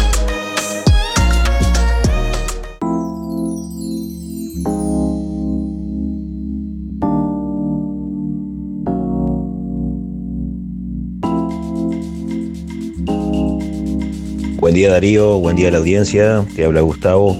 Buen 14.71 14.79
día 14.79 14.91
Darío, 14.91 15.37
buen 15.37 15.57
día 15.57 15.67
a 15.67 15.71
la 15.71 15.79
audiencia, 15.79 16.45
te 16.55 16.63
habla 16.63 16.79
Gustavo, 16.79 17.35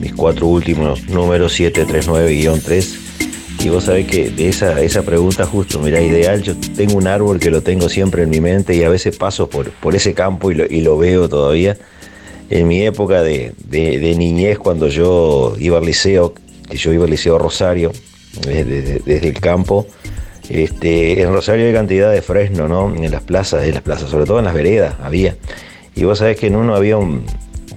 mis 0.00 0.14
cuatro 0.14 0.46
últimos 0.46 1.06
números 1.10 1.60
739-3. 1.60 2.96
Y 3.62 3.68
vos 3.68 3.84
sabés 3.84 4.06
que 4.06 4.30
de 4.30 4.48
esa, 4.48 4.80
esa 4.80 5.02
pregunta 5.02 5.44
justo, 5.44 5.78
mira, 5.80 6.00
ideal, 6.00 6.40
yo 6.42 6.54
tengo 6.74 6.94
un 6.94 7.06
árbol 7.06 7.38
que 7.38 7.50
lo 7.50 7.60
tengo 7.60 7.90
siempre 7.90 8.22
en 8.22 8.30
mi 8.30 8.40
mente 8.40 8.74
y 8.74 8.82
a 8.82 8.88
veces 8.88 9.14
paso 9.18 9.50
por, 9.50 9.72
por 9.72 9.94
ese 9.94 10.14
campo 10.14 10.50
y 10.50 10.54
lo, 10.54 10.64
y 10.64 10.80
lo 10.80 10.96
veo 10.96 11.28
todavía. 11.28 11.76
En 12.48 12.66
mi 12.66 12.80
época 12.80 13.22
de, 13.22 13.52
de- 13.68 14.14
niñez, 14.16 14.58
cuando 14.58 14.88
yo 14.88 15.56
iba 15.58 15.76
al 15.76 15.84
liceo, 15.84 16.32
que 16.70 16.78
yo 16.78 16.94
iba 16.94 17.04
al 17.04 17.10
liceo 17.10 17.36
Rosario, 17.36 17.92
desde, 18.46 19.00
desde 19.00 19.28
el 19.28 19.38
campo, 19.38 19.86
este, 20.48 21.20
en 21.20 21.30
Rosario 21.30 21.66
hay 21.66 21.74
cantidad 21.74 22.10
de 22.10 22.22
fresno, 22.22 22.68
¿no? 22.68 22.94
En 22.96 23.10
las 23.10 23.22
plazas, 23.22 23.64
en 23.64 23.74
las 23.74 23.82
plazas, 23.82 24.08
sobre 24.08 24.24
todo 24.24 24.38
en 24.38 24.46
las 24.46 24.54
veredas 24.54 24.94
había. 25.02 25.36
Y 25.94 26.04
vos 26.04 26.18
sabés 26.18 26.38
que 26.38 26.46
en 26.46 26.56
uno 26.56 26.74
había 26.74 26.96
un, 26.96 27.24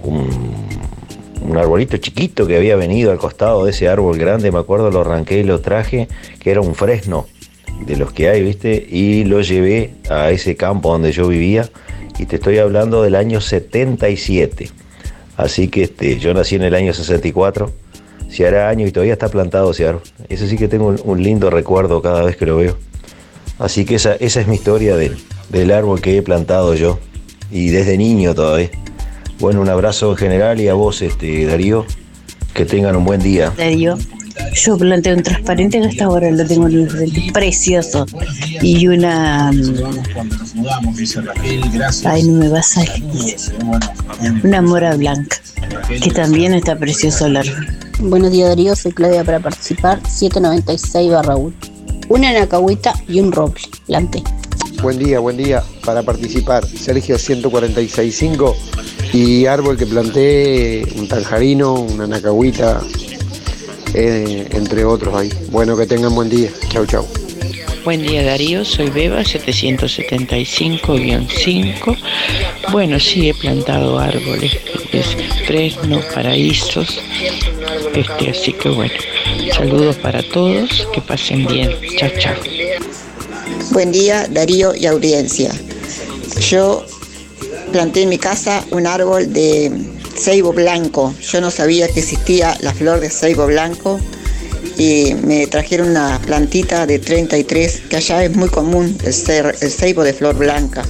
un, 0.02 1.56
arbolito 1.56 1.96
chiquito 1.98 2.46
que 2.46 2.56
había 2.56 2.76
venido 2.76 3.12
al 3.12 3.18
costado 3.18 3.64
de 3.64 3.70
ese 3.70 3.88
árbol 3.88 4.18
grande, 4.18 4.50
me 4.50 4.58
acuerdo, 4.58 4.90
lo 4.90 5.02
arranqué 5.02 5.38
y 5.38 5.42
lo 5.44 5.60
traje, 5.60 6.08
que 6.40 6.50
era 6.50 6.60
un 6.60 6.74
fresno 6.74 7.26
de 7.86 7.96
los 7.96 8.12
que 8.12 8.28
hay, 8.28 8.42
¿viste? 8.42 8.86
Y 8.88 9.24
lo 9.24 9.40
llevé 9.40 9.94
a 10.08 10.30
ese 10.30 10.56
campo 10.56 10.90
donde 10.90 11.12
yo 11.12 11.28
vivía, 11.28 11.68
y 12.18 12.26
te 12.26 12.36
estoy 12.36 12.58
hablando 12.58 13.02
del 13.02 13.14
año 13.14 13.40
77. 13.40 14.70
Así 15.36 15.68
que 15.68 15.84
este, 15.84 16.18
yo 16.18 16.32
nací 16.32 16.54
en 16.54 16.62
el 16.62 16.74
año 16.74 16.92
64, 16.92 17.72
se 18.28 18.46
hará 18.46 18.68
año 18.68 18.86
y 18.86 18.92
todavía 18.92 19.12
está 19.12 19.28
plantado 19.28 19.72
ese 19.72 19.86
árbol. 19.86 20.02
Eso 20.28 20.46
sí 20.46 20.56
que 20.56 20.68
tengo 20.68 20.86
un, 20.86 21.00
un 21.04 21.22
lindo 21.22 21.50
recuerdo 21.50 22.02
cada 22.02 22.22
vez 22.22 22.36
que 22.36 22.46
lo 22.46 22.56
veo. 22.56 22.76
Así 23.58 23.84
que 23.84 23.96
esa, 23.96 24.14
esa 24.16 24.40
es 24.40 24.48
mi 24.48 24.56
historia 24.56 24.96
del 24.96 25.70
árbol 25.70 26.00
que 26.00 26.16
he 26.16 26.22
plantado 26.22 26.74
yo, 26.74 26.98
y 27.54 27.70
desde 27.70 27.96
niño 27.96 28.34
todavía. 28.34 28.68
Bueno, 29.38 29.62
un 29.62 29.68
abrazo 29.68 30.10
en 30.10 30.16
general 30.16 30.60
y 30.60 30.68
a 30.68 30.74
vos, 30.74 31.00
este, 31.02 31.46
Darío, 31.46 31.86
que 32.52 32.66
tengan 32.66 32.96
un 32.96 33.04
buen 33.04 33.22
día. 33.22 33.52
Darío, 33.56 33.96
yo 34.52 34.76
planté 34.76 35.14
un 35.14 35.22
transparente 35.22 35.80
que 35.80 35.86
hasta 35.86 36.04
ahora 36.06 36.30
lo 36.32 36.44
tengo 36.44 36.66
en 36.66 36.80
el 36.80 36.90
frente, 36.90 37.30
precioso. 37.32 38.06
Y 38.60 38.88
una. 38.88 39.50
Ay, 42.04 42.22
no 42.24 42.32
me 42.32 42.48
va 42.48 42.58
a 42.58 42.62
salir. 42.62 43.36
Una 44.42 44.60
mora 44.60 44.96
blanca, 44.96 45.36
que 46.02 46.10
también 46.10 46.54
está 46.54 46.76
precioso 46.76 47.26
el 47.26 47.36
árbol. 47.36 47.66
Buenos 48.00 48.32
días 48.32 48.48
Darío, 48.48 48.74
soy 48.74 48.90
Claudia 48.90 49.22
para 49.22 49.38
participar 49.38 50.00
796 50.08 51.12
barra 51.12 51.36
1. 51.36 51.54
Una 52.08 52.32
nacahuita 52.32 52.92
y 53.08 53.20
un 53.20 53.30
roble, 53.30 53.62
planté. 53.86 54.24
Buen 54.84 54.98
día, 54.98 55.18
buen 55.18 55.36
día. 55.38 55.64
Para 55.82 56.02
participar, 56.02 56.66
Sergio 56.66 57.16
1465 57.16 58.54
y 59.14 59.46
árbol 59.46 59.78
que 59.78 59.86
planté, 59.86 60.86
un 60.96 61.08
tanjarino, 61.08 61.72
una 61.72 62.06
nacahuita, 62.06 62.82
eh, 63.94 64.46
entre 64.50 64.84
otros 64.84 65.14
ahí. 65.14 65.30
Bueno, 65.50 65.74
que 65.74 65.86
tengan 65.86 66.14
buen 66.14 66.28
día. 66.28 66.50
Chau, 66.68 66.84
chau. 66.84 67.06
Buen 67.82 68.02
día 68.02 68.24
Darío, 68.24 68.62
soy 68.62 68.90
Beba 68.90 69.22
775-5. 69.22 71.96
Bueno, 72.70 73.00
sí 73.00 73.30
he 73.30 73.34
plantado 73.34 73.98
árboles, 73.98 74.58
es 74.92 75.16
fresno, 75.46 76.02
paraísos. 76.14 77.00
Este, 77.94 78.28
así 78.28 78.52
que 78.52 78.68
bueno, 78.68 78.92
saludos 79.56 79.96
para 79.96 80.22
todos, 80.22 80.86
que 80.92 81.00
pasen 81.00 81.46
bien. 81.46 81.74
Chao, 81.96 82.10
chao. 82.18 82.34
Buen 83.74 83.90
día 83.92 84.26
Darío 84.30 84.74
y 84.74 84.86
audiencia. 84.86 85.50
Yo 86.48 86.86
planté 87.72 88.02
en 88.02 88.08
mi 88.08 88.18
casa 88.18 88.64
un 88.70 88.86
árbol 88.86 89.32
de 89.32 89.70
ceibo 90.16 90.52
blanco. 90.52 91.12
Yo 91.20 91.40
no 91.40 91.50
sabía 91.50 91.88
que 91.88 91.98
existía 92.00 92.56
la 92.60 92.72
flor 92.72 93.00
de 93.00 93.10
ceibo 93.10 93.46
blanco 93.46 93.98
y 94.78 95.14
me 95.24 95.46
trajeron 95.48 95.88
una 95.90 96.20
plantita 96.24 96.86
de 96.86 96.98
33, 97.00 97.82
que 97.90 97.96
allá 97.96 98.24
es 98.24 98.34
muy 98.36 98.48
común 98.48 98.96
el, 99.04 99.12
cer- 99.12 99.56
el 99.60 99.70
ceibo 99.70 100.04
de 100.04 100.14
flor 100.14 100.36
blanca. 100.36 100.84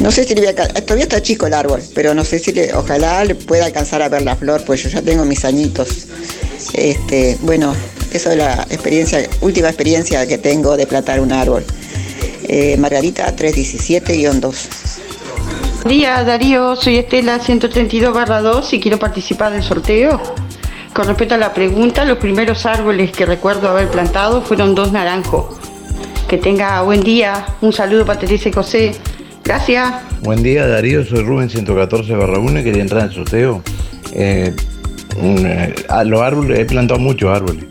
No 0.00 0.12
sé 0.12 0.24
si 0.24 0.34
le 0.34 0.42
voy 0.42 0.48
a 0.48 0.50
alca- 0.50 0.68
todavía 0.82 1.04
está 1.04 1.22
chico 1.22 1.46
el 1.46 1.54
árbol, 1.54 1.82
pero 1.94 2.12
no 2.14 2.24
sé 2.26 2.38
si 2.38 2.52
ojalá 2.74 3.24
le 3.24 3.34
pueda 3.34 3.64
alcanzar 3.64 4.02
a 4.02 4.10
ver 4.10 4.20
la 4.22 4.36
flor, 4.36 4.62
pues 4.66 4.82
yo 4.82 4.90
ya 4.90 5.00
tengo 5.00 5.24
mis 5.24 5.44
añitos. 5.46 5.88
Este, 6.74 7.38
bueno, 7.40 7.74
eso 8.12 8.30
es 8.30 8.36
la 8.36 8.66
última 9.40 9.68
experiencia 9.68 10.26
que 10.26 10.36
tengo 10.36 10.76
de 10.76 10.86
plantar 10.86 11.20
un 11.20 11.32
árbol. 11.32 11.64
Eh, 12.48 12.76
Margarita 12.78 13.34
317-2. 13.34 14.68
Buen 15.82 15.98
día 15.98 16.22
Darío, 16.22 16.76
soy 16.76 16.98
Estela 16.98 17.40
132 17.40 18.14
2 18.42 18.72
y 18.72 18.80
quiero 18.80 19.00
participar 19.00 19.52
del 19.52 19.64
sorteo. 19.64 20.20
Con 20.92 21.08
respecto 21.08 21.34
a 21.34 21.38
la 21.38 21.52
pregunta, 21.52 22.04
los 22.04 22.18
primeros 22.18 22.64
árboles 22.64 23.10
que 23.10 23.26
recuerdo 23.26 23.68
haber 23.68 23.88
plantado 23.88 24.42
fueron 24.42 24.76
dos 24.76 24.92
naranjos. 24.92 25.56
Que 26.28 26.38
tenga 26.38 26.82
buen 26.82 27.02
día, 27.02 27.46
un 27.62 27.72
saludo 27.72 28.06
para 28.06 28.20
Teresa 28.20 28.48
y 28.48 28.52
José. 28.52 28.92
Gracias. 29.42 29.92
Buen 30.22 30.44
día 30.44 30.68
Darío, 30.68 31.04
soy 31.04 31.24
Rubén 31.24 31.50
114 31.50 32.14
barra 32.14 32.38
1 32.38 32.60
y 32.60 32.64
quería 32.64 32.82
entrar 32.82 33.02
en 33.02 33.08
el 33.08 33.14
sorteo. 33.14 33.62
Eh, 34.12 34.54
eh, 35.20 35.74
a 35.88 36.04
los 36.04 36.22
árboles, 36.22 36.60
he 36.60 36.64
plantado 36.64 37.00
muchos 37.00 37.28
árboles, 37.28 37.64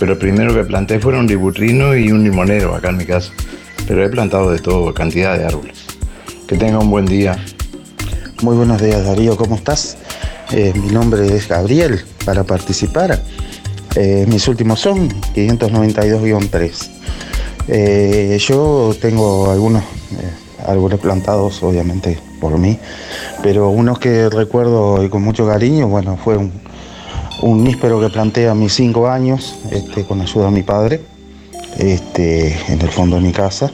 pero 0.00 0.12
el 0.12 0.18
primero 0.18 0.54
que 0.54 0.64
planté 0.64 1.00
fueron 1.00 1.22
un 1.22 1.26
libutrino 1.26 1.94
y 1.94 2.10
un 2.10 2.24
limonero 2.24 2.74
acá 2.74 2.88
en 2.88 2.96
mi 2.96 3.04
casa. 3.04 3.30
Pero 3.86 4.04
he 4.04 4.08
plantado 4.08 4.50
de 4.50 4.58
todo, 4.58 4.92
cantidad 4.92 5.38
de 5.38 5.44
árboles. 5.44 5.84
Que 6.46 6.56
tenga 6.56 6.78
un 6.78 6.90
buen 6.90 7.06
día. 7.06 7.38
Muy 8.42 8.56
buenos 8.56 8.82
días 8.82 9.04
Darío, 9.04 9.36
¿cómo 9.36 9.56
estás? 9.56 9.96
Eh, 10.52 10.72
mi 10.74 10.88
nombre 10.88 11.34
es 11.34 11.48
Gabriel 11.48 12.00
para 12.24 12.44
participar. 12.44 13.22
Eh, 13.94 14.26
mis 14.28 14.46
últimos 14.48 14.80
son 14.80 15.08
592-3. 15.34 16.88
Eh, 17.68 18.38
yo 18.40 18.94
tengo 19.00 19.50
algunos 19.50 19.82
árboles 20.66 20.98
plantados, 20.98 21.62
obviamente 21.62 22.18
por 22.40 22.58
mí, 22.58 22.78
pero 23.42 23.70
unos 23.70 23.98
que 23.98 24.28
recuerdo 24.28 25.02
y 25.04 25.08
con 25.08 25.22
mucho 25.22 25.46
cariño, 25.46 25.88
bueno, 25.88 26.16
fue 26.22 26.36
un, 26.36 26.52
un 27.42 27.64
níspero 27.64 28.00
que 28.00 28.08
planté 28.08 28.48
a 28.48 28.54
mis 28.54 28.74
5 28.74 29.08
años, 29.08 29.56
este, 29.70 30.04
con 30.04 30.20
ayuda 30.20 30.46
de 30.46 30.50
mi 30.50 30.62
padre, 30.62 31.00
este, 31.78 32.56
en 32.72 32.80
el 32.80 32.88
fondo 32.90 33.16
de 33.16 33.22
mi 33.22 33.32
casa. 33.32 33.70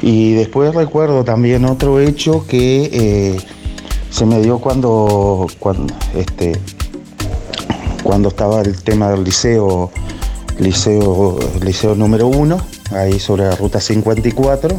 Y 0.00 0.32
después 0.34 0.74
recuerdo 0.74 1.24
también 1.24 1.64
otro 1.64 1.98
hecho 2.00 2.46
que 2.46 2.88
eh, 2.92 3.40
se 4.10 4.26
me 4.26 4.40
dio 4.40 4.58
cuando, 4.60 5.46
cuando, 5.58 5.92
este, 6.14 6.52
cuando 8.02 8.28
estaba 8.28 8.60
el 8.62 8.80
tema 8.82 9.10
del 9.10 9.24
liceo, 9.24 9.90
liceo, 10.58 11.38
liceo 11.62 11.94
número 11.94 12.28
uno, 12.28 12.58
ahí 12.92 13.18
sobre 13.18 13.44
la 13.44 13.56
ruta 13.56 13.80
54, 13.80 14.78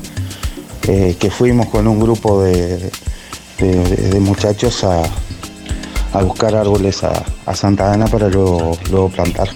eh, 0.87 1.15
que 1.19 1.29
fuimos 1.29 1.67
con 1.67 1.87
un 1.87 1.99
grupo 1.99 2.41
de, 2.41 2.89
de- 3.59 4.19
muchachos 4.21 4.83
a, 4.85 5.03
a 6.13 6.23
buscar 6.23 6.55
árboles 6.55 7.03
a, 7.03 7.23
a 7.45 7.55
Santa 7.55 7.91
Ana 7.93 8.07
para 8.07 8.29
luego, 8.29 8.77
luego 8.89 9.09
plantar. 9.09 9.49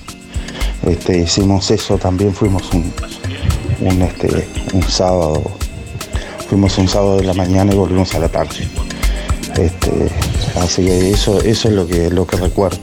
Este, 0.86 1.18
hicimos 1.20 1.72
eso, 1.72 1.98
también 1.98 2.34
fuimos 2.34 2.64
un, 2.74 2.92
un, 3.82 4.02
este, 4.02 4.48
un 4.74 4.84
sábado, 4.84 5.42
fuimos 6.50 6.78
un 6.78 6.88
sábado 6.88 7.18
de 7.18 7.24
la 7.24 7.34
mañana 7.34 7.74
y 7.74 7.78
volvimos 7.78 8.14
a 8.16 8.20
la 8.20 8.30
tarde. 8.30 8.68
Este, 9.58 10.10
así 10.60 10.84
que 10.86 11.12
eso, 11.12 11.40
eso 11.42 11.68
es 11.70 11.74
lo 11.74 11.88
que, 11.88 12.10
lo 12.10 12.26
que 12.28 12.38
recuerdo. 12.38 12.78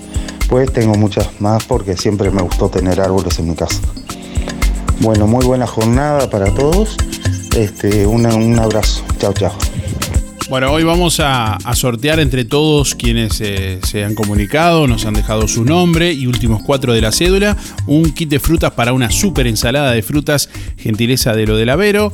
Pues 0.48 0.72
tengo 0.72 0.94
muchas 0.96 1.28
más 1.40 1.64
porque 1.64 1.96
siempre 1.96 2.30
me 2.30 2.42
gustó 2.42 2.68
tener 2.68 3.00
árboles 3.00 3.38
en 3.38 3.48
mi 3.50 3.54
casa. 3.54 3.78
Bueno, 5.00 5.26
muy 5.26 5.44
buena 5.44 5.66
jornada 5.66 6.28
para 6.30 6.52
todos. 6.54 6.96
Este, 7.56 8.06
una- 8.06 8.34
un 8.34 8.58
abrazo. 8.58 9.02
Chao, 9.18 9.32
chao. 9.32 9.52
Bueno, 10.50 10.72
hoy 10.72 10.82
vamos 10.82 11.20
a, 11.20 11.58
sortear 11.74 12.18
entre 12.18 12.44
todos 12.44 12.96
quienes 12.96 13.40
eh, 13.40 13.78
se 13.84 14.04
han 14.04 14.16
comunicado, 14.16 14.88
nos 14.88 15.06
han 15.06 15.14
dejado 15.14 15.46
su 15.46 15.64
nombre 15.64 16.12
y 16.12 16.26
últimos 16.26 16.60
cuatro 16.60 16.92
de 16.92 17.00
la 17.00 17.12
cédula, 17.12 17.56
un 17.86 18.10
kit 18.12 18.28
de 18.28 18.40
frutas 18.40 18.72
para 18.72 18.92
una 18.92 19.12
super 19.12 19.46
ensalada 19.46 19.92
de 19.92 20.02
frutas, 20.02 20.50
gentileza 20.76 21.34
de 21.34 21.46
lo 21.46 21.56
del 21.56 21.68
Avero, 21.68 22.12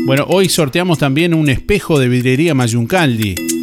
Bueno, 0.06 0.26
hoy 0.28 0.50
sorteamos 0.50 1.00
también 1.00 1.34
un 1.34 1.48
espejo 1.48 1.98
de 1.98 2.10
vidrería 2.10 2.54
Mayuncaldi. 2.54 3.57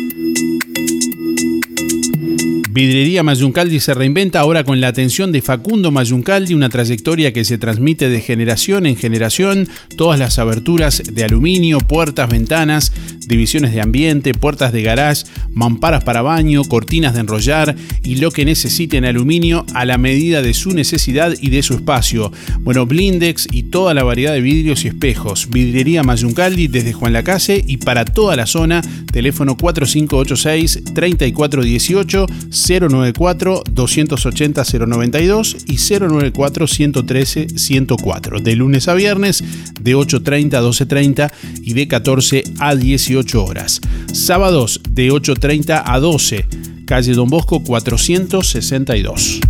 Vidrería 2.74 3.22
Mayuncaldi 3.22 3.78
se 3.78 3.94
reinventa 3.94 4.40
ahora 4.40 4.64
con 4.64 4.80
la 4.80 4.88
atención 4.88 5.30
de 5.30 5.42
Facundo 5.42 5.92
Mayuncaldi, 5.92 6.54
una 6.54 6.70
trayectoria 6.70 7.32
que 7.32 7.44
se 7.44 7.56
transmite 7.56 8.08
de 8.08 8.20
generación 8.20 8.84
en 8.86 8.96
generación, 8.96 9.68
todas 9.96 10.18
las 10.18 10.40
aberturas 10.40 11.00
de 11.08 11.22
aluminio, 11.22 11.78
puertas, 11.78 12.28
ventanas, 12.28 12.92
divisiones 13.28 13.72
de 13.72 13.80
ambiente, 13.80 14.34
puertas 14.34 14.72
de 14.72 14.82
garage, 14.82 15.22
mamparas 15.52 16.02
para 16.02 16.22
baño, 16.22 16.64
cortinas 16.64 17.14
de 17.14 17.20
enrollar 17.20 17.76
y 18.02 18.16
lo 18.16 18.32
que 18.32 18.44
necesite 18.44 18.96
en 18.96 19.04
aluminio 19.04 19.64
a 19.72 19.84
la 19.84 19.96
medida 19.96 20.42
de 20.42 20.52
su 20.52 20.72
necesidad 20.72 21.32
y 21.40 21.50
de 21.50 21.62
su 21.62 21.74
espacio. 21.74 22.32
Bueno, 22.62 22.86
blindex 22.86 23.46
y 23.52 23.62
toda 23.64 23.94
la 23.94 24.02
variedad 24.02 24.32
de 24.32 24.40
vidrios 24.40 24.84
y 24.84 24.88
espejos. 24.88 25.48
Vidrería 25.48 26.02
Mayuncaldi 26.02 26.66
desde 26.66 26.92
Juan 26.92 27.12
Lacase 27.12 27.62
y 27.64 27.76
para 27.76 28.04
toda 28.04 28.34
la 28.34 28.46
zona, 28.46 28.82
teléfono 29.12 29.56
4586 29.56 30.92
3418 30.92 32.26
094 32.66 33.64
280 33.70 34.62
092 34.86 35.56
y 35.66 35.76
094 35.76 36.66
113 36.66 37.58
104. 37.58 38.40
De 38.40 38.56
lunes 38.56 38.88
a 38.88 38.94
viernes 38.94 39.44
de 39.80 39.96
8.30 39.96 40.54
a 40.54 40.62
12.30 40.62 41.32
y 41.62 41.74
de 41.74 41.88
14 41.88 42.44
a 42.58 42.74
18 42.74 43.44
horas. 43.44 43.80
Sábados 44.12 44.80
de 44.88 45.10
8.30 45.10 45.82
a 45.84 46.00
12. 46.00 46.46
Calle 46.86 47.12
Don 47.12 47.28
Bosco 47.28 47.62
462. 47.62 49.40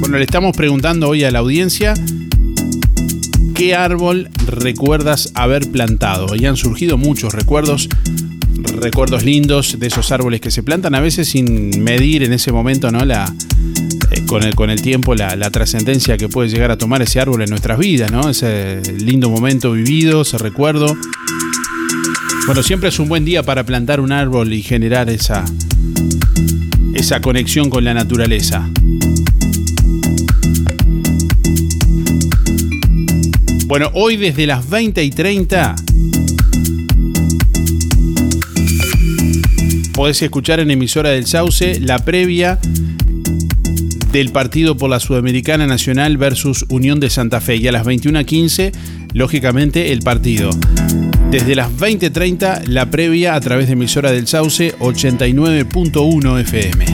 Bueno, 0.00 0.18
le 0.18 0.24
estamos 0.24 0.56
preguntando 0.56 1.08
hoy 1.08 1.24
a 1.24 1.30
la 1.30 1.40
audiencia 1.40 1.94
qué 3.54 3.74
árbol 3.74 4.28
recuerdas 4.46 5.30
haber 5.34 5.70
plantado. 5.70 6.34
Y 6.36 6.46
han 6.46 6.56
surgido 6.56 6.98
muchos 6.98 7.32
recuerdos 7.32 7.88
recuerdos 8.80 9.24
lindos 9.24 9.78
de 9.78 9.86
esos 9.86 10.12
árboles 10.12 10.40
que 10.40 10.50
se 10.50 10.62
plantan, 10.62 10.94
a 10.94 11.00
veces 11.00 11.28
sin 11.28 11.82
medir 11.82 12.22
en 12.22 12.32
ese 12.32 12.52
momento, 12.52 12.90
¿no? 12.90 13.04
La, 13.04 13.32
eh, 14.10 14.24
con, 14.26 14.42
el, 14.42 14.54
con 14.54 14.70
el 14.70 14.82
tiempo, 14.82 15.14
la, 15.14 15.36
la 15.36 15.50
trascendencia 15.50 16.16
que 16.16 16.28
puede 16.28 16.48
llegar 16.48 16.70
a 16.70 16.78
tomar 16.78 17.02
ese 17.02 17.20
árbol 17.20 17.42
en 17.42 17.50
nuestras 17.50 17.78
vidas, 17.78 18.10
¿no? 18.10 18.28
Ese 18.28 18.80
lindo 18.98 19.30
momento 19.30 19.72
vivido, 19.72 20.22
ese 20.22 20.38
recuerdo. 20.38 20.94
Bueno, 22.46 22.62
siempre 22.62 22.90
es 22.90 22.98
un 22.98 23.08
buen 23.08 23.24
día 23.24 23.42
para 23.42 23.64
plantar 23.64 24.00
un 24.00 24.12
árbol 24.12 24.52
y 24.52 24.62
generar 24.62 25.08
esa, 25.08 25.44
esa 26.94 27.20
conexión 27.20 27.70
con 27.70 27.84
la 27.84 27.94
naturaleza. 27.94 28.68
Bueno, 33.66 33.90
hoy 33.94 34.16
desde 34.16 34.46
las 34.46 34.68
20 34.68 35.02
y 35.02 35.10
30 35.10 35.74
podés 39.94 40.20
escuchar 40.22 40.58
en 40.60 40.70
emisora 40.70 41.10
del 41.10 41.24
Sauce 41.24 41.78
la 41.80 42.00
previa 42.00 42.58
del 44.12 44.30
partido 44.30 44.76
por 44.76 44.90
la 44.90 44.98
Sudamericana 44.98 45.66
Nacional 45.66 46.16
versus 46.18 46.66
Unión 46.68 47.00
de 47.00 47.10
Santa 47.10 47.40
Fe. 47.40 47.56
Y 47.56 47.68
a 47.68 47.72
las 47.72 47.86
21.15, 47.86 48.72
lógicamente, 49.12 49.92
el 49.92 50.00
partido. 50.00 50.50
Desde 51.30 51.54
las 51.54 51.70
20.30, 51.70 52.66
la 52.66 52.90
previa 52.90 53.34
a 53.34 53.40
través 53.40 53.68
de 53.68 53.74
emisora 53.74 54.10
del 54.10 54.26
Sauce 54.26 54.74
89.1 54.78 56.40
FM. 56.40 56.86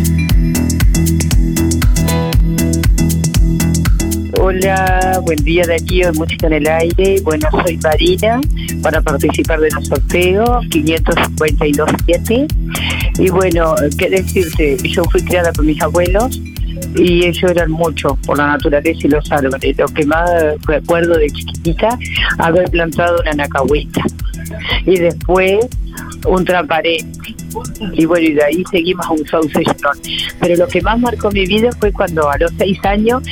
Hola, 4.38 5.20
buen 5.24 5.42
día 5.44 5.64
de 5.66 5.74
aquí 5.74 6.02
Música 6.14 6.46
en 6.46 6.52
el 6.52 6.66
Aire. 6.68 7.20
Bueno, 7.22 7.48
soy 7.64 7.78
Marina 7.78 8.40
para 8.82 9.00
participar 9.00 9.60
de 9.60 9.70
los 9.70 9.86
sorteos 9.86 10.66
552.7. 10.66 12.46
Y 13.18 13.30
bueno, 13.30 13.74
qué 13.98 14.10
decirte, 14.10 14.76
yo 14.88 15.04
fui 15.04 15.22
criada 15.22 15.52
por 15.52 15.64
mis 15.64 15.80
abuelos 15.82 16.40
y 16.96 17.24
ellos 17.26 17.50
eran 17.50 17.70
muchos 17.70 18.18
por 18.26 18.38
la 18.38 18.48
naturaleza 18.48 19.00
y 19.04 19.08
los 19.08 19.30
árboles. 19.30 19.76
Lo 19.78 19.86
que 19.86 20.04
más 20.06 20.30
recuerdo 20.66 21.18
de 21.18 21.26
chiquitita, 21.28 21.98
haber 22.38 22.70
plantado 22.70 23.20
una 23.20 23.32
nacahuita 23.32 24.02
y 24.86 24.98
después 24.98 25.66
un 26.26 26.44
traparé. 26.44 26.98
Y 27.92 28.04
bueno, 28.04 28.26
y 28.26 28.32
de 28.34 28.44
ahí 28.44 28.62
seguimos 28.70 29.04
a 29.06 29.10
un 29.10 29.26
sauce 29.26 29.64
Pero 30.40 30.56
lo 30.56 30.68
que 30.68 30.80
más 30.82 30.98
marcó 31.00 31.30
mi 31.30 31.46
vida 31.46 31.70
fue 31.78 31.92
cuando 31.92 32.30
a 32.30 32.38
los 32.38 32.52
seis 32.58 32.78
años 32.84 33.22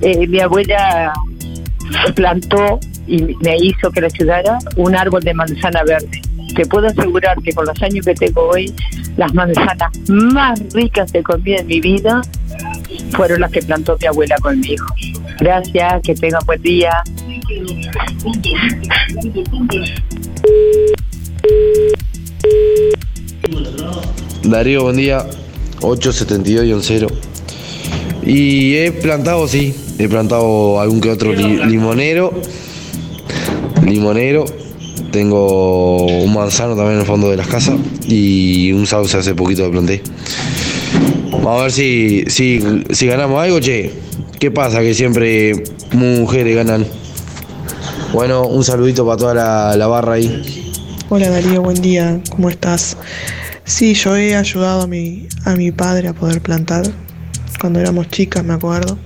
eh, 0.00 0.26
mi 0.26 0.40
abuela 0.40 1.12
plantó 2.14 2.80
y 3.08 3.36
me 3.40 3.56
hizo 3.56 3.90
que 3.90 4.02
le 4.02 4.06
ayudara 4.06 4.58
un 4.76 4.94
árbol 4.94 5.22
de 5.22 5.34
manzana 5.34 5.82
verde. 5.84 6.20
Te 6.54 6.66
puedo 6.66 6.86
asegurar 6.86 7.36
que 7.42 7.52
con 7.52 7.66
los 7.66 7.82
años 7.82 8.04
que 8.04 8.14
tengo 8.14 8.48
hoy, 8.48 8.72
las 9.16 9.32
manzanas 9.34 9.90
más 10.08 10.60
ricas 10.72 11.10
que 11.10 11.22
comí 11.22 11.54
en 11.54 11.66
mi 11.66 11.80
vida 11.80 12.20
fueron 13.12 13.40
las 13.40 13.50
que 13.50 13.62
plantó 13.62 13.96
mi 14.00 14.06
abuela 14.06 14.36
conmigo. 14.40 14.84
Gracias, 15.40 16.02
que 16.02 16.14
tengan 16.14 16.44
buen 16.46 16.60
día. 16.62 16.92
Darío, 24.44 24.82
buen 24.82 24.96
día. 24.96 25.26
872 25.80 26.64
y 26.64 26.86
0. 26.86 27.06
Y 28.24 28.76
he 28.76 28.92
plantado, 28.92 29.46
sí, 29.46 29.74
he 29.98 30.08
plantado 30.08 30.80
algún 30.80 31.00
que 31.00 31.10
otro 31.10 31.32
limonero. 31.32 32.32
Limonero. 33.88 34.44
Tengo 35.10 36.04
un 36.06 36.34
manzano 36.34 36.74
también 36.74 36.94
en 36.94 37.00
el 37.00 37.06
fondo 37.06 37.30
de 37.30 37.36
las 37.36 37.46
casas 37.46 37.76
y 38.06 38.72
un 38.72 38.86
sauce 38.86 39.16
hace 39.16 39.34
poquito 39.34 39.64
que 39.64 39.70
planté. 39.70 40.02
Vamos 41.30 41.60
a 41.60 41.62
ver 41.62 41.72
si, 41.72 42.24
si, 42.28 42.60
si 42.90 43.06
ganamos 43.06 43.42
algo, 43.42 43.60
che. 43.60 43.92
¿Qué 44.38 44.50
pasa? 44.50 44.80
Que 44.80 44.94
siempre 44.94 45.64
mujeres 45.92 46.54
ganan. 46.56 46.86
Bueno, 48.12 48.46
un 48.46 48.64
saludito 48.64 49.04
para 49.04 49.16
toda 49.16 49.34
la, 49.34 49.76
la 49.76 49.86
barra 49.86 50.14
ahí. 50.14 50.72
Hola 51.10 51.30
Darío, 51.30 51.62
buen 51.62 51.80
día, 51.80 52.20
¿cómo 52.30 52.50
estás? 52.50 52.96
Sí, 53.64 53.94
yo 53.94 54.16
he 54.16 54.34
ayudado 54.34 54.82
a 54.82 54.86
mi, 54.86 55.26
a 55.44 55.56
mi 55.56 55.72
padre 55.72 56.08
a 56.08 56.12
poder 56.12 56.40
plantar. 56.40 56.84
Cuando 57.60 57.80
éramos 57.80 58.08
chicas, 58.10 58.44
me 58.44 58.54
acuerdo. 58.54 58.98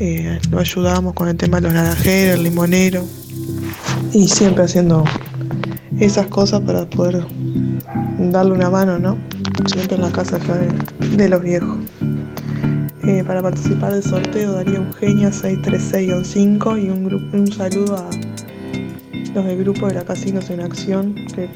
Eh, 0.00 0.38
lo 0.50 0.58
ayudábamos 0.58 1.14
con 1.14 1.28
el 1.28 1.36
tema 1.36 1.58
de 1.58 1.62
los 1.64 1.72
naranjeros, 1.74 2.36
el 2.36 2.44
limonero. 2.44 3.04
Y 4.12 4.28
siempre 4.28 4.64
haciendo 4.64 5.04
esas 5.98 6.26
cosas 6.26 6.60
para 6.60 6.88
poder 6.88 7.24
darle 8.18 8.52
una 8.52 8.70
mano, 8.70 8.98
¿no? 8.98 9.18
Siempre 9.66 9.96
en 9.96 10.02
la 10.02 10.10
casa 10.10 10.38
de, 10.38 11.28
los 11.28 11.42
viejos. 11.42 11.78
Eh, 13.04 13.24
para 13.26 13.42
participar 13.42 13.92
del 13.92 14.02
sorteo 14.02 14.52
daría 14.52 14.76
Eugenia 14.76 15.30
636-5 15.30 16.84
y 16.84 16.88
un, 16.88 17.30
un 17.32 17.52
saludo 17.52 17.96
a 17.96 18.10
los 19.34 19.44
del 19.44 19.58
grupo 19.58 19.88
de 19.88 19.94
la 19.94 20.04
Casinos 20.04 20.50
en 20.50 20.60
Acción, 20.60 21.14
que 21.34 21.48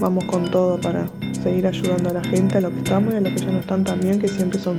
vamos 0.00 0.24
con 0.24 0.50
todo 0.50 0.80
para 0.80 1.06
seguir 1.42 1.66
ayudando 1.66 2.10
a 2.10 2.14
la 2.14 2.24
gente, 2.24 2.58
a 2.58 2.60
los 2.60 2.72
que 2.72 2.78
estamos 2.78 3.12
y 3.12 3.16
a 3.16 3.20
los 3.20 3.32
que 3.32 3.38
ya 3.40 3.50
no 3.50 3.58
están 3.58 3.84
también, 3.84 4.18
que 4.18 4.28
siempre 4.28 4.58
son 4.58 4.78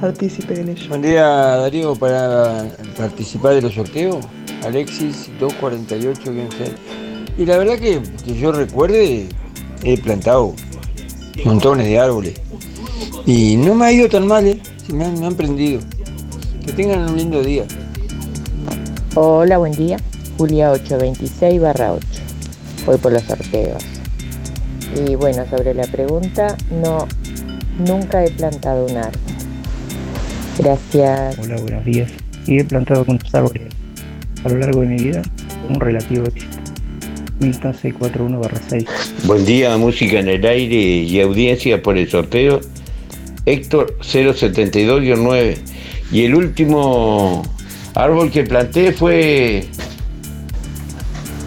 partícipes 0.00 0.58
en 0.58 0.70
ello. 0.70 0.88
Buen 0.88 1.02
día 1.02 1.26
Darío, 1.26 1.94
para 1.94 2.66
participar 2.96 3.54
de 3.54 3.62
los 3.62 3.74
sorteos, 3.74 4.24
Alexis 4.64 5.30
248 5.38 6.32
Y 7.36 7.44
la 7.44 7.58
verdad 7.58 7.78
que, 7.78 8.00
que 8.24 8.34
yo 8.34 8.50
recuerde, 8.52 9.28
he 9.82 9.98
plantado 9.98 10.54
montones 11.44 11.86
de 11.86 11.98
árboles. 11.98 12.40
Y 13.26 13.56
no 13.56 13.74
me 13.74 13.86
ha 13.86 13.92
ido 13.92 14.08
tan 14.08 14.26
mal, 14.26 14.46
¿eh? 14.46 14.60
me, 14.92 15.04
han, 15.04 15.18
me 15.20 15.26
han 15.26 15.34
prendido. 15.34 15.80
Que 16.64 16.72
tengan 16.72 17.10
un 17.10 17.16
lindo 17.16 17.42
día. 17.42 17.64
Hola, 19.14 19.58
buen 19.58 19.72
día. 19.72 19.98
Julia 20.38 20.72
826 20.72 21.60
barra 21.60 21.92
8. 21.92 22.06
Voy 22.86 22.96
por 22.98 23.12
los 23.12 23.22
sorteos. 23.22 23.82
Y 25.06 25.14
bueno, 25.14 25.44
sobre 25.48 25.74
la 25.74 25.86
pregunta, 25.86 26.56
no, 26.70 27.06
nunca 27.78 28.24
he 28.24 28.30
plantado 28.30 28.86
un 28.86 28.96
árbol. 28.96 29.20
Gracias. 30.58 31.38
Hola, 31.38 31.56
buenos 31.60 31.84
días. 31.84 32.10
Y 32.46 32.60
he 32.60 32.64
plantado 32.64 33.04
con 33.04 33.18
árboles 33.32 33.73
a 34.44 34.48
lo 34.48 34.58
largo 34.58 34.82
de 34.82 34.86
mi 34.86 34.96
vida 34.96 35.22
un 35.68 35.80
relativo 35.80 36.26
éxito. 36.26 36.58
Milton 37.40 37.74
641-6. 37.74 38.86
Buen 39.24 39.44
día, 39.44 39.76
música 39.76 40.20
en 40.20 40.28
el 40.28 40.46
aire 40.46 40.76
y 40.76 41.20
audiencia 41.20 41.82
por 41.82 41.98
el 41.98 42.08
sorteo. 42.08 42.60
Héctor 43.46 43.98
072-9. 44.00 45.56
Y 46.12 46.24
el 46.24 46.34
último 46.34 47.42
árbol 47.94 48.30
que 48.30 48.44
planté 48.44 48.92
fue 48.92 49.64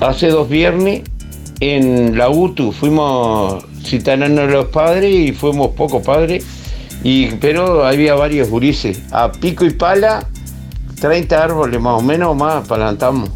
hace 0.01 0.27
dos 0.27 0.49
viernes 0.49 1.03
en 1.59 2.17
la 2.17 2.29
UTU. 2.29 2.71
Fuimos 2.71 3.63
citanando 3.83 4.41
a 4.41 4.45
los 4.45 4.65
padres 4.67 5.13
y 5.13 5.31
fuimos 5.31 5.69
pocos 5.71 6.03
padres. 6.03 6.45
Y, 7.03 7.27
pero 7.35 7.85
había 7.85 8.15
varios 8.15 8.49
gurises. 8.49 9.01
A 9.11 9.31
pico 9.31 9.65
y 9.65 9.69
pala, 9.71 10.27
30 10.99 11.43
árboles 11.43 11.81
más 11.81 11.99
o 11.99 12.03
menos 12.03 12.35
más 12.35 12.67
plantamos. 12.67 13.29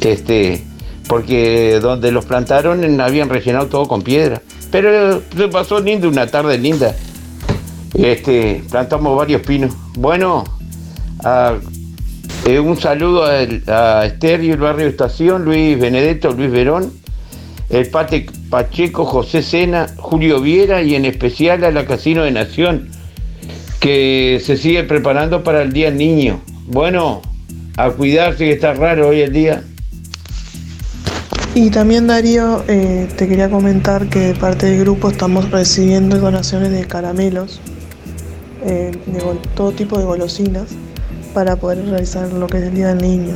Este, 0.00 0.64
porque 1.08 1.80
donde 1.80 2.12
los 2.12 2.24
plantaron 2.24 3.00
habían 3.00 3.28
rellenado 3.28 3.66
todo 3.66 3.86
con 3.88 4.02
piedra. 4.02 4.42
Pero 4.70 5.22
se 5.36 5.48
pasó 5.48 5.80
lindo, 5.80 6.08
una 6.08 6.26
tarde 6.26 6.58
linda. 6.58 6.94
Este, 7.94 8.62
plantamos 8.70 9.16
varios 9.16 9.42
pinos. 9.42 9.74
Bueno, 9.96 10.44
eh, 12.46 12.58
un 12.60 12.76
saludo 12.76 13.24
a, 13.24 14.04
Esther 14.06 14.44
y 14.44 14.50
el 14.50 14.58
barrio 14.58 14.86
Estación, 14.86 15.44
Luis 15.44 15.78
Benedetto, 15.78 16.32
Luis 16.32 16.50
Verón, 16.50 16.92
el 17.70 17.88
Pate 17.88 18.26
Pacheco, 18.50 19.04
José 19.04 19.42
Sena, 19.42 19.86
Julio 19.96 20.40
Viera 20.40 20.82
y 20.82 20.94
en 20.94 21.04
especial 21.04 21.64
a 21.64 21.70
la 21.70 21.86
Casino 21.86 22.22
de 22.22 22.30
Nación, 22.30 22.90
que 23.80 24.40
se 24.44 24.56
sigue 24.56 24.84
preparando 24.84 25.42
para 25.42 25.62
el 25.62 25.72
Día 25.72 25.90
Niño. 25.90 26.40
Bueno, 26.70 27.22
a 27.78 27.88
cuidarse 27.90 28.44
que 28.44 28.52
está 28.52 28.74
raro 28.74 29.08
hoy 29.08 29.22
el 29.22 29.32
día. 29.32 29.64
Y 31.54 31.70
también 31.70 32.06
Darío, 32.06 32.62
eh, 32.68 33.08
te 33.16 33.26
quería 33.26 33.48
comentar 33.48 34.06
que 34.10 34.18
de 34.18 34.34
parte 34.34 34.66
del 34.66 34.80
grupo 34.80 35.08
estamos 35.08 35.50
recibiendo 35.50 36.18
donaciones 36.18 36.70
de 36.70 36.86
caramelos, 36.86 37.62
eh, 38.66 38.92
de 39.06 39.20
todo 39.54 39.72
tipo 39.72 39.98
de 39.98 40.04
golosinas, 40.04 40.66
para 41.32 41.56
poder 41.56 41.86
realizar 41.86 42.30
lo 42.34 42.46
que 42.46 42.58
es 42.58 42.64
el 42.64 42.74
Día 42.74 42.88
del 42.88 42.98
Niño. 42.98 43.34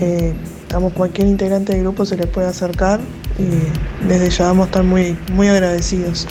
Eh, 0.00 0.32
estamos, 0.62 0.94
cualquier 0.94 1.28
integrante 1.28 1.74
del 1.74 1.82
grupo 1.82 2.06
se 2.06 2.16
le 2.16 2.26
puede 2.26 2.46
acercar 2.46 2.98
y 3.38 4.08
desde 4.08 4.30
ya 4.30 4.46
vamos 4.46 4.64
a 4.64 4.66
estar 4.68 4.84
muy, 4.84 5.18
muy 5.34 5.48
agradecidos. 5.48 6.26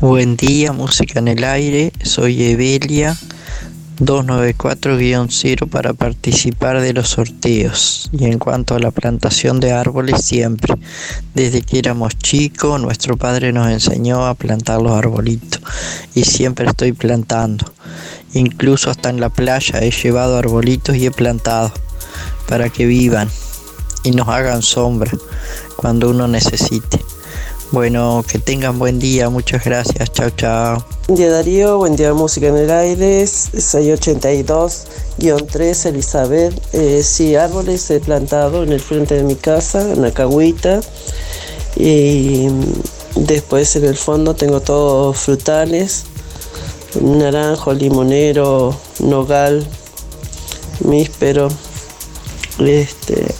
Buen 0.00 0.36
día, 0.36 0.72
música 0.72 1.20
en 1.20 1.28
el 1.28 1.44
aire, 1.44 1.92
soy 2.02 2.42
Evelia 2.42 3.16
294-0 4.00 5.68
para 5.68 5.92
participar 5.92 6.80
de 6.80 6.92
los 6.92 7.10
sorteos. 7.10 8.10
Y 8.12 8.24
en 8.24 8.38
cuanto 8.38 8.74
a 8.74 8.80
la 8.80 8.90
plantación 8.90 9.60
de 9.60 9.72
árboles, 9.72 10.24
siempre. 10.24 10.74
Desde 11.34 11.62
que 11.62 11.78
éramos 11.78 12.18
chicos, 12.18 12.80
nuestro 12.80 13.16
padre 13.16 13.52
nos 13.52 13.70
enseñó 13.70 14.26
a 14.26 14.34
plantar 14.34 14.82
los 14.82 14.92
arbolitos. 14.92 15.60
Y 16.14 16.24
siempre 16.24 16.66
estoy 16.66 16.92
plantando. 16.92 17.72
Incluso 18.32 18.90
hasta 18.90 19.10
en 19.10 19.20
la 19.20 19.28
playa 19.28 19.78
he 19.80 19.90
llevado 19.90 20.36
arbolitos 20.36 20.96
y 20.96 21.06
he 21.06 21.10
plantado 21.10 21.72
para 22.48 22.68
que 22.68 22.86
vivan 22.86 23.28
y 24.02 24.10
nos 24.10 24.28
hagan 24.28 24.62
sombra 24.62 25.10
cuando 25.76 26.10
uno 26.10 26.26
necesite. 26.28 26.98
Bueno, 27.74 28.24
que 28.30 28.38
tengan 28.38 28.78
buen 28.78 29.00
día, 29.00 29.30
muchas 29.30 29.64
gracias, 29.64 30.12
chao 30.12 30.30
chao. 30.30 30.84
Buen 31.08 31.18
día 31.18 31.32
Darío, 31.32 31.76
buen 31.76 31.96
día 31.96 32.14
Música 32.14 32.46
en 32.46 32.56
el 32.56 32.70
Aire, 32.70 33.26
682 33.26 34.86
3 35.50 35.86
Elizabeth. 35.86 36.54
Eh, 36.72 37.02
sí, 37.02 37.34
árboles 37.34 37.90
he 37.90 37.98
plantado 37.98 38.62
en 38.62 38.70
el 38.70 38.78
frente 38.78 39.16
de 39.16 39.24
mi 39.24 39.34
casa, 39.34 39.90
en 39.90 40.02
la 40.02 40.12
cagüita. 40.12 40.82
Y 41.74 42.46
después 43.16 43.74
en 43.74 43.86
el 43.86 43.96
fondo 43.96 44.36
tengo 44.36 44.60
todos 44.60 45.18
frutales, 45.18 46.04
naranjo, 47.00 47.72
limonero, 47.72 48.78
nogal, 49.00 49.66
míspero, 50.78 51.48
este, 52.60 53.34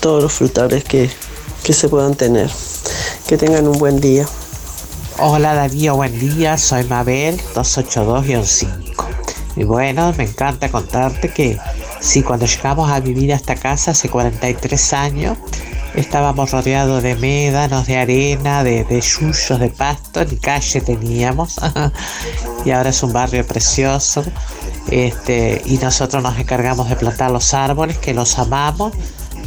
todos 0.00 0.22
los 0.22 0.32
frutales 0.32 0.84
que, 0.84 1.10
que 1.64 1.72
se 1.72 1.88
puedan 1.88 2.14
tener. 2.14 2.48
Que 3.30 3.38
tengan 3.38 3.68
un 3.68 3.78
buen 3.78 4.00
día. 4.00 4.26
Hola 5.20 5.54
Darío, 5.54 5.94
buen 5.94 6.18
día, 6.18 6.58
soy 6.58 6.82
Mabel 6.82 7.40
282-5. 7.54 8.66
Y 9.54 9.62
bueno, 9.62 10.12
me 10.18 10.24
encanta 10.24 10.68
contarte 10.68 11.28
que 11.28 11.56
sí, 12.00 12.24
cuando 12.24 12.46
llegamos 12.46 12.90
a 12.90 12.98
vivir 12.98 13.32
a 13.32 13.36
esta 13.36 13.54
casa 13.54 13.92
hace 13.92 14.08
43 14.08 14.92
años, 14.94 15.38
estábamos 15.94 16.50
rodeados 16.50 17.04
de 17.04 17.14
médanos, 17.14 17.86
de 17.86 17.98
arena, 17.98 18.64
de, 18.64 18.82
de 18.82 19.00
yuyos, 19.00 19.60
de 19.60 19.68
pasto, 19.68 20.24
ni 20.24 20.36
calle 20.36 20.80
teníamos. 20.80 21.60
y 22.64 22.72
ahora 22.72 22.90
es 22.90 23.00
un 23.04 23.12
barrio 23.12 23.46
precioso. 23.46 24.24
Este, 24.90 25.62
y 25.66 25.78
nosotros 25.78 26.20
nos 26.20 26.36
encargamos 26.36 26.88
de 26.88 26.96
plantar 26.96 27.30
los 27.30 27.54
árboles, 27.54 27.96
que 27.98 28.12
los 28.12 28.36
amamos. 28.40 28.92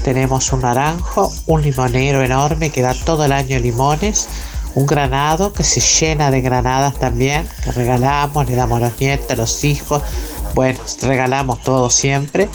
Tenemos 0.04 0.52
un 0.52 0.62
naranjo, 0.62 1.32
un 1.48 1.62
limonero 1.62 2.22
enorme 2.22 2.70
que 2.70 2.82
da 2.82 2.94
todo 2.94 3.26
el 3.26 3.32
año 3.32 3.60
limones 3.60 4.28
un 4.76 4.86
granado 4.86 5.54
que 5.54 5.64
se 5.64 5.80
llena 5.80 6.32
de 6.32 6.42
granadas 6.42 6.96
también, 6.96 7.48
que 7.64 7.72
regalamos, 7.72 8.50
le 8.50 8.56
damos 8.56 8.82
a 8.82 8.88
los 8.88 9.00
nietos, 9.00 9.32
a 9.32 9.36
los 9.36 9.64
hijos, 9.64 10.02
bueno, 10.56 10.80
regalamos 11.02 11.62
todo 11.62 11.90
siempre. 11.90 12.50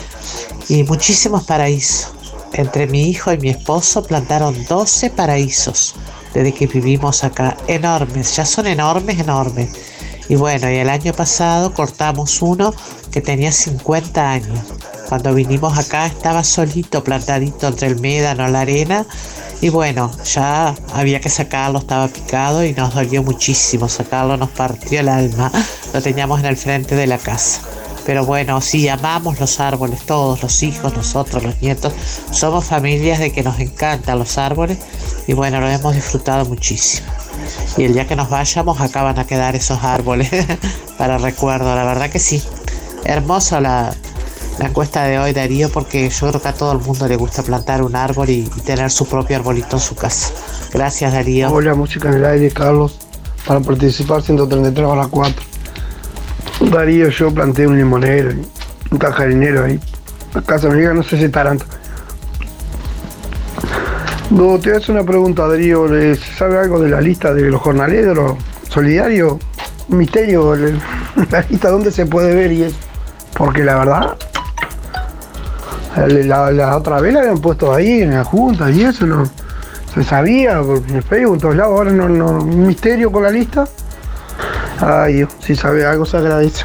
Y 0.69 0.83
muchísimos 0.85 1.45
paraísos. 1.45 2.13
Entre 2.53 2.87
mi 2.87 3.09
hijo 3.09 3.33
y 3.33 3.39
mi 3.39 3.51
esposo 3.51 4.03
plantaron 4.03 4.65
12 4.65 5.11
paraísos 5.11 5.95
desde 6.33 6.53
que 6.53 6.67
vivimos 6.67 7.23
acá. 7.23 7.57
Enormes, 7.67 8.35
ya 8.35 8.47
son 8.47 8.67
enormes, 8.67 9.21
enormes. 9.21 9.71
Y 10.29 10.37
bueno, 10.37 10.71
y 10.71 10.77
el 10.77 10.89
año 10.89 11.13
pasado 11.13 11.73
cortamos 11.73 12.43
uno 12.43 12.75
que 13.11 13.21
tenía 13.21 13.53
50 13.53 14.31
años. 14.31 14.61
Cuando 15.09 15.35
vinimos 15.35 15.79
acá 15.79 16.07
estaba 16.07 16.45
solito, 16.45 17.03
plantadito 17.03 17.69
entre 17.69 17.89
el 17.89 18.01
médano, 18.01 18.47
la 18.49 18.61
arena 18.61 19.07
y 19.61 19.71
bueno, 19.71 20.13
ya 20.25 20.75
había 20.93 21.21
que 21.21 21.31
sacarlo, 21.31 21.81
estaba 21.81 22.07
picado 22.07 22.65
y 22.65 22.73
nos 22.75 22.95
dolió 22.95 23.25
muchísimo 23.25 23.89
sacarlo, 23.89 24.37
nos 24.37 24.51
partió 24.51 25.01
el 25.01 25.09
alma. 25.09 25.51
Lo 25.93 26.01
teníamos 26.01 26.39
en 26.41 26.47
el 26.47 26.57
frente 26.57 26.95
de 26.95 27.09
la 27.09 27.19
casa. 27.19 27.61
Pero 28.07 28.25
bueno, 28.25 28.61
sí, 28.61 28.89
amamos 28.89 29.41
los 29.41 29.59
árboles, 29.59 30.03
todos 30.07 30.43
los 30.43 30.63
hijos, 30.63 30.95
nosotros, 30.95 31.43
los 31.43 31.61
nietos. 31.61 31.93
Somos 32.31 32.67
familias 32.67 33.19
de 33.19 33.33
que 33.33 33.43
nos 33.43 33.59
encantan 33.59 34.19
los 34.19 34.39
árboles 34.39 34.79
y 35.27 35.33
bueno, 35.33 35.61
lo 35.61 35.69
hemos 35.69 35.95
disfrutado 35.95 36.45
muchísimo. 36.45 37.09
Y 37.77 37.85
el 37.85 37.95
día 37.95 38.07
que 38.07 38.17
nos 38.17 38.31
vayamos, 38.31 38.81
acá 38.81 39.03
van 39.03 39.19
a 39.19 39.27
quedar 39.27 39.57
esos 39.57 39.83
árboles 39.83 40.31
para 40.99 41.19
recuerdo. 41.19 41.75
La 41.75 41.85
verdad 41.85 42.11
que 42.11 42.21
sí. 42.21 42.43
Hermoso 43.05 43.61
la, 43.61 43.95
la 44.59 44.67
encuesta 44.67 45.05
de 45.05 45.19
hoy, 45.19 45.33
Darío, 45.33 45.71
porque 45.71 46.11
yo 46.11 46.29
creo 46.29 46.43
que 46.43 46.49
a 46.49 46.53
todo 46.53 46.73
el 46.73 46.79
mundo 46.79 47.07
le 47.07 47.17
gusta 47.17 47.43
plantar 47.43 47.83
un 47.83 47.95
árbol 47.95 48.29
y, 48.29 48.43
tener 48.65 48.91
su 48.91 49.07
propio 49.07 49.37
arbolito 49.37 49.77
en 49.77 49.81
su 49.81 49.95
casa. 49.95 50.33
Gracias, 50.73 51.13
Darío. 51.13 51.51
Hola, 51.53 51.75
música 51.75 52.09
en 52.09 52.17
el 52.17 52.25
aire, 52.25 52.51
Carlos, 52.51 52.99
para 53.47 53.61
participar 53.61 54.23
133 54.23 54.89
a 54.89 54.97
las 54.97 55.07
4. 55.09 55.43
Darío, 56.73 57.09
yo 57.09 57.33
planté 57.33 57.67
un 57.67 57.77
limonero, 57.77 58.33
un 58.91 58.99
cajarinero 58.99 59.65
ahí. 59.65 59.79
La 60.35 60.43
casa 60.43 60.69
amiga, 60.69 60.93
no 60.93 61.03
sé 61.03 61.19
si 61.19 61.29
taranto. 61.29 61.65
No, 64.31 64.59
te 64.59 64.75
a 64.75 64.77
hacer 64.77 64.91
una 64.91 65.05
pregunta, 65.05 65.47
Darío. 65.47 65.87
¿Sabe 66.37 66.59
algo 66.59 66.81
de 66.81 66.91
la 66.91 67.01
lista 67.01 67.33
de 67.33 67.43
los 67.43 67.61
jornaleros, 67.61 68.37
solidarios? 68.69 69.37
Misterio, 69.89 70.55
la 71.31 71.47
lista, 71.49 71.71
¿dónde 71.71 71.93
se 71.93 72.05
puede 72.07 72.35
ver 72.35 72.53
y 72.53 72.65
es? 72.65 72.75
Porque 73.35 73.63
la 73.63 73.77
verdad, 73.77 74.17
la, 76.07 76.77
otra 76.77 77.01
vez 77.01 77.15
la 77.15 77.21
habían 77.21 77.39
puesto 77.39 77.75
ahí 77.75 78.03
en 78.03 78.15
la 78.15 78.25
junta 78.25 78.71
y 78.71 78.83
eso 78.83 79.07
no 79.07 79.25
se 79.95 80.05
sabía 80.05 80.61
por 80.63 80.83
Facebook, 81.03 81.35
en 81.35 81.41
todos 81.41 81.57
lados, 81.57 81.73
ahora 81.73 81.91
no, 81.91 82.09
no, 82.09 82.43
un 82.43 82.67
misterio 82.67 83.11
con 83.11 83.23
la 83.23 83.31
lista. 83.31 83.67
Ay, 84.81 85.27
si 85.41 85.57
sabe 85.57 85.85
algo 85.85 86.07
se 86.07 86.19
agradece. 86.19 86.65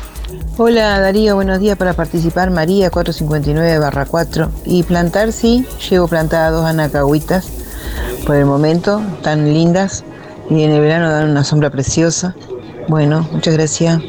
Hola 0.57 0.99
Darío, 0.99 1.35
buenos 1.35 1.59
días 1.59 1.77
para 1.77 1.93
participar. 1.93 2.51
María 2.51 2.91
459 2.91 4.07
4. 4.07 4.51
Y 4.65 4.83
plantar 4.83 5.31
sí, 5.31 5.65
llevo 5.89 6.07
plantadas 6.07 6.51
dos 6.51 6.65
anacahuitas 6.65 7.47
por 8.25 8.35
el 8.35 8.45
momento, 8.45 9.01
tan 9.23 9.51
lindas. 9.51 10.03
Y 10.49 10.61
en 10.63 10.71
el 10.71 10.81
verano 10.81 11.09
dan 11.09 11.31
una 11.31 11.43
sombra 11.43 11.71
preciosa. 11.71 12.35
Bueno, 12.87 13.27
muchas 13.31 13.55
gracias. 13.55 13.99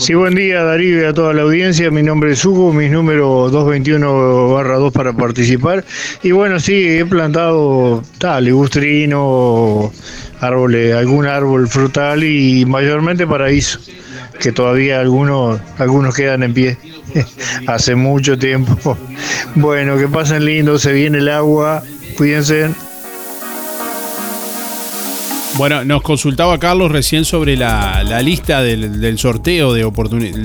Sí, 0.00 0.14
buen 0.14 0.34
día 0.34 0.64
Darío 0.64 1.02
y 1.02 1.04
a 1.04 1.12
toda 1.12 1.34
la 1.34 1.42
audiencia. 1.42 1.90
Mi 1.90 2.02
nombre 2.02 2.32
es 2.32 2.42
Hugo, 2.42 2.72
mis 2.72 2.90
números 2.90 3.52
221-2 3.52 4.92
para 4.92 5.12
participar. 5.12 5.84
Y 6.22 6.32
bueno, 6.32 6.58
sí, 6.58 6.88
he 6.88 7.04
plantado 7.04 8.02
tal, 8.16 8.46
ligustrino, 8.46 9.92
árboles, 10.40 10.94
algún 10.94 11.26
árbol 11.26 11.68
frutal 11.68 12.24
y 12.24 12.64
mayormente 12.64 13.26
paraíso, 13.26 13.78
que 14.40 14.52
todavía 14.52 15.00
algunos, 15.00 15.60
algunos 15.76 16.14
quedan 16.14 16.44
en 16.44 16.54
pie. 16.54 16.78
Hace 17.66 17.94
mucho 17.94 18.38
tiempo. 18.38 18.96
Bueno, 19.54 19.98
que 19.98 20.08
pasen 20.08 20.46
lindo, 20.46 20.78
se 20.78 20.94
viene 20.94 21.18
el 21.18 21.28
agua, 21.28 21.82
cuídense. 22.16 22.70
Bueno, 25.60 25.84
nos 25.84 26.00
consultaba 26.00 26.58
Carlos 26.58 26.90
recién 26.90 27.26
sobre 27.26 27.54
la, 27.54 28.02
lista 28.22 28.62
del, 28.62 29.18
sorteo 29.18 29.74
de 29.74 29.84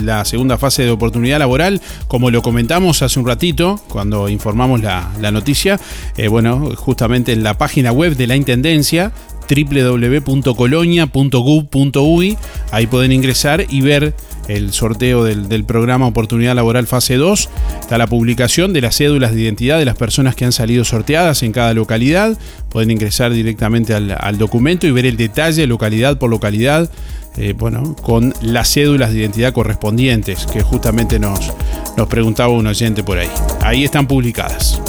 la 0.04 0.26
segunda 0.26 0.58
fase 0.58 0.84
de 0.84 0.92
oportunidad 0.92 1.40
laboral. 1.40 1.80
Como 2.10 2.32
lo 2.32 2.42
comentamos 2.42 3.02
hace 3.02 3.18
un 3.18 3.26
ratito, 3.26 3.80
cuando 3.88 4.28
informamos 4.28 4.82
la, 4.82 5.32
noticia, 5.32 5.80
eh, 6.18 6.28
bueno, 6.28 6.74
justamente 6.76 7.32
en 7.32 7.44
la 7.44 7.58
página 7.58 7.94
web 7.94 8.18
de 8.18 8.28
la 8.28 8.36
Intendencia 8.36 9.14
www.colonia.gov.uy. 9.48 12.38
Ahí 12.72 12.88
pueden 12.88 13.14
ingresar 13.14 13.66
y 13.70 13.80
ver 13.80 14.14
el 14.48 14.74
sorteo 14.74 15.24
del, 15.24 15.66
programa 15.66 16.08
Oportunidad 16.08 16.56
Laboral 16.56 16.88
Fase 16.88 17.16
2. 17.16 17.50
Está 17.82 17.98
la 17.98 18.08
publicación 18.08 18.74
de 18.74 18.82
las 18.82 18.98
cédulas 18.98 19.34
de 19.34 19.42
identidad 19.42 19.80
de 19.80 19.86
las 19.86 19.96
personas 19.96 20.36
que 20.36 20.46
han 20.46 20.52
salido 20.52 20.84
sorteadas 20.84 21.44
en 21.44 21.52
cada 21.52 21.74
localidad. 21.74 22.38
Pueden 22.70 22.92
ingresar 22.92 23.32
directamente 23.32 23.94
al, 23.94 24.38
documento 24.38 24.88
y 24.88 24.92
ver 24.92 25.06
el 25.06 25.18
detalle 25.18 25.68
localidad 25.68 26.18
por 26.18 26.30
localidad. 26.30 26.90
Eh, 27.38 27.54
bueno, 27.58 27.96
con 28.02 28.34
las 28.42 28.74
cédulas 28.74 29.12
de 29.12 29.20
identidad 29.20 29.52
correspondientes 29.52 30.46
que 30.46 30.62
justamente 30.62 31.20
nos, 31.20 31.54
nos 31.98 32.08
preguntaba 32.08 32.54
un 32.54 32.68
oyente 32.68 33.04
por 33.04 33.18
ahí. 33.18 33.30
Ahí 33.62 33.84
están 33.84 34.08
publicadas. 34.08 34.82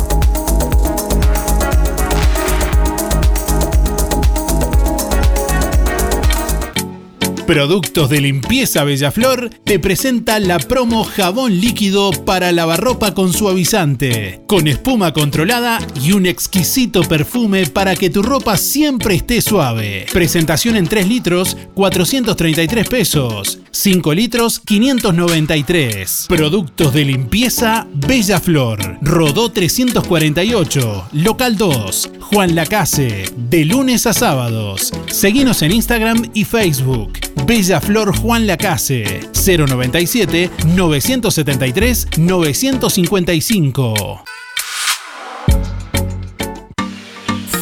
Productos 7.47 8.11
de 8.11 8.21
Limpieza 8.21 8.83
Bellaflor 8.83 9.51
te 9.63 9.79
presenta 9.79 10.41
la 10.41 10.59
promo 10.59 11.05
jabón 11.05 11.61
líquido 11.61 12.11
para 12.11 12.51
lavarropa 12.51 13.15
con 13.15 13.33
suavizante, 13.33 14.41
con 14.49 14.67
espuma 14.67 15.13
controlada 15.13 15.79
y 16.03 16.11
un 16.11 16.27
exquisito 16.27 17.03
perfume 17.03 17.67
para 17.67 17.95
que 17.95 18.11
tu 18.11 18.23
ropa 18.23 18.57
siempre 18.57 19.15
esté 19.15 19.41
suave. 19.41 20.07
Presentación 20.13 20.75
en 20.75 20.89
3 20.89 21.07
litros, 21.07 21.57
433 21.75 22.89
pesos. 22.89 23.61
5 23.71 24.15
litros, 24.15 24.59
593. 24.59 26.27
Productos 26.29 26.93
de 26.95 27.05
limpieza 27.05 27.87
Bellaflor. 27.95 28.99
Rodó 29.03 29.53
348, 29.53 31.09
local 31.13 31.57
2, 31.57 32.11
Juan 32.21 32.57
Lacase, 32.57 33.31
de 33.37 33.65
lunes 33.65 34.07
a 34.07 34.13
sábados. 34.13 34.93
Seguinos 35.07 35.63
en 35.63 35.73
Instagram 35.73 36.31
y 36.35 36.45
Facebook. 36.45 37.13
Bella 37.45 37.81
Flor 37.81 38.17
Juan 38.17 38.47
Lacase 38.47 39.29
097 39.33 40.51
973 40.75 42.07
955. 42.17 44.36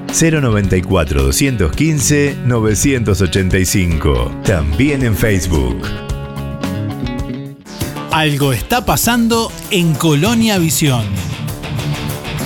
094 0.13 1.23
215 1.23 2.35
985. 2.45 4.31
También 4.43 5.03
en 5.03 5.15
Facebook. 5.15 5.81
Algo 8.11 8.51
está 8.51 8.85
pasando 8.85 9.51
en 9.71 9.93
Colonia 9.93 10.57
Visión. 10.57 11.05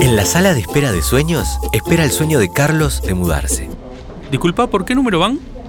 En 0.00 0.16
la 0.16 0.24
sala 0.24 0.54
de 0.54 0.60
espera 0.60 0.92
de 0.92 1.02
sueños, 1.02 1.58
espera 1.72 2.04
el 2.04 2.10
sueño 2.10 2.38
de 2.38 2.50
Carlos 2.50 3.02
de 3.02 3.12
mudarse. 3.12 3.68
Disculpa, 4.30 4.68
¿por 4.68 4.86
qué 4.86 4.94
número 4.94 5.18
van? 5.18 5.38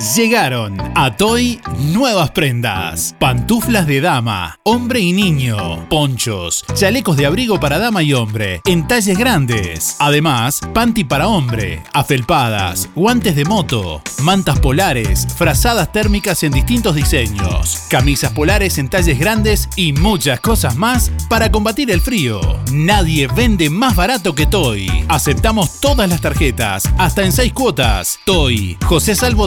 Llegaron 0.00 0.76
a 0.96 1.16
Toy 1.16 1.60
nuevas 1.78 2.30
prendas. 2.32 3.14
Pantuflas 3.18 3.86
de 3.86 4.00
dama, 4.00 4.58
hombre 4.64 5.00
y 5.00 5.12
niño, 5.12 5.88
ponchos, 5.88 6.64
chalecos 6.74 7.16
de 7.16 7.26
abrigo 7.26 7.60
para 7.60 7.78
dama 7.78 8.02
y 8.02 8.12
hombre, 8.12 8.60
en 8.66 8.88
talles 8.88 9.16
grandes. 9.16 9.96
Además, 10.00 10.60
panty 10.74 11.04
para 11.04 11.28
hombre, 11.28 11.82
afelpadas, 11.92 12.88
guantes 12.94 13.36
de 13.36 13.44
moto, 13.44 14.02
mantas 14.22 14.58
polares, 14.58 15.26
frazadas 15.36 15.92
térmicas 15.92 16.42
en 16.42 16.52
distintos 16.52 16.96
diseños, 16.96 17.84
camisas 17.88 18.32
polares 18.32 18.78
en 18.78 18.88
talles 18.88 19.18
grandes 19.18 19.68
y 19.76 19.92
muchas 19.92 20.40
cosas 20.40 20.76
más 20.76 21.12
para 21.28 21.50
combatir 21.52 21.90
el 21.90 22.00
frío. 22.00 22.40
Nadie 22.72 23.28
vende 23.28 23.70
más 23.70 23.94
barato 23.94 24.34
que 24.34 24.46
Toy. 24.46 24.90
Aceptamos 25.08 25.80
todas 25.80 26.08
las 26.08 26.20
tarjetas, 26.20 26.84
hasta 26.98 27.24
en 27.24 27.32
seis 27.32 27.52
cuotas. 27.52 28.18
Toy, 28.24 28.76
José 28.84 29.14
Salvo 29.14 29.46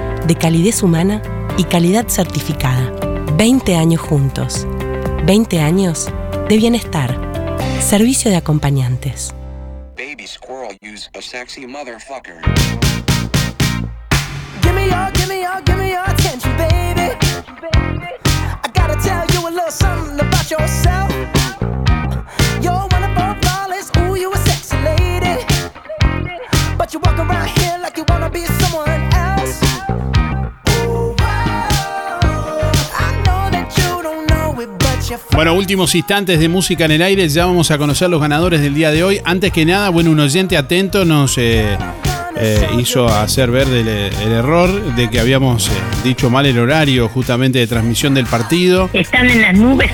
de 0.27 0.35
calidez 0.35 0.83
humana 0.83 1.21
y 1.57 1.63
calidad 1.63 2.07
certificada. 2.07 2.91
20 3.37 3.75
años 3.75 4.01
juntos. 4.01 4.67
20 5.25 5.59
años 5.59 6.09
de 6.49 6.57
bienestar. 6.57 7.17
Servicio 7.79 8.29
de 8.29 8.37
acompañantes. 8.37 9.33
Baby 9.97 10.27
squirrel 10.27 10.77
use 10.81 11.09
a 11.17 11.21
sexy 11.21 11.65
motherfucker. 11.65 12.41
Give 14.61 14.73
me 14.73 14.87
your, 14.87 15.11
give 15.13 15.27
me 15.27 15.41
your, 15.41 15.61
give 15.65 15.77
me 15.77 15.89
your 15.91 16.03
attention, 16.03 16.55
baby. 16.57 17.15
I 18.63 18.69
gotta 18.73 18.95
tell 19.01 19.25
you 19.33 19.47
a 19.47 19.51
little 19.51 19.71
something 19.71 20.19
about 20.19 20.49
yourself. 20.49 21.11
You're 22.61 22.87
wonderful, 22.91 23.35
flawless, 23.41 23.91
ooh, 23.97 24.15
you 24.15 24.31
a 24.31 24.37
sexy 24.37 24.77
lady. 24.83 25.45
But 26.77 26.93
you 26.93 26.99
walk 26.99 27.17
around 27.17 27.49
here 27.59 27.77
like 27.81 27.97
you 27.97 28.05
wanna 28.07 28.29
be 28.29 28.45
someone 28.45 28.90
Bueno, 35.33 35.53
últimos 35.53 35.93
instantes 35.95 36.39
de 36.39 36.47
música 36.49 36.85
en 36.85 36.91
el 36.91 37.01
aire, 37.01 37.27
ya 37.29 37.45
vamos 37.45 37.71
a 37.71 37.77
conocer 37.77 38.09
los 38.09 38.21
ganadores 38.21 38.61
del 38.61 38.73
día 38.73 38.91
de 38.91 39.03
hoy. 39.03 39.19
Antes 39.23 39.51
que 39.51 39.65
nada, 39.65 39.89
bueno, 39.89 40.11
un 40.11 40.19
oyente 40.19 40.57
atento 40.57 41.05
nos 41.05 41.37
eh, 41.37 41.77
eh, 42.37 42.67
hizo 42.79 43.07
hacer 43.07 43.51
ver 43.51 43.67
del- 43.67 43.87
el 43.87 44.31
error 44.31 44.95
de 44.95 45.09
que 45.09 45.19
habíamos 45.19 45.67
eh, 45.67 45.71
dicho 46.03 46.29
mal 46.29 46.45
el 46.45 46.57
horario 46.59 47.09
justamente 47.09 47.59
de 47.59 47.67
transmisión 47.67 48.13
del 48.13 48.25
partido. 48.25 48.89
Están 48.93 49.29
en 49.29 49.41
las 49.41 49.53
nubes. 49.55 49.91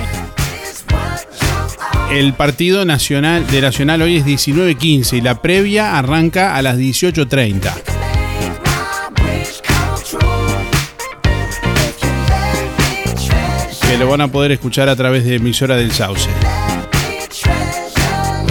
El 2.11 2.33
partido 2.33 2.85
nacional 2.85 3.45
de 3.47 3.59
Nacional 3.61 4.01
hoy 4.01 4.15
es 4.17 4.25
19.15 4.25 5.17
y 5.17 5.21
la 5.21 5.41
previa 5.41 5.97
arranca 5.97 6.55
a 6.55 6.61
las 6.61 6.77
18.30. 6.77 7.69
Que 13.87 13.97
lo 13.97 14.09
van 14.09 14.21
a 14.21 14.27
poder 14.27 14.51
escuchar 14.51 14.89
a 14.89 14.95
través 14.95 15.23
de 15.23 15.35
emisora 15.35 15.75
del 15.77 15.91
Sauce. 15.91 16.29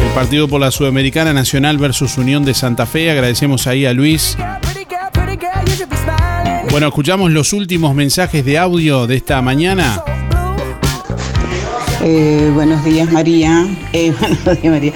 El 0.02 0.12
partido 0.14 0.48
por 0.48 0.60
la 0.60 0.70
Sudamericana 0.70 1.32
Nacional 1.32 1.78
versus 1.78 2.16
Unión 2.16 2.44
de 2.44 2.54
Santa 2.54 2.86
Fe. 2.86 3.10
Agradecemos 3.10 3.66
ahí 3.66 3.84
a 3.84 3.92
Luis. 3.92 4.36
Bueno, 6.70 6.88
escuchamos 6.88 7.30
los 7.30 7.52
últimos 7.52 7.94
mensajes 7.94 8.44
de 8.44 8.58
audio 8.58 9.06
de 9.06 9.16
esta 9.16 9.40
mañana. 9.42 10.02
Eh, 12.02 12.50
buenos 12.54 12.84
días, 12.84 13.10
María. 13.10 13.66
Eh, 13.92 14.12
buenos 14.20 14.44
días, 14.44 14.64
María. 14.64 14.92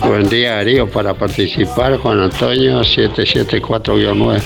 Buen 0.00 0.28
día, 0.28 0.56
Darío, 0.56 0.88
para 0.88 1.14
participar, 1.14 1.96
Juan 1.96 2.20
Antonio 2.20 2.80
774-9. 2.80 4.42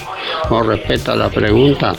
Con 0.48 0.68
respecto 0.68 1.12
a 1.12 1.16
la 1.16 1.28
pregunta, 1.28 1.92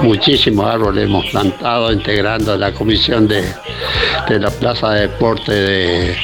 muchísimos 0.00 0.66
árboles 0.66 1.04
hemos 1.04 1.26
plantado 1.26 1.92
integrando 1.92 2.56
la 2.56 2.72
comisión 2.72 3.28
de, 3.28 3.44
de 4.28 4.38
la 4.38 4.50
Plaza 4.50 4.90
de 4.92 5.00
Deporte 5.02 5.52
de, 5.52 6.16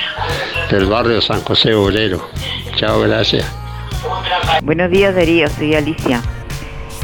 del 0.71 0.87
barrio 0.87 1.21
San 1.21 1.43
José 1.43 1.75
Obrero. 1.75 2.27
Chao, 2.77 3.01
gracias. 3.01 3.45
Buenos 4.63 4.91
días 4.91 5.15
Darío, 5.15 5.49
soy 5.51 5.75
Alicia. 5.75 6.23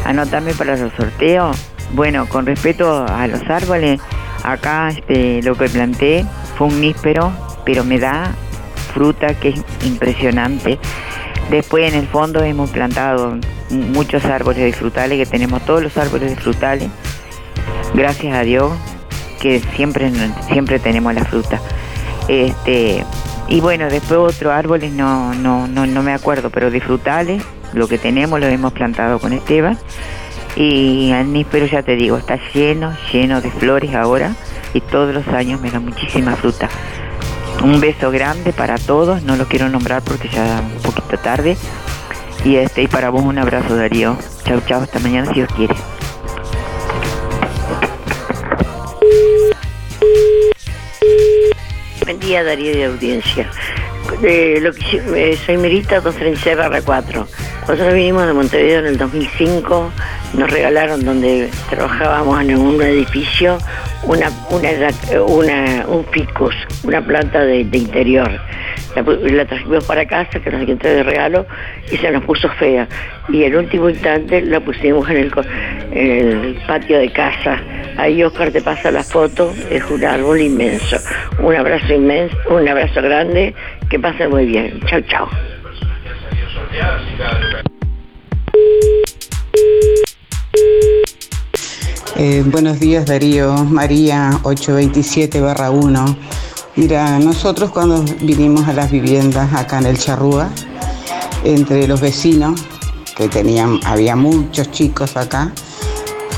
Anótame 0.04 0.54
para 0.54 0.76
los 0.76 0.92
sorteos. 0.94 1.56
Bueno, 1.92 2.26
con 2.26 2.46
respecto 2.46 3.04
a 3.06 3.26
los 3.26 3.42
árboles, 3.50 4.00
acá 4.42 4.88
este, 4.88 5.42
lo 5.42 5.54
que 5.56 5.68
planté 5.68 6.24
fue 6.56 6.68
un 6.68 6.80
níspero, 6.80 7.32
pero 7.64 7.84
me 7.84 7.98
da 7.98 8.34
fruta 8.93 9.35
que 9.35 9.51
es 9.51 9.64
impresionante. 9.85 10.78
Después 11.51 11.93
en 11.93 11.98
el 11.98 12.06
fondo 12.06 12.43
hemos 12.43 12.70
plantado 12.70 13.36
muchos 13.70 14.24
árboles 14.24 14.62
de 14.62 14.73
frutales, 14.73 15.19
que 15.19 15.27
tenemos 15.27 15.64
todos 15.64 15.82
los 15.82 15.97
árboles 15.97 16.31
de 16.31 16.36
frutales. 16.36 16.89
Gracias 17.94 18.35
a 18.35 18.43
Dios 18.43 18.73
que 19.40 19.60
siempre, 19.74 20.10
siempre 20.48 20.78
tenemos 20.78 21.14
la 21.14 21.24
fruta. 21.24 21.60
Este, 22.28 23.05
y 23.48 23.60
bueno, 23.60 23.89
después 23.90 24.19
otros 24.19 24.52
árboles 24.52 24.93
no, 24.93 25.35
no, 25.35 25.66
no, 25.66 25.86
no 25.86 26.02
me 26.02 26.12
acuerdo, 26.12 26.51
pero 26.51 26.70
de 26.70 26.81
frutales, 26.81 27.43
lo 27.73 27.89
que 27.89 27.98
tenemos 27.98 28.40
lo 28.40 28.47
hemos 28.47 28.73
plantado 28.73 29.19
con 29.19 29.32
Esteban. 29.32 29.78
Y 30.55 31.10
el 31.12 31.32
níspero 31.32 31.66
ya 31.66 31.82
te 31.82 31.97
digo, 31.97 32.19
está 32.19 32.39
lleno, 32.55 32.94
lleno 33.12 33.40
de 33.40 33.51
flores 33.51 33.94
ahora 33.94 34.35
y 34.74 34.81
todos 34.81 35.14
los 35.14 35.27
años 35.28 35.60
me 35.60 35.70
da 35.70 35.81
muchísima 35.81 36.36
fruta. 36.36 36.69
Un 37.60 37.80
beso 37.80 38.10
grande 38.10 38.52
para 38.52 38.78
todos, 38.78 39.22
no 39.22 39.36
lo 39.36 39.46
quiero 39.46 39.68
nombrar 39.68 40.02
porque 40.02 40.28
ya 40.28 40.62
un 40.62 40.82
poquito 40.82 41.16
tarde. 41.18 41.56
Y 42.44 42.56
este 42.56 42.82
y 42.82 42.88
para 42.88 43.10
vos 43.10 43.22
un 43.22 43.38
abrazo 43.38 43.76
Darío. 43.76 44.16
Chau 44.44 44.60
chau, 44.66 44.82
hasta 44.82 44.98
mañana 44.98 45.28
si 45.28 45.34
Dios 45.34 45.48
quiere. 45.54 45.74
Buen 52.04 52.18
día, 52.18 52.42
Darío 52.42 52.72
de 52.72 52.84
audiencia. 52.86 53.48
Eh, 54.22 54.58
lo 54.60 54.72
que, 54.72 55.02
eh, 55.14 55.38
soy 55.44 55.56
Merita 55.56 56.00
236 56.00 56.56
barra 56.56 56.82
4. 56.82 57.26
Nosotros 57.62 57.94
vinimos 57.94 58.26
de 58.26 58.32
Montevideo 58.32 58.80
en 58.80 58.86
el 58.86 58.98
2005, 58.98 59.93
nos 60.34 60.51
regalaron 60.51 61.05
donde 61.05 61.48
trabajábamos 61.70 62.40
en 62.43 62.59
un 62.59 62.82
edificio 62.82 63.59
una, 64.02 64.30
una, 64.51 64.68
una- 65.26 65.86
un 65.86 66.05
ficus, 66.06 66.55
una 66.82 67.01
planta 67.06 67.40
de, 67.44 67.60
interior. 67.60 68.28
La, 68.97 69.02
la 69.02 69.44
trajimos 69.47 69.84
para 69.84 70.05
casa, 70.06 70.40
que 70.40 70.51
nos 70.51 70.60
encontré 70.62 70.90
de 70.90 71.02
regalo, 71.05 71.47
y 71.90 71.97
se 71.98 72.10
nos 72.10 72.24
puso 72.24 72.48
fea. 72.59 72.89
Y 73.28 73.44
el 73.44 73.55
último 73.56 73.89
instante 73.89 74.43
la 74.43 74.59
pusimos 74.60 75.09
en 75.09 75.16
el, 75.18 75.30
co- 75.30 75.44
en 75.93 76.28
el 76.28 76.59
patio 76.66 76.98
de 76.98 77.10
casa. 77.12 77.59
Ahí 77.97 78.22
Oscar 78.24 78.51
te 78.51 78.60
pasa 78.60 78.90
la 78.90 79.05
foto, 79.05 79.55
es 79.70 79.89
un 79.89 80.05
árbol 80.05 80.40
inmenso. 80.40 80.97
Un 81.39 81.55
abrazo 81.55 81.93
inmenso, 81.94 82.36
un 82.51 82.68
abrazo 82.68 83.01
grande, 83.01 83.55
que 83.89 83.98
pasen 84.01 84.30
muy 84.30 84.47
bien. 84.47 84.80
Chao, 84.86 85.01
chao. 85.02 85.28
Eh, 92.16 92.43
buenos 92.47 92.81
días, 92.81 93.05
Darío. 93.05 93.53
María 93.65 94.40
827 94.43 95.40
barra 95.43 95.70
1. 95.70 96.16
Mira, 96.77 97.19
nosotros 97.19 97.70
cuando 97.70 98.03
vinimos 98.23 98.66
a 98.69 98.73
las 98.73 98.90
viviendas 98.90 99.53
acá 99.53 99.81
en 99.81 99.86
el 99.86 99.99
Charrúa, 99.99 100.49
entre 101.44 101.86
los 101.86 102.01
vecinos, 102.01 102.59
que 103.16 103.28
tenían, 103.28 103.78
había 103.85 104.16
muchos 104.16 104.70
chicos 104.70 105.16
acá, 105.19 105.53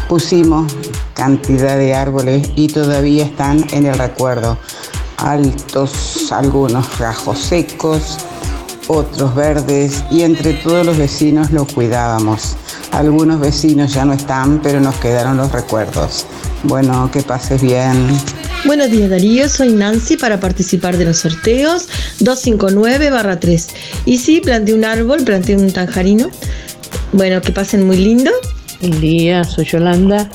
pusimos 0.08 0.74
cantidad 1.14 1.76
de 1.78 1.94
árboles 1.94 2.50
y 2.56 2.66
todavía 2.66 3.24
están 3.24 3.64
en 3.72 3.86
el 3.86 3.96
recuerdo. 3.96 4.58
Altos, 5.18 6.32
algunos 6.32 6.98
rajos 6.98 7.38
secos, 7.38 8.18
otros 8.88 9.34
verdes 9.34 10.04
y 10.10 10.22
entre 10.22 10.54
todos 10.54 10.84
los 10.84 10.96
vecinos 10.96 11.50
lo 11.50 11.66
cuidábamos. 11.66 12.56
Algunos 12.92 13.40
vecinos 13.40 13.92
ya 13.92 14.04
no 14.04 14.12
están, 14.12 14.60
pero 14.62 14.80
nos 14.80 14.94
quedaron 14.96 15.36
los 15.36 15.50
recuerdos. 15.52 16.26
Bueno, 16.62 17.10
que 17.12 17.22
pases 17.22 17.62
bien. 17.62 18.08
Buenos 18.64 18.90
días 18.90 19.10
Darío, 19.10 19.48
soy 19.48 19.72
Nancy 19.72 20.16
para 20.16 20.40
participar 20.40 20.96
de 20.96 21.04
los 21.04 21.18
sorteos 21.18 21.88
259-3. 22.20 23.68
Y 24.06 24.18
sí, 24.18 24.40
planté 24.40 24.72
un 24.72 24.84
árbol, 24.84 25.22
planté 25.24 25.56
un 25.56 25.70
tanjarino. 25.70 26.28
Bueno, 27.12 27.40
que 27.42 27.52
pasen 27.52 27.86
muy 27.86 27.96
lindo. 27.96 28.30
Buen 28.80 29.00
día, 29.00 29.44
soy 29.44 29.66
Yolanda. 29.66 30.30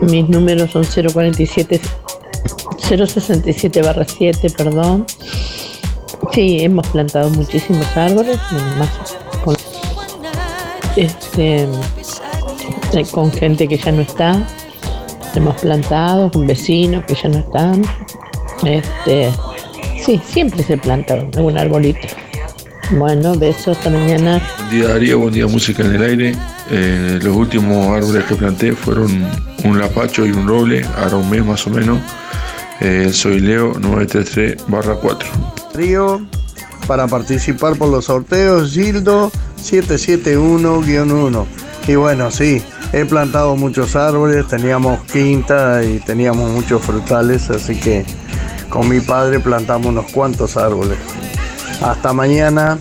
Mis 0.00 0.28
números 0.28 0.72
son 0.72 0.84
047, 0.84 1.80
067 2.88 3.82
barra 3.82 4.04
7, 4.06 4.50
perdón. 4.50 5.06
Sí, 6.34 6.58
hemos 6.62 6.84
plantado 6.88 7.30
muchísimos 7.30 7.86
árboles, 7.96 8.38
más 8.76 8.90
con, 9.44 9.54
este, 10.96 11.62
eh, 11.62 13.06
con 13.12 13.30
gente 13.30 13.68
que 13.68 13.76
ya 13.76 13.92
no 13.92 14.02
está. 14.02 14.44
Hemos 15.36 15.60
plantado 15.60 16.32
con 16.32 16.44
vecinos 16.44 17.04
que 17.04 17.14
ya 17.14 17.28
no 17.28 17.38
están. 17.38 17.84
Este, 18.64 19.30
sí, 20.04 20.20
siempre 20.26 20.64
se 20.64 20.76
planta 20.76 21.14
algún 21.14 21.56
arbolito. 21.56 22.08
Bueno, 22.90 23.36
besos, 23.36 23.76
hasta 23.76 23.90
mañana. 23.90 24.42
Buen 24.58 24.70
día 24.70 24.88
Darío, 24.88 25.20
buen 25.20 25.34
día 25.34 25.46
Música 25.46 25.84
en 25.84 25.94
el 25.94 26.02
Aire. 26.02 26.34
Eh, 26.68 27.20
los 27.22 27.36
últimos 27.36 27.96
árboles 27.96 28.24
que 28.24 28.34
planté 28.34 28.72
fueron 28.72 29.24
un 29.62 29.78
lapacho 29.78 30.26
y 30.26 30.32
un 30.32 30.48
roble, 30.48 30.84
ahora 30.98 31.16
un 31.16 31.30
mes 31.30 31.44
más 31.44 31.64
o 31.68 31.70
menos. 31.70 32.00
Eh, 32.80 33.10
soy 33.12 33.40
Leo 33.40 33.74
933 33.78 34.66
barra 34.68 34.96
4. 34.96 35.28
Río 35.74 36.20
para 36.86 37.06
participar 37.06 37.76
por 37.76 37.88
los 37.88 38.06
sorteos 38.06 38.72
Gildo 38.72 39.30
771-1. 39.62 41.46
Y 41.86 41.94
bueno, 41.96 42.30
sí, 42.30 42.62
he 42.92 43.04
plantado 43.04 43.56
muchos 43.56 43.96
árboles, 43.96 44.46
teníamos 44.48 45.02
quinta 45.04 45.82
y 45.84 45.98
teníamos 46.00 46.50
muchos 46.50 46.82
frutales, 46.82 47.50
así 47.50 47.78
que 47.78 48.04
con 48.68 48.88
mi 48.88 49.00
padre 49.00 49.40
plantamos 49.40 49.88
unos 49.88 50.10
cuantos 50.12 50.56
árboles. 50.56 50.98
Hasta 51.82 52.12
mañana. 52.12 52.78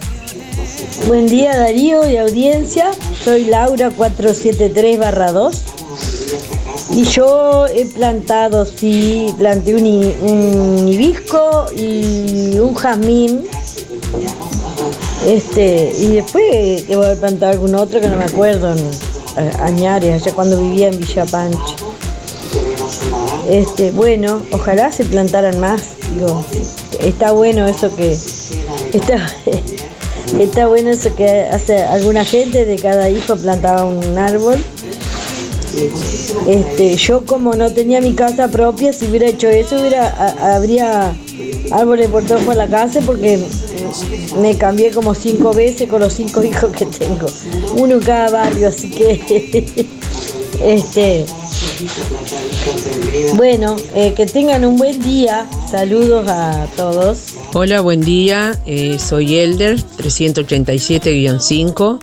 Buen 1.07 1.27
día 1.27 1.57
Darío 1.57 2.09
y 2.09 2.17
audiencia, 2.17 2.91
soy 3.23 3.45
Laura 3.45 3.89
473-2 3.91 5.73
y 6.91 7.03
yo 7.03 7.65
he 7.67 7.85
plantado, 7.85 8.65
sí, 8.65 9.33
planté 9.37 9.75
un, 9.75 9.85
un 10.29 10.87
hibisco 10.87 11.67
y 11.75 12.57
un 12.59 12.73
jazmín 12.73 13.47
este, 15.25 15.93
y 15.97 16.07
después 16.15 16.85
voy 16.87 17.05
a 17.05 17.15
plantar 17.15 17.53
algún 17.53 17.75
otro 17.75 18.01
que 18.01 18.09
no 18.09 18.17
me 18.17 18.25
acuerdo, 18.25 18.75
Añares, 19.61 20.21
allá 20.21 20.35
cuando 20.35 20.61
vivía 20.61 20.89
en 20.89 20.99
Villa 20.99 21.25
Pancha. 21.25 21.75
Este, 23.49 23.91
bueno, 23.91 24.41
ojalá 24.51 24.91
se 24.91 25.05
plantaran 25.05 25.59
más. 25.59 25.81
Digo, 26.13 26.43
está 26.99 27.31
bueno 27.31 27.65
eso 27.67 27.95
que. 27.95 28.11
Está, 28.11 29.27
está 30.39 30.67
bueno 30.67 30.91
eso 30.91 31.15
que 31.15 31.43
hace 31.43 31.81
alguna 31.81 32.25
gente 32.25 32.65
de 32.65 32.75
cada 32.75 33.09
hijo 33.09 33.35
plantaba 33.37 33.85
un 33.85 34.17
árbol. 34.17 34.63
Este, 36.47 36.95
yo 36.95 37.25
como 37.25 37.53
no 37.53 37.71
tenía 37.71 38.01
mi 38.01 38.13
casa 38.13 38.49
propia, 38.49 38.93
si 38.93 39.07
hubiera 39.07 39.27
hecho 39.27 39.49
eso, 39.49 39.79
hubiera, 39.79 40.55
habría 40.55 41.15
árboles 41.71 42.09
por 42.09 42.23
toda 42.23 42.55
la 42.55 42.67
casa 42.67 42.99
porque 43.05 43.39
me 44.41 44.57
cambié 44.57 44.91
como 44.91 45.15
cinco 45.15 45.53
veces 45.53 45.89
con 45.89 46.01
los 46.01 46.13
cinco 46.13 46.43
hijos 46.43 46.71
que 46.71 46.85
tengo. 46.85 47.27
Uno 47.75 47.95
en 47.95 48.01
cada 48.01 48.29
barrio, 48.29 48.67
así 48.67 48.89
que 48.89 49.85
este 50.63 51.25
bueno, 53.35 53.75
eh, 53.95 54.13
que 54.15 54.25
tengan 54.25 54.65
un 54.65 54.77
buen 54.77 55.01
día. 55.01 55.47
Saludos 55.69 56.27
a 56.27 56.67
todos. 56.75 57.35
Hola, 57.53 57.81
buen 57.81 58.01
día. 58.01 58.59
Eh, 58.65 58.97
soy 58.99 59.37
Elder 59.37 59.77
387-5. 59.97 61.99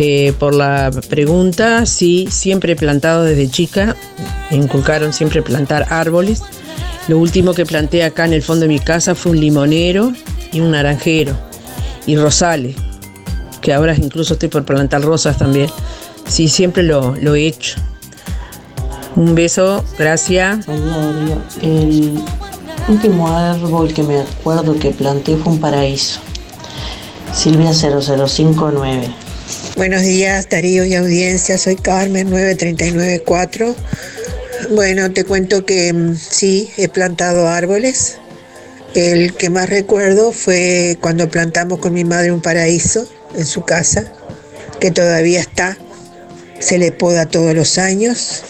Eh, 0.00 0.32
por 0.38 0.54
la 0.54 0.92
pregunta, 1.08 1.84
sí, 1.84 2.28
siempre 2.30 2.74
he 2.74 2.76
plantado 2.76 3.24
desde 3.24 3.50
chica. 3.50 3.96
Me 4.48 4.56
inculcaron 4.56 5.12
siempre 5.12 5.42
plantar 5.42 5.86
árboles. 5.90 6.44
Lo 7.08 7.18
último 7.18 7.52
que 7.52 7.66
planté 7.66 8.04
acá 8.04 8.24
en 8.24 8.32
el 8.32 8.44
fondo 8.44 8.60
de 8.60 8.68
mi 8.68 8.78
casa 8.78 9.16
fue 9.16 9.32
un 9.32 9.40
limonero 9.40 10.12
y 10.52 10.60
un 10.60 10.70
naranjero. 10.70 11.36
Y 12.06 12.16
rosales, 12.16 12.76
que 13.60 13.74
ahora 13.74 13.92
incluso 13.96 14.34
estoy 14.34 14.48
por 14.48 14.64
plantar 14.64 15.02
rosas 15.02 15.36
también. 15.36 15.68
Sí, 16.28 16.46
siempre 16.46 16.84
lo, 16.84 17.16
lo 17.16 17.34
he 17.34 17.48
hecho. 17.48 17.80
Un 19.16 19.34
beso, 19.34 19.84
gracias. 19.98 20.64
El 21.60 22.22
último 22.86 23.36
árbol 23.36 23.92
que 23.92 24.04
me 24.04 24.20
acuerdo 24.20 24.78
que 24.78 24.90
planté 24.90 25.36
fue 25.36 25.54
un 25.54 25.58
paraíso. 25.58 26.20
Silvia 27.34 27.72
0059. 27.72 29.27
Buenos 29.78 30.02
días, 30.02 30.48
Darío 30.48 30.84
y 30.84 30.96
audiencia. 30.96 31.56
Soy 31.56 31.76
Carmen 31.76 32.28
9394. 32.30 33.76
Bueno, 34.70 35.12
te 35.12 35.22
cuento 35.22 35.64
que 35.64 35.92
mm, 35.92 36.16
sí, 36.16 36.68
he 36.76 36.88
plantado 36.88 37.46
árboles. 37.46 38.16
El 38.96 39.34
que 39.34 39.50
más 39.50 39.70
recuerdo 39.70 40.32
fue 40.32 40.98
cuando 41.00 41.30
plantamos 41.30 41.78
con 41.78 41.94
mi 41.94 42.02
madre 42.02 42.32
un 42.32 42.42
paraíso 42.42 43.08
en 43.36 43.46
su 43.46 43.62
casa, 43.62 44.12
que 44.80 44.90
todavía 44.90 45.38
está. 45.38 45.78
Se 46.58 46.76
le 46.78 46.90
poda 46.90 47.26
todos 47.26 47.54
los 47.54 47.78
años, 47.78 48.42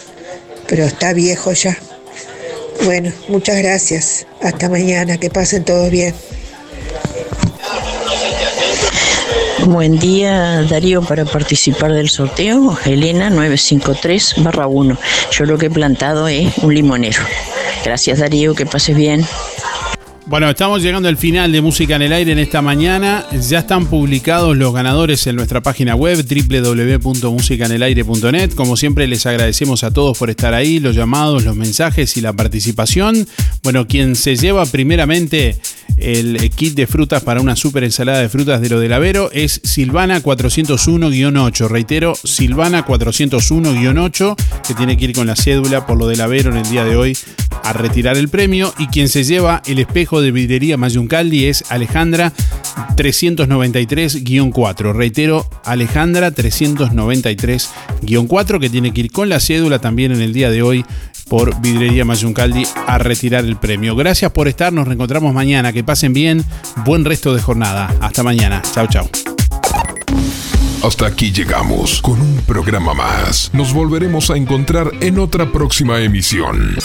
pero 0.67 0.83
está 0.83 1.13
viejo 1.13 1.53
ya. 1.53 1.77
Bueno, 2.85 3.13
muchas 3.27 3.59
gracias. 3.59 4.25
Hasta 4.41 4.67
mañana. 4.67 5.19
Que 5.19 5.29
pasen 5.29 5.63
todos 5.63 5.91
bien. 5.91 6.15
Buen 9.65 9.99
día, 9.99 10.63
Darío, 10.63 11.01
para 11.01 11.25
participar 11.25 11.93
del 11.93 12.09
sorteo. 12.09 12.77
Elena 12.85 13.29
953-1. 13.29 14.97
Yo 15.31 15.45
lo 15.45 15.57
que 15.57 15.67
he 15.67 15.69
plantado 15.69 16.27
es 16.27 16.57
un 16.59 16.73
limonero. 16.73 17.21
Gracias, 17.83 18.19
Darío, 18.19 18.55
que 18.55 18.65
pases 18.65 18.95
bien. 18.95 19.25
Bueno, 20.29 20.47
estamos 20.47 20.83
llegando 20.83 21.09
al 21.09 21.17
final 21.17 21.51
de 21.51 21.59
Música 21.59 21.95
en 21.95 22.03
el 22.03 22.13
Aire 22.13 22.33
en 22.33 22.37
esta 22.37 22.61
mañana. 22.61 23.25
Ya 23.49 23.57
están 23.59 23.87
publicados 23.87 24.55
los 24.55 24.71
ganadores 24.71 25.25
en 25.25 25.35
nuestra 25.35 25.61
página 25.61 25.95
web 25.95 26.23
www.musicanelaire.net. 26.23 28.53
Como 28.53 28.77
siempre 28.77 29.07
les 29.07 29.25
agradecemos 29.25 29.83
a 29.83 29.89
todos 29.89 30.15
por 30.19 30.29
estar 30.29 30.53
ahí, 30.53 30.79
los 30.79 30.95
llamados, 30.95 31.45
los 31.45 31.55
mensajes 31.55 32.15
y 32.15 32.21
la 32.21 32.33
participación. 32.33 33.27
Bueno, 33.63 33.87
quien 33.87 34.15
se 34.15 34.35
lleva 34.35 34.63
primeramente 34.65 35.55
el 35.97 36.49
kit 36.51 36.75
de 36.75 36.85
frutas 36.87 37.21
para 37.23 37.41
una 37.41 37.57
super 37.57 37.83
ensalada 37.83 38.19
de 38.19 38.29
frutas 38.29 38.61
de 38.61 38.69
lo 38.69 38.79
del 38.79 38.93
Avero 38.93 39.29
es 39.33 39.59
Silvana 39.63 40.23
401-8. 40.23 41.67
Reitero, 41.67 42.15
Silvana 42.15 42.85
401-8, 42.85 44.35
que 44.65 44.73
tiene 44.75 44.95
que 44.95 45.03
ir 45.05 45.13
con 45.13 45.25
la 45.27 45.35
cédula 45.35 45.85
por 45.85 45.97
lo 45.97 46.07
del 46.07 46.21
Avero 46.21 46.51
en 46.51 46.57
el 46.57 46.69
día 46.69 46.85
de 46.85 46.95
hoy 46.95 47.17
a 47.63 47.73
retirar 47.73 48.15
el 48.17 48.29
premio. 48.29 48.73
Y 48.77 48.87
quien 48.87 49.09
se 49.09 49.25
lleva 49.25 49.61
el 49.65 49.79
espejo 49.79 50.21
de 50.21 50.31
vidrería 50.31 50.77
Mayuncaldi 50.77 51.47
es 51.47 51.65
Alejandra 51.69 52.31
393-4. 52.95 54.93
Reitero, 54.93 55.45
Alejandra 55.65 56.31
393-4, 56.31 58.59
que 58.59 58.69
tiene 58.69 58.93
que 58.93 59.01
ir 59.01 59.11
con 59.11 59.27
la 59.27 59.41
cédula 59.41 59.79
también 59.79 60.13
en 60.13 60.21
el 60.21 60.31
día 60.33 60.49
de 60.49 60.61
hoy 60.61 60.85
por 61.29 61.59
Vidrería 61.61 62.03
Mayuncaldi 62.03 62.63
a 62.87 62.97
retirar 62.97 63.45
el 63.45 63.55
premio. 63.55 63.95
Gracias 63.95 64.31
por 64.31 64.47
estar, 64.47 64.73
nos 64.73 64.87
reencontramos 64.87 65.33
mañana. 65.33 65.71
Que 65.71 65.83
pasen 65.83 66.13
bien, 66.13 66.43
buen 66.83 67.05
resto 67.05 67.33
de 67.33 67.41
jornada. 67.41 67.93
Hasta 68.01 68.23
mañana. 68.23 68.61
Chao, 68.73 68.87
chao. 68.87 69.09
Hasta 70.83 71.07
aquí 71.07 71.31
llegamos 71.31 72.01
con 72.01 72.21
un 72.21 72.37
programa 72.47 72.93
más. 72.93 73.51
Nos 73.53 73.73
volveremos 73.73 74.29
a 74.29 74.37
encontrar 74.37 74.91
en 75.01 75.19
otra 75.19 75.51
próxima 75.51 75.99
emisión. 75.99 76.75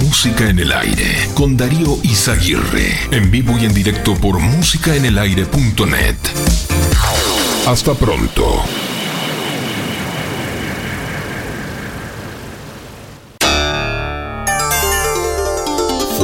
Música 0.00 0.48
en 0.48 0.60
el 0.60 0.72
aire 0.72 1.28
con 1.34 1.56
Darío 1.56 1.98
Izaguirre. 2.02 2.96
En 3.10 3.30
vivo 3.30 3.56
y 3.60 3.64
en 3.64 3.74
directo 3.74 4.14
por 4.14 4.38
musicaenelaire.net. 4.38 6.16
Hasta 7.66 7.94
pronto. 7.94 8.62